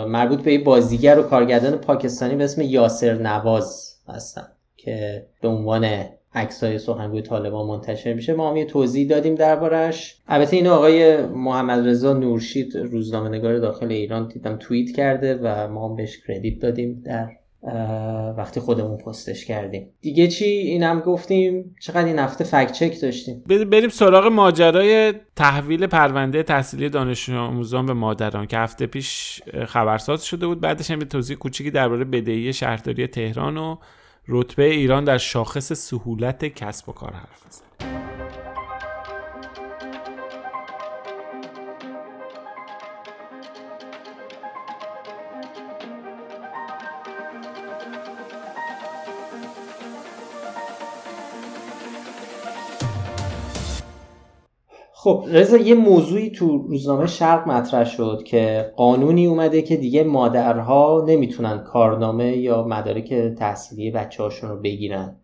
مربوط 0.08 0.42
به 0.42 0.58
بازیگر 0.58 1.18
و 1.18 1.22
کارگردان 1.22 1.76
پاکستانی 1.76 2.36
به 2.36 2.44
اسم 2.44 2.60
یاسر 2.60 3.14
نواز 3.14 3.96
هستن 4.08 4.48
که 4.76 5.26
به 5.42 5.48
عنوان 5.48 6.04
عکسای 6.34 6.78
سخنگوی 6.78 7.22
طالبان 7.22 7.66
منتشر 7.66 8.14
میشه. 8.14 8.32
ما 8.32 8.50
هم 8.50 8.56
یه 8.56 8.64
توضیح 8.64 9.08
دادیم 9.08 9.34
دربارش 9.34 10.16
البته 10.28 10.56
اینو 10.56 10.72
آقای 10.72 11.26
محمد 11.26 11.88
رضا 11.88 12.12
نورشید 12.12 12.76
روزنامه 12.76 13.28
نگار 13.28 13.58
داخل 13.58 13.92
ایران 13.92 14.28
دیدم 14.28 14.56
توییت 14.56 14.96
کرده 14.96 15.40
و 15.42 15.68
ما 15.68 15.88
هم 15.88 15.96
بهش 15.96 16.18
کردیت 16.26 16.58
دادیم 16.58 17.02
در 17.04 17.28
وقتی 18.38 18.60
خودمون 18.60 18.96
پستش 18.96 19.44
کردیم. 19.44 19.90
دیگه 20.00 20.28
چی؟ 20.28 20.44
اینم 20.44 21.00
گفتیم. 21.00 21.76
چقدر 21.80 22.04
این 22.04 22.18
هفته 22.18 22.44
فکت 22.44 22.72
چک 22.72 23.00
داشتیم. 23.00 23.44
بریم 23.70 23.88
سراغ 23.88 24.26
ماجرای 24.26 25.14
تحویل 25.36 25.86
پرونده 25.86 26.42
تحصیلی 26.42 26.88
دانش 26.88 27.30
آموزان 27.30 27.86
به 27.86 27.92
مادران 27.92 28.46
که 28.46 28.58
هفته 28.58 28.86
پیش 28.86 29.42
خبرساز 29.66 30.24
شده 30.24 30.46
بود. 30.46 30.60
بعدش 30.60 30.90
هم 30.90 30.98
توضیح 30.98 31.36
کوچیکی 31.36 31.70
درباره 31.70 32.04
بدهی 32.04 32.52
شهرداری 32.52 33.06
تهران 33.06 33.56
و 33.56 33.76
رتبه 34.30 34.64
ایران 34.64 35.04
در 35.04 35.18
شاخص 35.18 35.72
سهولت 35.72 36.44
کسب 36.44 36.88
و 36.88 36.92
کار 36.92 37.12
حرف 37.12 37.46
بزنیم 37.46 37.87
خب 55.08 55.24
رضا 55.32 55.56
یه 55.56 55.74
موضوعی 55.74 56.30
تو 56.30 56.58
روزنامه 56.68 57.06
شرق 57.06 57.48
مطرح 57.48 57.84
شد 57.84 58.22
که 58.26 58.72
قانونی 58.76 59.26
اومده 59.26 59.62
که 59.62 59.76
دیگه 59.76 60.04
مادرها 60.04 61.04
نمی‌تونن 61.08 61.58
کارنامه 61.58 62.36
یا 62.36 62.64
مدارک 62.64 63.14
تحصیلی 63.14 63.90
بچه 63.90 64.22
هاشون 64.22 64.50
رو 64.50 64.56
بگیرن 64.56 65.16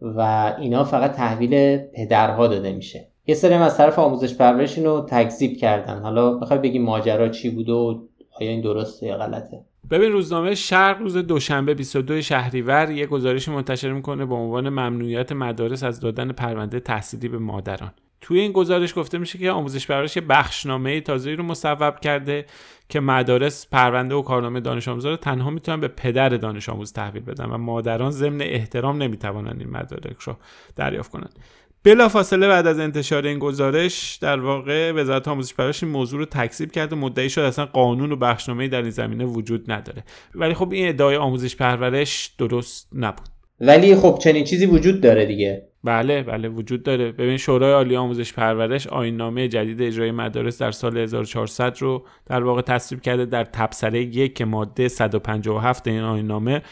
و 0.00 0.52
اینا 0.60 0.84
فقط 0.84 1.12
تحویل 1.12 1.76
پدرها 1.76 2.46
داده 2.46 2.72
میشه. 2.72 3.08
یه 3.26 3.34
سری 3.34 3.54
از 3.54 3.76
طرف 3.76 3.98
آموزش 3.98 4.34
پرورش 4.34 4.78
اینو 4.78 5.00
تکذیب 5.00 5.56
کردن. 5.56 6.02
حالا 6.02 6.34
بخوای 6.34 6.58
بگیم 6.58 6.82
ماجرا 6.82 7.28
چی 7.28 7.50
بوده 7.50 7.72
و 7.72 8.00
آیا 8.40 8.50
این 8.50 8.60
درسته 8.60 9.06
یا 9.06 9.16
غلطه؟ 9.16 9.64
ببین 9.90 10.12
روزنامه 10.12 10.54
شرق 10.54 10.98
روز 10.98 11.16
دوشنبه 11.16 11.74
22 11.74 12.22
شهریور 12.22 12.90
یه 12.90 13.06
گزارش 13.06 13.48
منتشر 13.48 13.92
می‌کنه 13.92 14.26
به 14.26 14.34
عنوان 14.34 14.68
ممنوعیت 14.68 15.32
مدارس 15.32 15.82
از 15.82 16.00
دادن 16.00 16.32
پرونده 16.32 16.80
تحصیلی 16.80 17.28
به 17.28 17.38
مادران. 17.38 17.90
توی 18.20 18.40
این 18.40 18.52
گزارش 18.52 18.98
گفته 18.98 19.18
میشه 19.18 19.38
که 19.38 19.50
آموزش 19.50 19.86
پرورش 19.86 20.18
بخشنامه 20.18 21.00
تازه‌ای 21.00 21.36
رو 21.36 21.44
مصوب 21.44 22.00
کرده 22.00 22.46
که 22.88 23.00
مدارس 23.00 23.66
پرونده 23.66 24.14
و 24.14 24.22
کارنامه 24.22 24.60
دانش 24.60 24.88
آموزا 24.88 25.10
رو 25.10 25.16
تنها 25.16 25.50
می‌تونن 25.50 25.80
به 25.80 25.88
پدر 25.88 26.28
دانش 26.28 26.68
آموز 26.68 26.92
تحویل 26.92 27.22
بدن 27.22 27.44
و 27.44 27.58
مادران 27.58 28.10
ضمن 28.10 28.40
احترام 28.42 29.02
نمی‌توانند 29.02 29.60
این 29.60 29.70
مدارک 29.70 30.20
رو 30.20 30.36
دریافت 30.76 31.10
کنند 31.10 31.38
بلافاصله 31.84 32.48
بعد 32.48 32.66
از 32.66 32.78
انتشار 32.78 33.26
این 33.26 33.38
گزارش 33.38 34.18
در 34.22 34.40
واقع 34.40 34.92
وزارت 34.92 35.28
آموزش 35.28 35.54
پرورش 35.54 35.82
این 35.82 35.92
موضوع 35.92 36.18
رو 36.18 36.24
تکذیب 36.24 36.72
کرد 36.72 36.92
و 36.92 36.96
مدعی 36.96 37.30
شد 37.30 37.40
اصلا 37.40 37.66
قانون 37.66 38.12
و 38.12 38.16
بخشنامه 38.16 38.68
در 38.68 38.82
این 38.82 38.90
زمینه 38.90 39.24
وجود 39.24 39.70
نداره. 39.72 40.04
ولی 40.34 40.54
خب 40.54 40.72
این 40.72 40.88
ادعای 40.88 41.16
آموزش 41.16 41.56
پرورش 41.56 42.34
درست 42.38 42.88
نبود. 42.92 43.28
ولی 43.60 43.96
خب 43.96 44.18
چنین 44.22 44.44
چیزی 44.44 44.66
وجود 44.66 45.00
داره 45.00 45.26
دیگه. 45.26 45.69
بله 45.84 46.22
بله 46.22 46.48
وجود 46.48 46.82
داره. 46.82 47.12
ببین 47.12 47.36
شورای 47.36 47.72
عالی 47.72 47.96
آموزش 47.96 48.32
پرورش 48.32 48.86
آینامه 48.86 49.48
جدید 49.48 49.82
اجرای 49.82 50.10
مدارس 50.10 50.58
در 50.58 50.70
سال 50.70 50.96
1400 50.98 51.78
رو 51.78 52.06
در 52.26 52.42
واقع 52.42 52.62
تصویب 52.62 53.00
کرده 53.00 53.26
در 53.26 53.44
تبصره 53.44 54.02
یک 54.02 54.34
که 54.34 54.44
ماده 54.44 54.88
157 54.88 55.88
این 55.88 56.00
آینامه 56.00 56.62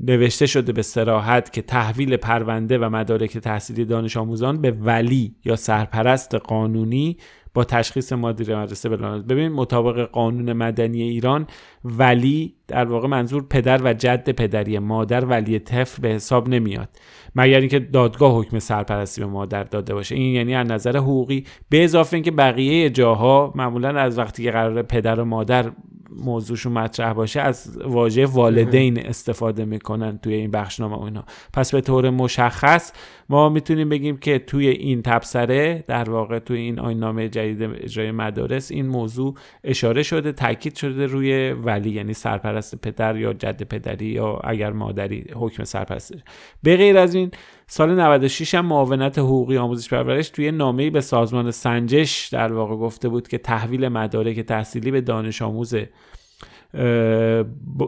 نوشته 0.00 0.46
شده 0.46 0.72
به 0.72 0.82
سراحت 0.82 1.52
که 1.52 1.62
تحویل 1.62 2.16
پرونده 2.16 2.78
و 2.78 2.88
مدارک 2.88 3.38
تحصیلی 3.38 3.84
دانش 3.84 4.16
آموزان 4.16 4.60
به 4.60 4.70
ولی 4.70 5.34
یا 5.44 5.56
سرپرست 5.56 6.34
قانونی 6.34 7.16
با 7.54 7.64
تشخیص 7.64 8.12
مدیر 8.12 8.56
مدرسه 8.56 8.88
بلند 8.88 9.26
ببین 9.26 9.48
مطابق 9.48 10.10
قانون 10.10 10.52
مدنی 10.52 11.02
ایران 11.02 11.46
ولی 11.84 12.54
در 12.68 12.84
واقع 12.84 13.08
منظور 13.08 13.42
پدر 13.50 13.80
و 13.84 13.94
جد 13.94 14.30
پدری 14.30 14.78
مادر 14.78 15.24
ولی 15.24 15.58
طفل 15.58 16.02
به 16.02 16.08
حساب 16.08 16.48
نمیاد. 16.48 16.88
مگر 17.34 17.60
اینکه 17.60 17.78
دادگاه 17.78 18.38
حکم 18.38 18.58
سرپرستی 18.58 19.20
به 19.20 19.26
مادر 19.26 19.64
داده 19.64 19.94
باشه. 19.94 20.14
این 20.14 20.34
یعنی 20.34 20.54
از 20.54 20.66
نظر 20.66 20.96
حقوقی 20.96 21.44
به 21.68 21.84
اضافه 21.84 22.14
اینکه 22.14 22.30
بقیه 22.30 22.90
جاها 22.90 23.52
معمولا 23.54 24.00
از 24.00 24.18
وقتی 24.18 24.42
که 24.42 24.50
قرار 24.50 24.82
پدر 24.82 25.20
و 25.20 25.24
مادر 25.24 25.70
موضوعشون 26.16 26.72
مطرح 26.72 27.12
باشه 27.12 27.40
از 27.40 27.78
واژه 27.84 28.26
والدین 28.26 29.06
استفاده 29.06 29.64
می‌کنن 29.64 30.18
توی 30.18 30.34
این 30.34 30.50
بخشنامه 30.50 30.96
و 30.96 31.00
اینا. 31.00 31.24
پس 31.52 31.74
به 31.74 31.80
طور 31.80 32.10
مشخص 32.10 32.92
ما 33.28 33.48
می‌تونیم 33.48 33.88
بگیم 33.88 34.16
که 34.16 34.38
توی 34.38 34.68
این 34.68 35.02
تبصره 35.02 35.84
در 35.86 36.10
واقع 36.10 36.38
توی 36.38 36.58
این 36.58 36.78
آینامه 36.78 37.28
جدید 37.28 37.62
اجرای 37.62 38.10
مدارس 38.10 38.70
این 38.70 38.86
موضوع 38.86 39.34
اشاره 39.64 40.02
شده 40.02 40.32
تاکید 40.32 40.74
شده 40.74 41.06
روی 41.06 41.52
ولی 41.52 41.90
یعنی 41.90 42.14
سرپرست 42.14 42.76
پدر 42.76 43.16
یا 43.16 43.32
جد 43.32 43.62
پدری 43.62 44.06
یا 44.06 44.40
اگر 44.44 44.72
مادری 44.72 45.24
حکم 45.34 45.64
سرپرست. 45.64 46.14
به 46.62 46.76
غیر 46.76 46.98
از 46.98 47.14
این 47.14 47.30
سال 47.70 48.00
96 48.00 48.54
هم 48.54 48.66
معاونت 48.66 49.18
حقوقی 49.18 49.56
آموزش 49.56 49.88
پرورش 49.88 50.28
توی 50.28 50.50
نامه‌ای 50.50 50.90
به 50.90 51.00
سازمان 51.00 51.50
سنجش 51.50 52.28
در 52.32 52.52
واقع 52.52 52.76
گفته 52.76 53.08
بود 53.08 53.28
که 53.28 53.38
تحویل 53.38 53.88
مدارک 53.88 54.40
تحصیلی 54.40 54.90
به 54.90 55.00
دانش 55.00 55.42
آموز 55.42 55.74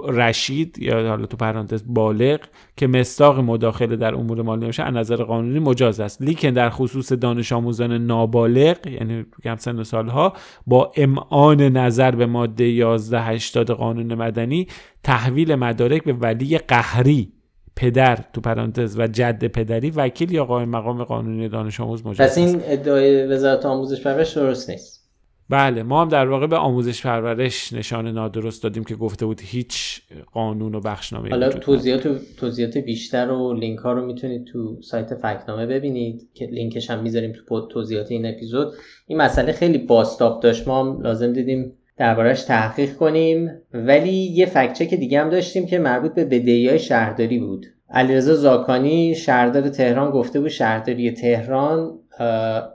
رشید 0.09 0.79
یا 0.79 1.09
حالا 1.09 1.27
تو 1.27 1.37
پرانتز 1.37 1.85
بالغ 1.87 2.41
که 2.77 2.87
مستاق 2.87 3.41
مداخله 3.41 3.97
در 3.97 4.15
امور 4.15 4.43
مالی 4.43 4.65
نمیشه 4.65 4.83
از 4.83 4.95
نظر 4.95 5.17
قانونی 5.17 5.59
مجاز 5.59 6.01
است. 6.01 6.23
لیکن 6.23 6.51
در 6.51 6.71
خصوص 6.71 7.13
دانش 7.13 7.53
آموزان 7.53 7.93
نابالغ 7.93 8.87
یعنی 8.87 9.25
کم 9.45 9.57
سن 9.57 9.83
سالها 9.83 10.33
با 10.67 10.93
امعان 10.97 11.63
نظر 11.63 12.11
به 12.11 12.27
ماده 12.27 12.65
1180 12.65 13.71
قانون 13.71 14.15
مدنی 14.15 14.67
تحویل 15.03 15.55
مدارک 15.55 16.05
به 16.05 16.13
ولی 16.13 16.59
قهری 16.59 17.33
پدر 17.77 18.19
تو 18.33 18.41
پرانتز 18.41 18.99
و 18.99 19.07
جد 19.07 19.45
پدری 19.45 19.91
وکیل 19.91 20.33
یا 20.33 20.45
قائم 20.45 20.69
مقام 20.69 21.05
قانونی 21.05 21.49
دانش 21.49 21.81
آموز 21.81 22.07
مجاز 22.07 22.31
پس 22.31 22.39
این 22.39 22.61
ادعای 22.65 23.27
وزارت 23.27 23.67
آموزش 23.67 24.03
پرورش 24.03 24.37
درست 24.37 24.71
نیست. 24.71 25.01
بله 25.49 25.83
ما 25.83 26.03
هم 26.03 26.09
در 26.09 26.29
واقع 26.29 26.47
به 26.47 26.57
آموزش 26.57 27.07
پرورش 27.07 27.73
نشان 27.73 28.07
نادرست 28.09 28.63
دادیم 28.63 28.85
که 28.85 28.97
گفته 28.97 29.27
بود 29.27 29.41
هیچ 29.45 30.03
قانون 30.33 30.75
و 30.75 30.81
بخشنامه 30.81 31.31
حالا 31.31 31.49
توضیحات 31.49 32.09
توضیحات 32.37 32.79
بیشتر 32.79 33.31
و 33.31 33.55
لینک 33.55 33.79
ها 33.79 33.93
رو 33.93 34.07
می‌تونید 34.07 34.45
تو 34.45 34.79
سایت 34.83 35.15
فکنامه 35.15 35.67
ببینید 35.67 36.29
که 36.35 36.47
لینکش 36.47 36.91
هم 36.91 37.03
می‌ذاریم 37.03 37.33
تو 37.33 37.67
توضیحات 37.67 38.11
این 38.11 38.27
اپیزود. 38.27 38.73
این 39.07 39.19
مسئله 39.19 39.53
خیلی 39.53 39.79
باستاب 39.79 40.43
داشت. 40.43 40.69
ما 40.69 40.81
هم 40.81 41.01
لازم 41.03 41.33
دیدیم 41.33 41.73
دربارش 42.01 42.43
تحقیق 42.43 42.97
کنیم. 42.97 43.51
ولی 43.73 44.13
یه 44.13 44.47
فکچک 44.47 44.95
دیگه 44.95 45.21
هم 45.21 45.31
داشتیم 45.31 45.67
که 45.67 45.79
مربوط 45.79 46.15
به 46.15 46.25
بدهی 46.25 46.79
شهرداری 46.79 47.39
بود. 47.39 47.67
علیرضا 47.91 48.35
زاکانی 48.35 49.15
شهردار 49.15 49.69
تهران 49.69 50.11
گفته 50.11 50.41
بود 50.41 50.49
شهرداری 50.49 51.11
تهران 51.11 51.99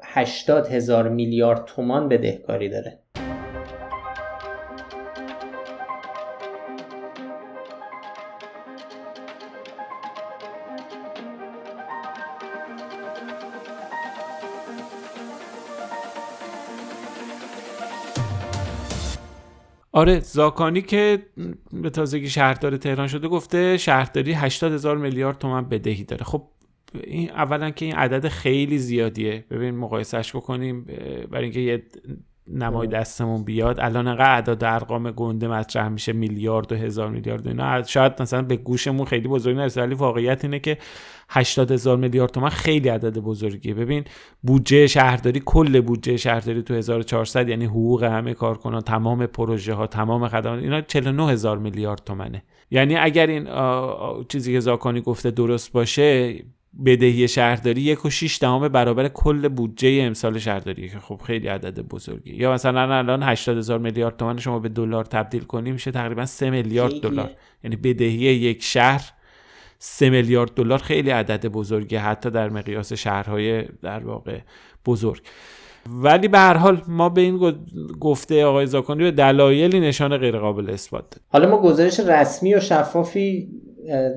80 0.03 0.67
هزار 0.67 1.09
میلیارد 1.09 1.65
تومان 1.65 2.09
بدهکاری 2.09 2.69
داره. 2.69 2.99
آره 19.95 20.19
زاکانی 20.19 20.81
که 20.81 21.25
به 21.73 21.89
تازگی 21.89 22.29
شهردار 22.29 22.77
تهران 22.77 23.07
شده 23.07 23.27
گفته 23.27 23.77
شهرداری 23.77 24.33
80 24.33 24.73
هزار 24.73 24.97
میلیارد 24.97 25.37
تومن 25.37 25.69
بدهی 25.69 26.03
داره. 26.03 26.23
خب 26.23 26.47
این 27.03 27.31
اولا 27.31 27.69
که 27.69 27.85
این 27.85 27.95
عدد 27.95 28.27
خیلی 28.27 28.77
زیادیه. 28.77 29.45
ببین 29.51 29.75
مقایسهش 29.75 30.35
بکنیم 30.35 30.83
برای 31.31 31.43
اینکه 31.43 31.59
یه 31.59 31.83
نمای 32.47 32.87
دستمون 32.87 33.43
بیاد. 33.43 33.79
الان 33.79 34.07
انقدر 34.07 34.31
اعداد 34.31 34.63
ارقام 34.63 35.11
گنده 35.11 35.47
مطرح 35.47 35.87
میشه 35.87 36.13
میلیارد 36.13 36.71
و 36.71 36.75
هزار 36.75 37.09
میلیارد 37.09 37.47
اینا. 37.47 37.83
شاید 37.83 38.21
مثلا 38.21 38.41
به 38.41 38.55
گوشمون 38.55 39.05
خیلی 39.05 39.27
بزرگ 39.27 39.55
نرسه 39.55 39.81
ولی 39.81 39.95
واقعیت 39.95 40.45
اینه 40.45 40.59
که 40.59 40.77
80 41.29 41.71
هزار 41.71 41.97
میلیارد 41.97 42.31
تومن 42.31 42.49
خیلی 42.49 42.89
عدد 42.89 43.17
بزرگیه. 43.17 43.73
ببین 43.73 44.03
بودجه 44.41 44.87
شهرداری 44.87 45.41
کل 45.45 45.81
بودجه 45.81 46.17
شهرداری 46.17 46.61
تو 46.63 46.73
1400 46.73 47.49
یعنی 47.49 47.65
حقوق 47.65 48.03
همه 48.03 48.33
کارکنان 48.33 48.81
تمام 48.81 49.25
پروژه 49.25 49.73
ها 49.73 49.87
تمام 49.87 50.27
خدمات 50.27 50.59
اینا 50.63 50.81
49 50.81 51.31
هزار 51.31 51.57
میلیارد 51.57 52.01
تومنه. 52.05 52.43
یعنی 52.71 52.95
اگر 52.95 53.27
این 53.27 53.47
چیزی 54.27 54.53
که 54.53 54.59
زاکانی 54.59 55.01
گفته 55.01 55.31
درست 55.31 55.71
باشه 55.71 56.35
بدهی 56.85 57.27
شهرداری 57.27 57.81
یک 57.81 58.05
و 58.05 58.09
شیش 58.09 58.39
دهم 58.41 58.67
برابر 58.67 59.07
کل 59.07 59.47
بودجه 59.47 59.99
امسال 60.01 60.37
شهرداری 60.37 60.89
که 60.89 60.99
خب 60.99 61.21
خیلی 61.27 61.47
عدد 61.47 61.79
بزرگی. 61.79 62.35
یا 62.35 62.53
مثلا 62.53 62.95
الان 62.95 63.23
80 63.23 63.57
هزار 63.57 63.79
میلیارد 63.79 64.17
تومان 64.17 64.39
شما 64.39 64.59
به 64.59 64.69
دلار 64.69 65.05
تبدیل 65.05 65.43
کنیم 65.43 65.73
میشه 65.73 65.91
تقریبا 65.91 66.25
3 66.25 66.49
میلیارد 66.49 66.93
دلار. 66.93 67.31
یعنی 67.63 67.75
بدهی 67.75 68.17
یک 68.17 68.63
شهر 68.63 69.11
سه 69.79 70.09
میلیارد 70.09 70.53
دلار 70.53 70.79
خیلی 70.79 71.09
عدد 71.09 71.45
بزرگی 71.45 71.95
حتی 71.95 72.29
در 72.29 72.49
مقیاس 72.49 72.93
شهرهای 72.93 73.63
در 73.81 73.99
واقع 73.99 74.39
بزرگ. 74.85 75.21
ولی 75.89 76.27
به 76.27 76.37
هر 76.37 76.57
حال 76.57 76.81
ما 76.87 77.09
به 77.09 77.21
این 77.21 77.53
گفته 77.99 78.45
آقای 78.45 78.65
زاکانی 78.65 79.03
به 79.03 79.11
دلایلی 79.11 79.79
نشان 79.79 80.17
غیر 80.17 80.37
قابل 80.37 80.69
اثبات 80.69 81.15
حالا 81.29 81.49
ما 81.49 81.61
گزارش 81.61 81.99
رسمی 81.99 82.55
و 82.55 82.59
شفافی 82.59 83.49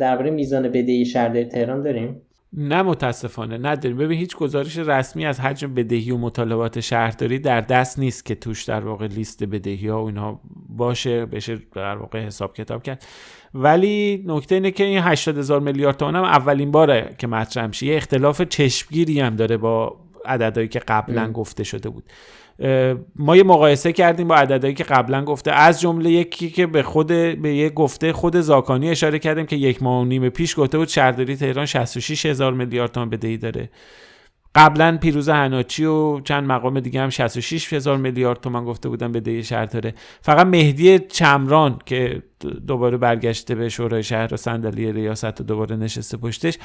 درباره 0.01 0.31
میزان 0.31 0.69
بدهی 0.69 1.05
شهرداری 1.05 1.45
تهران 1.45 1.83
داریم. 1.83 2.23
نه 2.53 2.83
متاسفانه 2.83 3.59
نداریم 3.59 3.97
ببین 3.97 4.19
هیچ 4.19 4.37
گزارش 4.37 4.79
رسمی 4.79 5.27
از 5.27 5.41
حجم 5.41 5.75
بدهی 5.75 6.11
و 6.11 6.17
مطالبات 6.17 6.81
شهرداری 6.81 7.39
در 7.39 7.61
دست 7.61 7.99
نیست 7.99 8.25
که 8.25 8.35
توش 8.35 8.65
در 8.65 8.81
واقع 8.81 9.07
لیست 9.07 9.45
بدهی 9.45 9.89
ها 9.89 10.03
و 10.03 10.07
اینها 10.07 10.41
باشه 10.69 11.27
بشه 11.27 11.59
در 11.75 11.97
واقع 11.97 12.27
حساب 12.27 12.55
کتاب 12.55 12.83
کرد. 12.83 13.07
ولی 13.55 14.25
نکته 14.27 14.55
اینه 14.55 14.71
که 14.71 14.85
این 14.85 14.99
80 14.99 15.39
هزار 15.39 15.61
میلیارد 15.61 15.97
تومان 15.97 16.17
هم 16.17 16.25
اولین 16.25 16.71
باره 16.71 17.15
که 17.19 17.27
مطرح 17.27 17.67
میشه. 17.67 17.87
یه 17.87 17.97
اختلاف 17.97 18.43
چشمگیری 18.43 19.21
هم 19.21 19.37
داره 19.37 19.57
با 19.57 19.97
عددهایی 20.25 20.69
که 20.69 20.79
قبلا 20.79 21.33
گفته 21.33 21.65
شده 21.65 21.89
بود. 21.89 22.05
ما 23.17 23.37
یه 23.37 23.43
مقایسه 23.43 23.93
کردیم 23.93 24.29
با 24.29 24.35
عددهایی 24.35 24.75
که 24.75 24.85
قبلا 24.85 25.25
گفته. 25.25 25.53
از 25.53 25.81
جمله 25.81 26.11
یکی 26.11 26.51
که 26.51 26.67
به 26.67 26.83
خود 26.83 27.07
به 27.07 27.55
یه 27.55 27.71
گفته 27.71 28.13
خود 28.13 28.41
زاکانی 28.41 28.91
اشاره 28.91 29.19
کردیم 29.19 29.47
که 29.47 29.57
یک 29.57 29.83
ماه 29.83 30.03
و 30.03 30.05
نیم 30.05 30.29
پیش 30.29 30.59
گفته 30.59 30.79
بود 30.79 30.89
شهرداری 30.89 31.37
تهران 31.37 31.67
66 31.67 32.27
هزار 32.27 32.53
میلیارد 32.53 32.93
تومان 32.93 33.11
بدهی 33.11 33.37
داره. 33.37 33.71
قبلا 34.55 34.99
پیروز 35.01 35.29
هناچی 35.29 35.85
و 35.85 36.21
چند 36.21 36.45
مقام 36.45 36.81
دیگه 36.81 37.01
هم 37.01 37.11
66 37.11 37.73
هزار 37.73 37.97
میلیارد 37.97 38.41
تومان 38.41 38.65
گفته 38.65 38.89
بودن 38.89 39.13
بدهی 39.13 39.45
شهر 39.45 39.65
داره. 39.65 39.95
فقط 40.23 40.47
مهدی 40.47 40.99
چمران 40.99 41.79
که 41.87 42.23
دوباره 42.67 42.97
برگشته 42.97 43.55
به 43.55 43.69
شورای 43.69 44.03
شهر 44.03 44.35
و 44.35 44.37
صندلی 44.37 44.93
ریاست 44.93 45.41
و 45.41 45.45
دوباره 45.45 45.77
نشسته 45.77 46.17
پشتش 46.17 46.59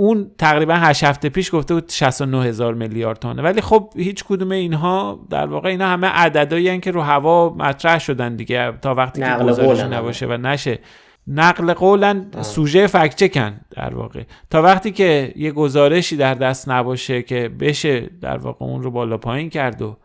اون 0.00 0.30
تقریبا 0.38 0.74
8 0.74 1.04
هفته 1.04 1.28
پیش 1.28 1.54
گفته 1.54 1.74
بود 1.74 1.88
69 1.88 2.44
هزار 2.44 2.74
میلیارد 2.74 3.18
تومانه 3.18 3.42
ولی 3.42 3.60
خب 3.60 3.92
هیچ 3.96 4.24
کدوم 4.24 4.52
اینها 4.52 5.26
در 5.30 5.46
واقع 5.46 5.68
اینا 5.68 5.86
همه 5.86 6.06
عددایی 6.06 6.80
که 6.80 6.90
رو 6.90 7.00
هوا 7.00 7.54
مطرح 7.58 7.98
شدن 7.98 8.36
دیگه 8.36 8.72
تا 8.82 8.94
وقتی 8.94 9.22
که 9.22 9.36
گزارش 9.44 9.80
نباشه 9.80 10.26
و 10.26 10.36
نشه. 10.36 10.78
نقل 11.26 11.72
قولن 11.72 12.26
سوژه 12.40 12.86
فکچکن 12.86 13.60
در 13.70 13.94
واقع. 13.94 14.22
تا 14.50 14.62
وقتی 14.62 14.90
که 14.90 15.32
یه 15.36 15.52
گزارشی 15.52 16.16
در 16.16 16.34
دست 16.34 16.68
نباشه 16.68 17.22
که 17.22 17.48
بشه 17.48 18.10
در 18.20 18.36
واقع 18.36 18.64
اون 18.64 18.82
رو 18.82 18.90
بالا 18.90 19.16
پایین 19.16 19.50
کرد 19.50 19.82
و 19.82 19.96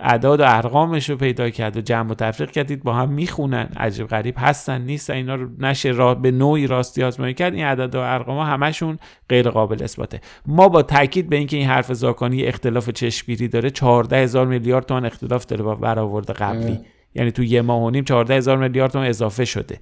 اعداد 0.00 0.40
و 0.40 0.44
ارقامش 0.46 1.10
رو 1.10 1.16
پیدا 1.16 1.50
کرد 1.50 1.76
و 1.76 1.80
جمع 1.80 2.10
و 2.10 2.14
تفریق 2.14 2.50
کردید 2.50 2.82
با 2.82 2.92
هم 2.92 3.08
می‌خونن. 3.08 3.68
عجب 3.76 4.06
غریب 4.06 4.34
هستن 4.38 4.80
نیست 4.80 5.10
اینا 5.10 5.34
رو 5.34 5.48
نشه 5.58 5.90
را 5.90 6.14
به 6.14 6.30
نوعی 6.30 6.66
راستی 6.66 7.02
آزمایی 7.02 7.34
کرد. 7.34 7.54
این 7.54 7.64
عدد 7.64 7.94
و 7.94 7.98
ارقام 7.98 8.36
ها 8.36 8.44
همشون 8.44 8.98
غیر 9.28 9.50
قابل 9.50 9.82
اثباته. 9.82 10.20
ما 10.46 10.68
با 10.68 10.82
تاکید 10.82 11.28
به 11.28 11.36
اینکه 11.36 11.56
این 11.56 11.66
حرف 11.66 11.92
زاکانی 11.92 12.42
اختلاف 12.42 12.90
چشمگیری 12.90 13.48
داره 13.48 13.70
14 13.70 14.16
هزار 14.16 14.46
میلیارد 14.46 14.86
تومان 14.86 15.04
اختلاف 15.04 15.46
داره 15.46 15.62
با 15.62 15.74
برآورد 15.74 16.30
قبلی. 16.30 16.80
یعنی 17.14 17.30
تو 17.30 17.44
یه 17.44 17.62
ماه 17.62 17.82
و 17.82 17.90
نیم 17.90 18.04
14 18.04 18.34
هزار 18.34 18.56
میلیارد 18.56 18.90
تومان 18.90 19.08
اضافه 19.08 19.44
شده. 19.44 19.78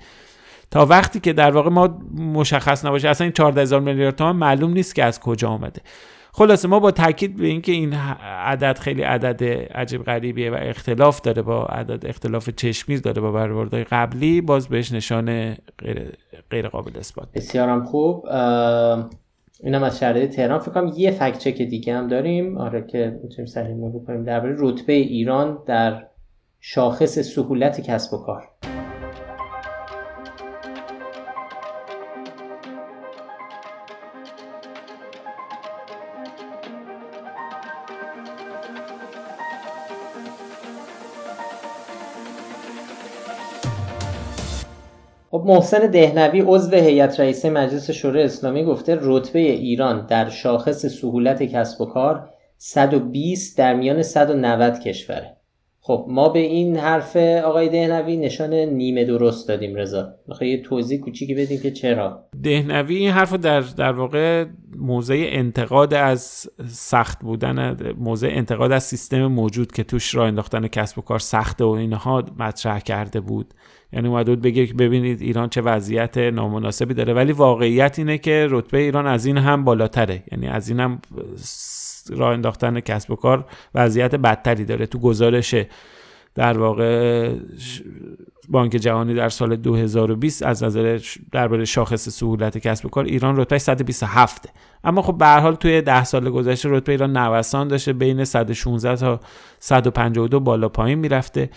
تا 0.71 0.87
وقتی 0.87 1.21
که 1.21 1.33
در 1.33 1.51
واقع 1.51 1.71
ما 1.71 1.99
مشخص 2.17 2.85
نباشه 2.85 3.09
اصلا 3.09 3.25
این 3.25 3.33
14 3.33 3.63
هزار 3.63 3.81
میلیارد 3.81 4.17
تومان 4.17 4.37
معلوم 4.37 4.73
نیست 4.73 4.95
که 4.95 5.05
از 5.05 5.21
کجا 5.21 5.49
آمده 5.49 5.81
خلاصه 6.39 6.69
ما 6.69 6.81
با 6.81 6.91
تاکید 6.91 7.37
به 7.37 7.47
اینکه 7.47 7.73
این 7.73 7.93
عدد 8.23 8.79
خیلی 8.79 9.03
عدد 9.03 9.45
عجیب 9.75 10.03
غریبیه 10.03 10.51
و 10.51 10.55
اختلاف 10.55 11.21
داره 11.21 11.43
با 11.43 11.65
عدد 11.65 12.07
اختلاف 12.07 12.51
چشمی 12.51 13.01
داره 13.01 13.23
با 13.23 13.33
برآوردهای 13.33 13.85
قبلی 13.85 14.41
باز 14.41 14.69
بهش 14.69 14.93
نشان 14.93 15.57
غیر, 15.79 16.13
غیر 16.51 16.69
قابل 16.69 16.99
اثبات 16.99 17.29
بسیارم 17.35 17.85
خوب. 17.85 18.27
اینم 19.63 19.83
از 19.83 19.99
شهرداری 19.99 20.27
تهران. 20.27 20.59
فکر 20.59 20.71
کنم 20.71 20.93
یه 20.97 21.11
فکت 21.11 21.39
چک 21.39 21.63
دیگه 21.63 21.95
هم 21.95 22.09
داریم. 22.09 22.59
آره 22.59 22.87
که 22.87 23.21
می‌تونیم 23.23 23.47
سریع 23.47 23.75
مرور 23.75 24.05
کنیم. 24.05 24.25
درباره 24.25 24.57
رتبه 24.59 24.93
ایران 24.93 25.59
در 25.67 26.07
شاخص 26.61 27.19
سهولت 27.19 27.81
کسب 27.81 28.15
و 28.15 28.19
کار. 28.19 28.49
خب 45.31 45.45
محسن 45.47 45.87
دهنوی 45.87 46.41
عضو 46.41 46.77
هیئت 46.77 47.21
رئیسه 47.21 47.51
مجلس 47.51 47.91
شورای 47.91 48.23
اسلامی 48.25 48.65
گفته 48.65 48.99
رتبه 49.01 49.39
ایران 49.39 50.07
در 50.07 50.29
شاخص 50.29 50.87
سهولت 50.87 51.43
کسب 51.43 51.81
و 51.81 51.85
کار 51.87 52.29
120 52.59 53.59
در 53.59 53.75
میان 53.75 54.03
190 54.03 54.81
کشوره. 54.81 55.37
خب 55.81 56.07
ما 56.09 56.29
به 56.29 56.39
این 56.39 56.77
حرف 56.77 57.17
آقای 57.17 57.69
دهنوی 57.69 58.17
نشان 58.17 58.55
نیمه 58.55 59.05
درست 59.05 59.49
دادیم 59.49 59.75
رضا. 59.75 60.09
می‌خوای 60.29 60.51
یه 60.51 60.63
توضیح 60.63 61.01
کوچیکی 61.01 61.35
بدیم 61.35 61.61
که 61.61 61.71
چرا؟ 61.71 62.25
دهنوی 62.43 62.97
این 62.97 63.11
حرف 63.11 63.33
در 63.33 63.61
در 63.61 63.93
واقع 63.93 64.45
موضع 64.79 65.27
انتقاد 65.29 65.95
از 65.95 66.51
سخت 66.69 67.21
بودن 67.21 67.77
موضع 67.99 68.29
انتقاد 68.31 68.73
از 68.73 68.85
سیستم 68.85 69.27
موجود 69.27 69.73
که 69.73 69.85
توش 69.85 70.15
راه 70.15 70.27
انداختن 70.27 70.69
کسب 70.69 70.99
و 70.99 71.03
کار 71.03 71.19
سخته 71.19 71.65
و 71.65 71.69
اینها 71.69 72.25
مطرح 72.39 72.79
کرده 72.79 73.21
بود. 73.21 73.55
یعنی 73.93 74.09
اومده 74.09 74.31
بود 74.31 74.43
بگه 74.43 74.65
ببینید 74.65 75.23
ایران 75.23 75.49
چه 75.49 75.61
وضعیت 75.61 76.19
نامناسبی 76.19 76.95
داره. 76.95 77.15
ولی 77.15 77.33
واقعیت 77.33 77.99
اینه 77.99 78.19
که 78.19 78.47
رتبه 78.51 78.79
ایران 78.79 79.07
از 79.07 79.27
این 79.27 79.39
هم 79.39 79.65
بالاتره. 79.65 80.23
یعنی 80.33 80.49
از 80.49 80.69
این 80.69 80.81
هم 80.81 81.01
راه 82.11 82.33
انداختن 82.33 82.81
کسب 82.81 83.11
و 83.11 83.17
کار 83.17 83.45
وضعیت 83.75 84.15
بدتری 84.15 84.65
داره. 84.65 84.87
تو 84.87 84.99
گزارش 84.99 85.55
در 86.37 86.59
واقع 86.59 87.33
بانک 88.49 88.73
جهانی 88.73 89.15
در 89.15 89.29
سال 89.29 89.57
2020 89.57 90.43
از 90.43 90.63
نظر 90.65 91.01
درباره 91.33 91.65
شاخص 91.65 92.09
سهولت 92.09 92.59
کسب 92.59 92.87
و 92.87 92.89
کار 92.89 93.05
ایران 93.05 93.37
رتبه 93.37 93.59
127 93.59 94.49
اما 94.85 95.03
خب 95.03 95.19
به 95.19 95.27
هر 95.27 95.41
حال 95.41 95.55
توی 95.55 95.83
10 95.83 96.05
سال 96.05 96.31
گذشته 96.31 96.69
رتبه 96.69 96.93
ایران 96.93 97.17
نوسان 97.17 97.69
داشته 97.69 97.93
بین 97.93 98.25
116 98.25 98.97
تا 98.97 99.21
152 99.59 100.41
بالا 100.41 100.69
پایین 100.69 100.99
می‌رفته. 100.99 101.51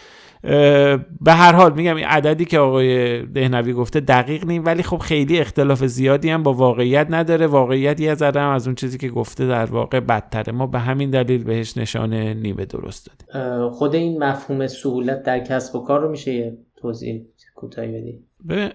به 1.22 1.32
هر 1.34 1.54
حال 1.54 1.74
میگم 1.74 1.96
این 1.96 2.06
عددی 2.06 2.46
که 2.46 2.60
آقای 2.60 3.22
دهنوی 3.26 3.74
گفته 3.74 4.00
دقیق 4.00 4.46
نیم 4.46 4.66
ولی 4.66 4.84
خب 4.84 4.98
خیلی 4.98 5.40
اختلاف 5.40 5.86
زیادی 5.86 6.30
هم 6.30 6.44
با 6.44 6.54
واقعیت 6.54 7.08
نداره. 7.10 7.48
واقعیت 7.48 8.00
یه 8.00 8.16
ذره 8.16 8.42
هم 8.42 8.50
از 8.50 8.68
اون 8.68 8.76
چیزی 8.76 8.98
که 8.98 9.10
گفته 9.10 9.48
در 9.48 9.66
واقع 9.66 10.00
بدتره. 10.00 10.54
ما 10.54 10.68
به 10.68 10.80
همین 10.80 11.10
دلیل 11.10 11.44
بهش 11.44 11.78
نشان 11.78 12.14
نیمه 12.14 12.66
درست 12.66 13.10
دادیم. 13.10 13.70
خود 13.70 13.96
این 13.96 14.24
مفهوم 14.24 14.68
سهولت 14.68 15.24
در 15.24 15.40
کسب 15.40 15.76
و 15.76 15.80
کار 15.80 16.02
رو 16.02 16.10
میشه 16.10 16.34
یه 16.34 16.58
توضیح 16.78 17.22
کوتاهی 17.56 17.92
بدی؟ 17.92 18.20
به 18.46 18.74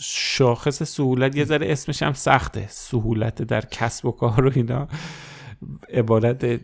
شاخص 0.00 0.82
سهولت 0.82 1.36
یه 1.36 1.44
ذره 1.44 1.72
اسمش 1.72 2.02
هم 2.02 2.12
سخته. 2.12 2.64
سهولت 2.68 3.42
در 3.42 3.60
کسب 3.60 4.06
و 4.06 4.10
کار 4.10 4.46
و 4.46 4.50
اینا. 4.54 4.88
عبارت 5.92 6.60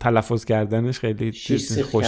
تلفظ 0.00 0.44
کردنش 0.44 0.98
خیلی 0.98 1.32
خوش 1.82 2.06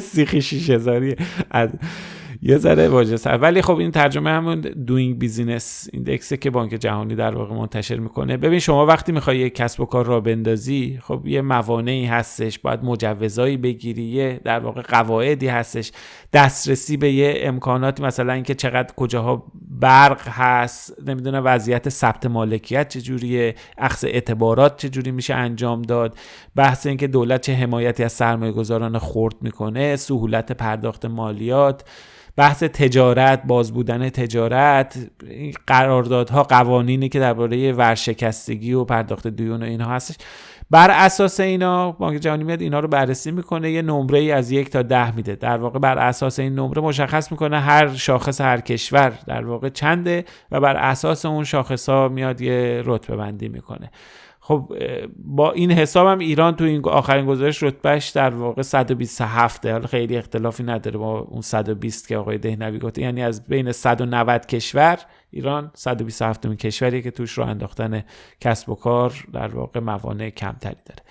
سیخی 0.00 0.42
شیش 0.42 0.70
هزاری 0.76 1.16
یه 2.42 2.58
ذره 2.58 2.88
واژه 2.88 3.16
سر. 3.16 3.38
ولی 3.38 3.62
خب 3.62 3.76
این 3.76 3.90
ترجمه 3.90 4.30
همون 4.30 4.60
دوینگ 4.60 5.18
بیزینس 5.18 5.88
ایندکسه 5.92 6.36
که 6.36 6.50
بانک 6.50 6.70
جهانی 6.70 7.14
در 7.14 7.34
واقع 7.34 7.54
منتشر 7.54 7.96
می‌کنه. 7.96 8.36
ببین 8.36 8.58
شما 8.58 8.86
وقتی 8.86 9.12
می‌خوای 9.12 9.38
یه 9.38 9.50
کسب 9.50 9.80
و 9.80 9.84
کار 9.84 10.06
را 10.06 10.20
بندازی 10.20 10.98
خب 11.02 11.26
یه 11.26 11.42
موانعی 11.42 12.04
هستش. 12.04 12.58
باید 12.58 12.84
مجوزایی 12.84 13.56
بگیری 13.56 14.02
یه 14.02 14.40
در 14.44 14.58
واقع 14.58 14.82
قواعدی 14.82 15.48
هستش. 15.48 15.92
دسترسی 16.32 16.96
به 16.96 17.12
یه 17.12 17.34
امکاناتی 17.42 18.02
مثلا 18.02 18.32
اینکه 18.32 18.54
چقدر 18.54 18.94
کجاها 18.94 19.52
برق 19.70 20.28
هست 20.28 21.08
نمی‌دونم 21.08 21.42
وضعیت 21.44 21.88
ثبت 21.88 22.26
مالکیت 22.26 22.88
چجوریه 22.88 23.54
اخذ 23.78 24.04
اعتبارات 24.04 24.76
چجوری 24.76 25.10
میشه 25.10 25.34
انجام 25.34 25.82
داد 25.82 26.18
بحث 26.56 26.86
اینکه 26.86 27.06
دولت 27.06 27.40
چه 27.40 27.54
حمایتی 27.54 28.04
از 28.04 28.12
سرمایه 28.12 28.52
گذاران 28.52 28.98
خورد 28.98 29.34
می‌کنه 29.40 29.96
سهولت 29.96 30.52
پرداخت 30.52 31.04
مالیات. 31.04 31.84
بحث 32.36 32.62
تجارت 32.62 33.42
باز 33.44 33.72
بودن 33.72 34.08
تجارت 34.08 35.10
قراردادها 35.66 36.42
قوانینی 36.42 37.08
که 37.08 37.20
درباره 37.20 37.72
ورشکستگی 37.72 38.72
و 38.72 38.84
پرداخت 38.84 39.26
دیون 39.26 39.62
و 39.62 39.66
اینها 39.66 39.90
هستش. 39.90 40.16
بر 40.70 40.90
اساس 40.90 41.40
اینا 41.40 41.92
بانک 41.92 42.20
جهانی 42.20 42.44
میاد 42.44 42.60
اینا 42.60 42.80
رو 42.80 42.88
بررسی 42.88 43.30
می‌کنه 43.30 43.70
یه 43.70 43.82
نمره 43.82 44.18
ای 44.18 44.32
از 44.32 44.50
یک 44.50 44.70
تا 44.70 44.82
ده 44.82 45.16
میده. 45.16 45.34
در 45.34 45.56
واقع 45.56 45.78
بر 45.78 45.98
اساس 45.98 46.38
این 46.38 46.54
نمره 46.54 46.82
مشخص 46.82 47.32
می‌کنه 47.32 47.60
هر 47.60 47.94
شاخص 47.94 48.40
هر 48.40 48.60
کشور 48.60 49.12
در 49.26 49.44
واقع 49.44 49.68
چنده 49.68 50.24
و 50.50 50.60
بر 50.60 50.76
اساس 50.76 51.26
اون 51.26 51.44
شاخص 51.44 51.88
ها 51.88 52.08
میاد 52.08 52.40
یه 52.40 52.82
رتبه 52.84 53.16
بندی 53.16 53.48
می‌کنه. 53.48 53.90
خب 54.48 54.72
با 55.18 55.52
این 55.52 55.72
حساب 55.72 56.06
هم 56.06 56.18
ایران 56.18 56.56
تو 56.56 56.64
این 56.64 56.82
آخرین 56.84 57.26
گزارش 57.26 57.62
رتبهش 57.62 58.08
در 58.08 58.30
واقع 58.30 58.62
127 58.62 59.66
حالا 59.66 59.86
خیلی 59.86 60.16
اختلافی 60.16 60.62
نداره 60.62 60.98
با 60.98 61.18
اون 61.18 61.40
120 61.40 62.08
که 62.08 62.16
آقای 62.16 62.38
دهنوی 62.38 62.78
گفته. 62.78 63.02
یعنی 63.02 63.22
از 63.22 63.46
بین 63.46 63.72
190 63.72 64.46
کشور 64.46 64.98
ایران 65.30 65.70
127 65.74 66.46
مین 66.46 66.56
کشوریه 66.56 67.02
که 67.02 67.10
توش 67.10 67.32
رو 67.32 67.44
انداختن 67.44 68.04
کسب 68.40 68.68
و 68.68 68.74
کار 68.74 69.26
در 69.32 69.48
واقع 69.48 69.80
موانع 69.80 70.30
کمتری 70.30 70.76
داره. 70.86 71.02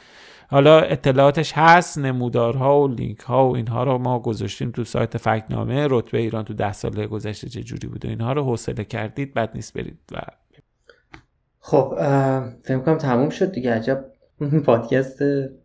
حالا 0.50 0.80
اطلاعاتش 0.80 1.54
هست 1.56 1.98
نمودارها 1.98 2.82
و 2.82 2.88
لینک 2.88 3.20
ها 3.20 3.50
و 3.50 3.56
اینها 3.56 3.84
رو 3.84 3.98
ما 3.98 4.20
گذاشتیم 4.20 4.72
تو 4.72 4.84
سایت 4.84 5.18
فکنامه. 5.18 5.88
رتبه 5.90 6.18
ایران 6.18 6.44
تو 6.44 6.54
ده 6.54 6.74
سال 6.74 7.06
گذشته 7.06 7.50
چه 7.50 7.64
جوری 7.64 7.88
بوده 7.88 8.10
اینها 8.10 8.34
رو 8.34 8.44
حوصله 8.44 8.84
کردید 8.84 9.34
بد 9.34 9.52
نیست 9.56 9.74
برید 9.74 10.00
و 10.12 10.22
خب 11.68 11.94
فکر 12.64 12.80
کنم 12.80 12.98
تموم 12.98 13.30
شد 13.30 13.52
دیگه. 13.52 13.72
عجب 13.72 14.06
پادکست 14.66 15.22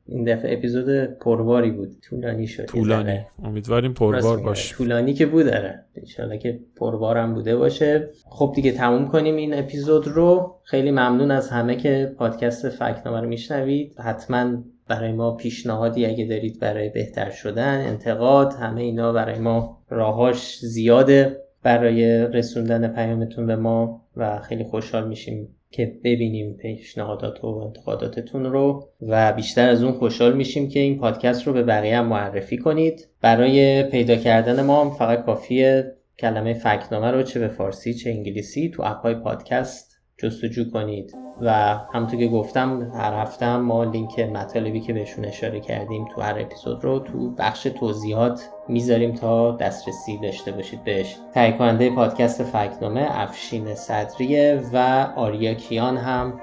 این 0.06 0.24
دفعه 0.24 0.58
اپیزود 0.58 1.04
پرباری 1.04 1.70
بود. 1.70 1.96
طولانی 2.08 2.46
شد. 2.46 2.64
طولانی. 2.64 3.20
امیدواریم 3.44 3.92
پربار 3.92 4.40
باشه. 4.40 4.74
طولانی 4.74 5.14
که 5.14 5.26
بود 5.26 5.44
داره 5.44 5.84
انشالله 5.96 6.38
که 6.38 6.60
پربارم 6.76 7.34
بوده 7.34 7.56
باشه. 7.56 8.08
خب 8.30 8.52
دیگه 8.56 8.72
تموم 8.72 9.08
کنیم 9.08 9.36
این 9.36 9.54
اپیزود 9.54 10.08
رو. 10.08 10.56
خیلی 10.64 10.90
ممنون 10.90 11.30
از 11.30 11.50
همه 11.50 11.76
که 11.76 12.14
پادکست 12.18 12.68
فکنامه 12.68 13.20
رو 13.20 13.28
میشنوید. 13.28 13.94
حتما 13.98 14.62
برای 14.88 15.12
ما 15.12 15.36
پیشنهادی 15.36 16.06
اگه 16.06 16.24
دارید 16.24 16.60
برای 16.60 16.88
بهتر 16.88 17.30
شدن 17.30 17.86
انتقاد 17.86 18.52
همه 18.52 18.80
اینا 18.80 19.12
برای 19.12 19.38
ما 19.38 19.82
راهاش 19.90 20.58
زیاده. 20.58 21.40
برای 21.62 22.26
رسوندن 22.26 22.88
پیامتون 22.88 23.46
به 23.46 23.56
ما 23.56 24.02
و 24.16 24.38
خیلی 24.38 24.64
خوشحال 24.64 25.08
میشیم. 25.08 25.56
که 25.70 25.98
ببینیم 26.04 26.54
پیشنهادات 26.54 27.44
و 27.44 27.46
انتقاداتتون 27.46 28.44
رو 28.44 28.88
و 29.02 29.32
بیشتر 29.32 29.68
از 29.68 29.82
اون 29.82 29.92
خوشحال 29.92 30.36
میشیم 30.36 30.68
که 30.68 30.80
این 30.80 30.98
پادکست 30.98 31.46
رو 31.46 31.52
به 31.52 31.62
بقیه 31.62 31.98
هم 31.98 32.06
معرفی 32.06 32.58
کنید. 32.58 33.08
برای 33.20 33.82
پیدا 33.82 34.16
کردن 34.16 34.62
ما 34.62 34.84
هم 34.84 34.90
فقط 34.90 35.24
کافیه 35.26 35.96
کلمه 36.18 36.54
فکنامه 36.54 37.10
رو 37.10 37.22
چه 37.22 37.40
به 37.40 37.48
فارسی 37.48 37.94
چه 37.94 38.10
انگلیسی 38.10 38.68
تو 38.68 38.82
اپهای 38.82 39.14
پادکست 39.14 39.89
جستجو 40.22 40.70
کنید. 40.70 41.14
و 41.42 41.78
همونطور 41.92 42.20
که 42.20 42.28
گفتم 42.28 42.92
هر 42.94 43.14
هفته 43.14 43.56
ما 43.56 43.84
لینک 43.84 44.20
مطالبی 44.20 44.80
که 44.80 44.92
بهشون 44.92 45.24
اشاره 45.24 45.60
کردیم 45.60 46.08
تو 46.14 46.20
هر 46.20 46.38
اپیزود 46.38 46.84
رو 46.84 46.98
تو 46.98 47.30
بخش 47.30 47.62
توضیحات 47.62 48.48
می‌ذاریم 48.68 49.14
تا 49.14 49.56
دسترسی 49.56 50.18
داشته 50.18 50.52
باشید 50.52 50.84
بهش. 50.84 51.16
تهیه 51.34 51.58
کننده 51.58 51.90
پادکست 51.90 52.42
فکنامه 52.42 53.08
افشین 53.10 53.74
صدریه 53.74 54.62
و 54.72 55.06
آریا 55.16 55.54
کیان 55.54 55.96
هم 55.96 56.40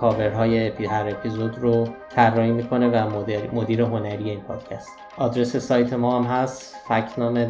کاورهای 0.00 0.68
هر 0.68 1.08
اپیزود 1.08 1.58
رو 1.58 1.84
طراحی 2.10 2.50
می‌کنه 2.50 2.88
و 2.88 3.18
مدیر, 3.18 3.50
مدیر 3.52 3.82
هنری 3.82 4.30
این 4.30 4.40
پادکست. 4.40 4.88
آدرس 5.18 5.56
سایت 5.56 5.92
ما 5.92 6.18
هم 6.18 6.24
هست 6.24 6.76
فکنامه 6.88 7.46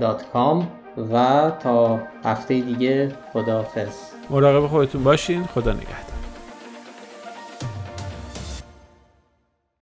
و 1.12 1.50
تا 1.62 2.00
هفته 2.24 2.60
دیگه 2.60 3.12
خداحافظ. 3.32 3.94
مراقب 4.30 4.66
خودتون 4.66 5.04
باشین. 5.04 5.44
خدا 5.44 5.72
نگهدار. 5.72 6.07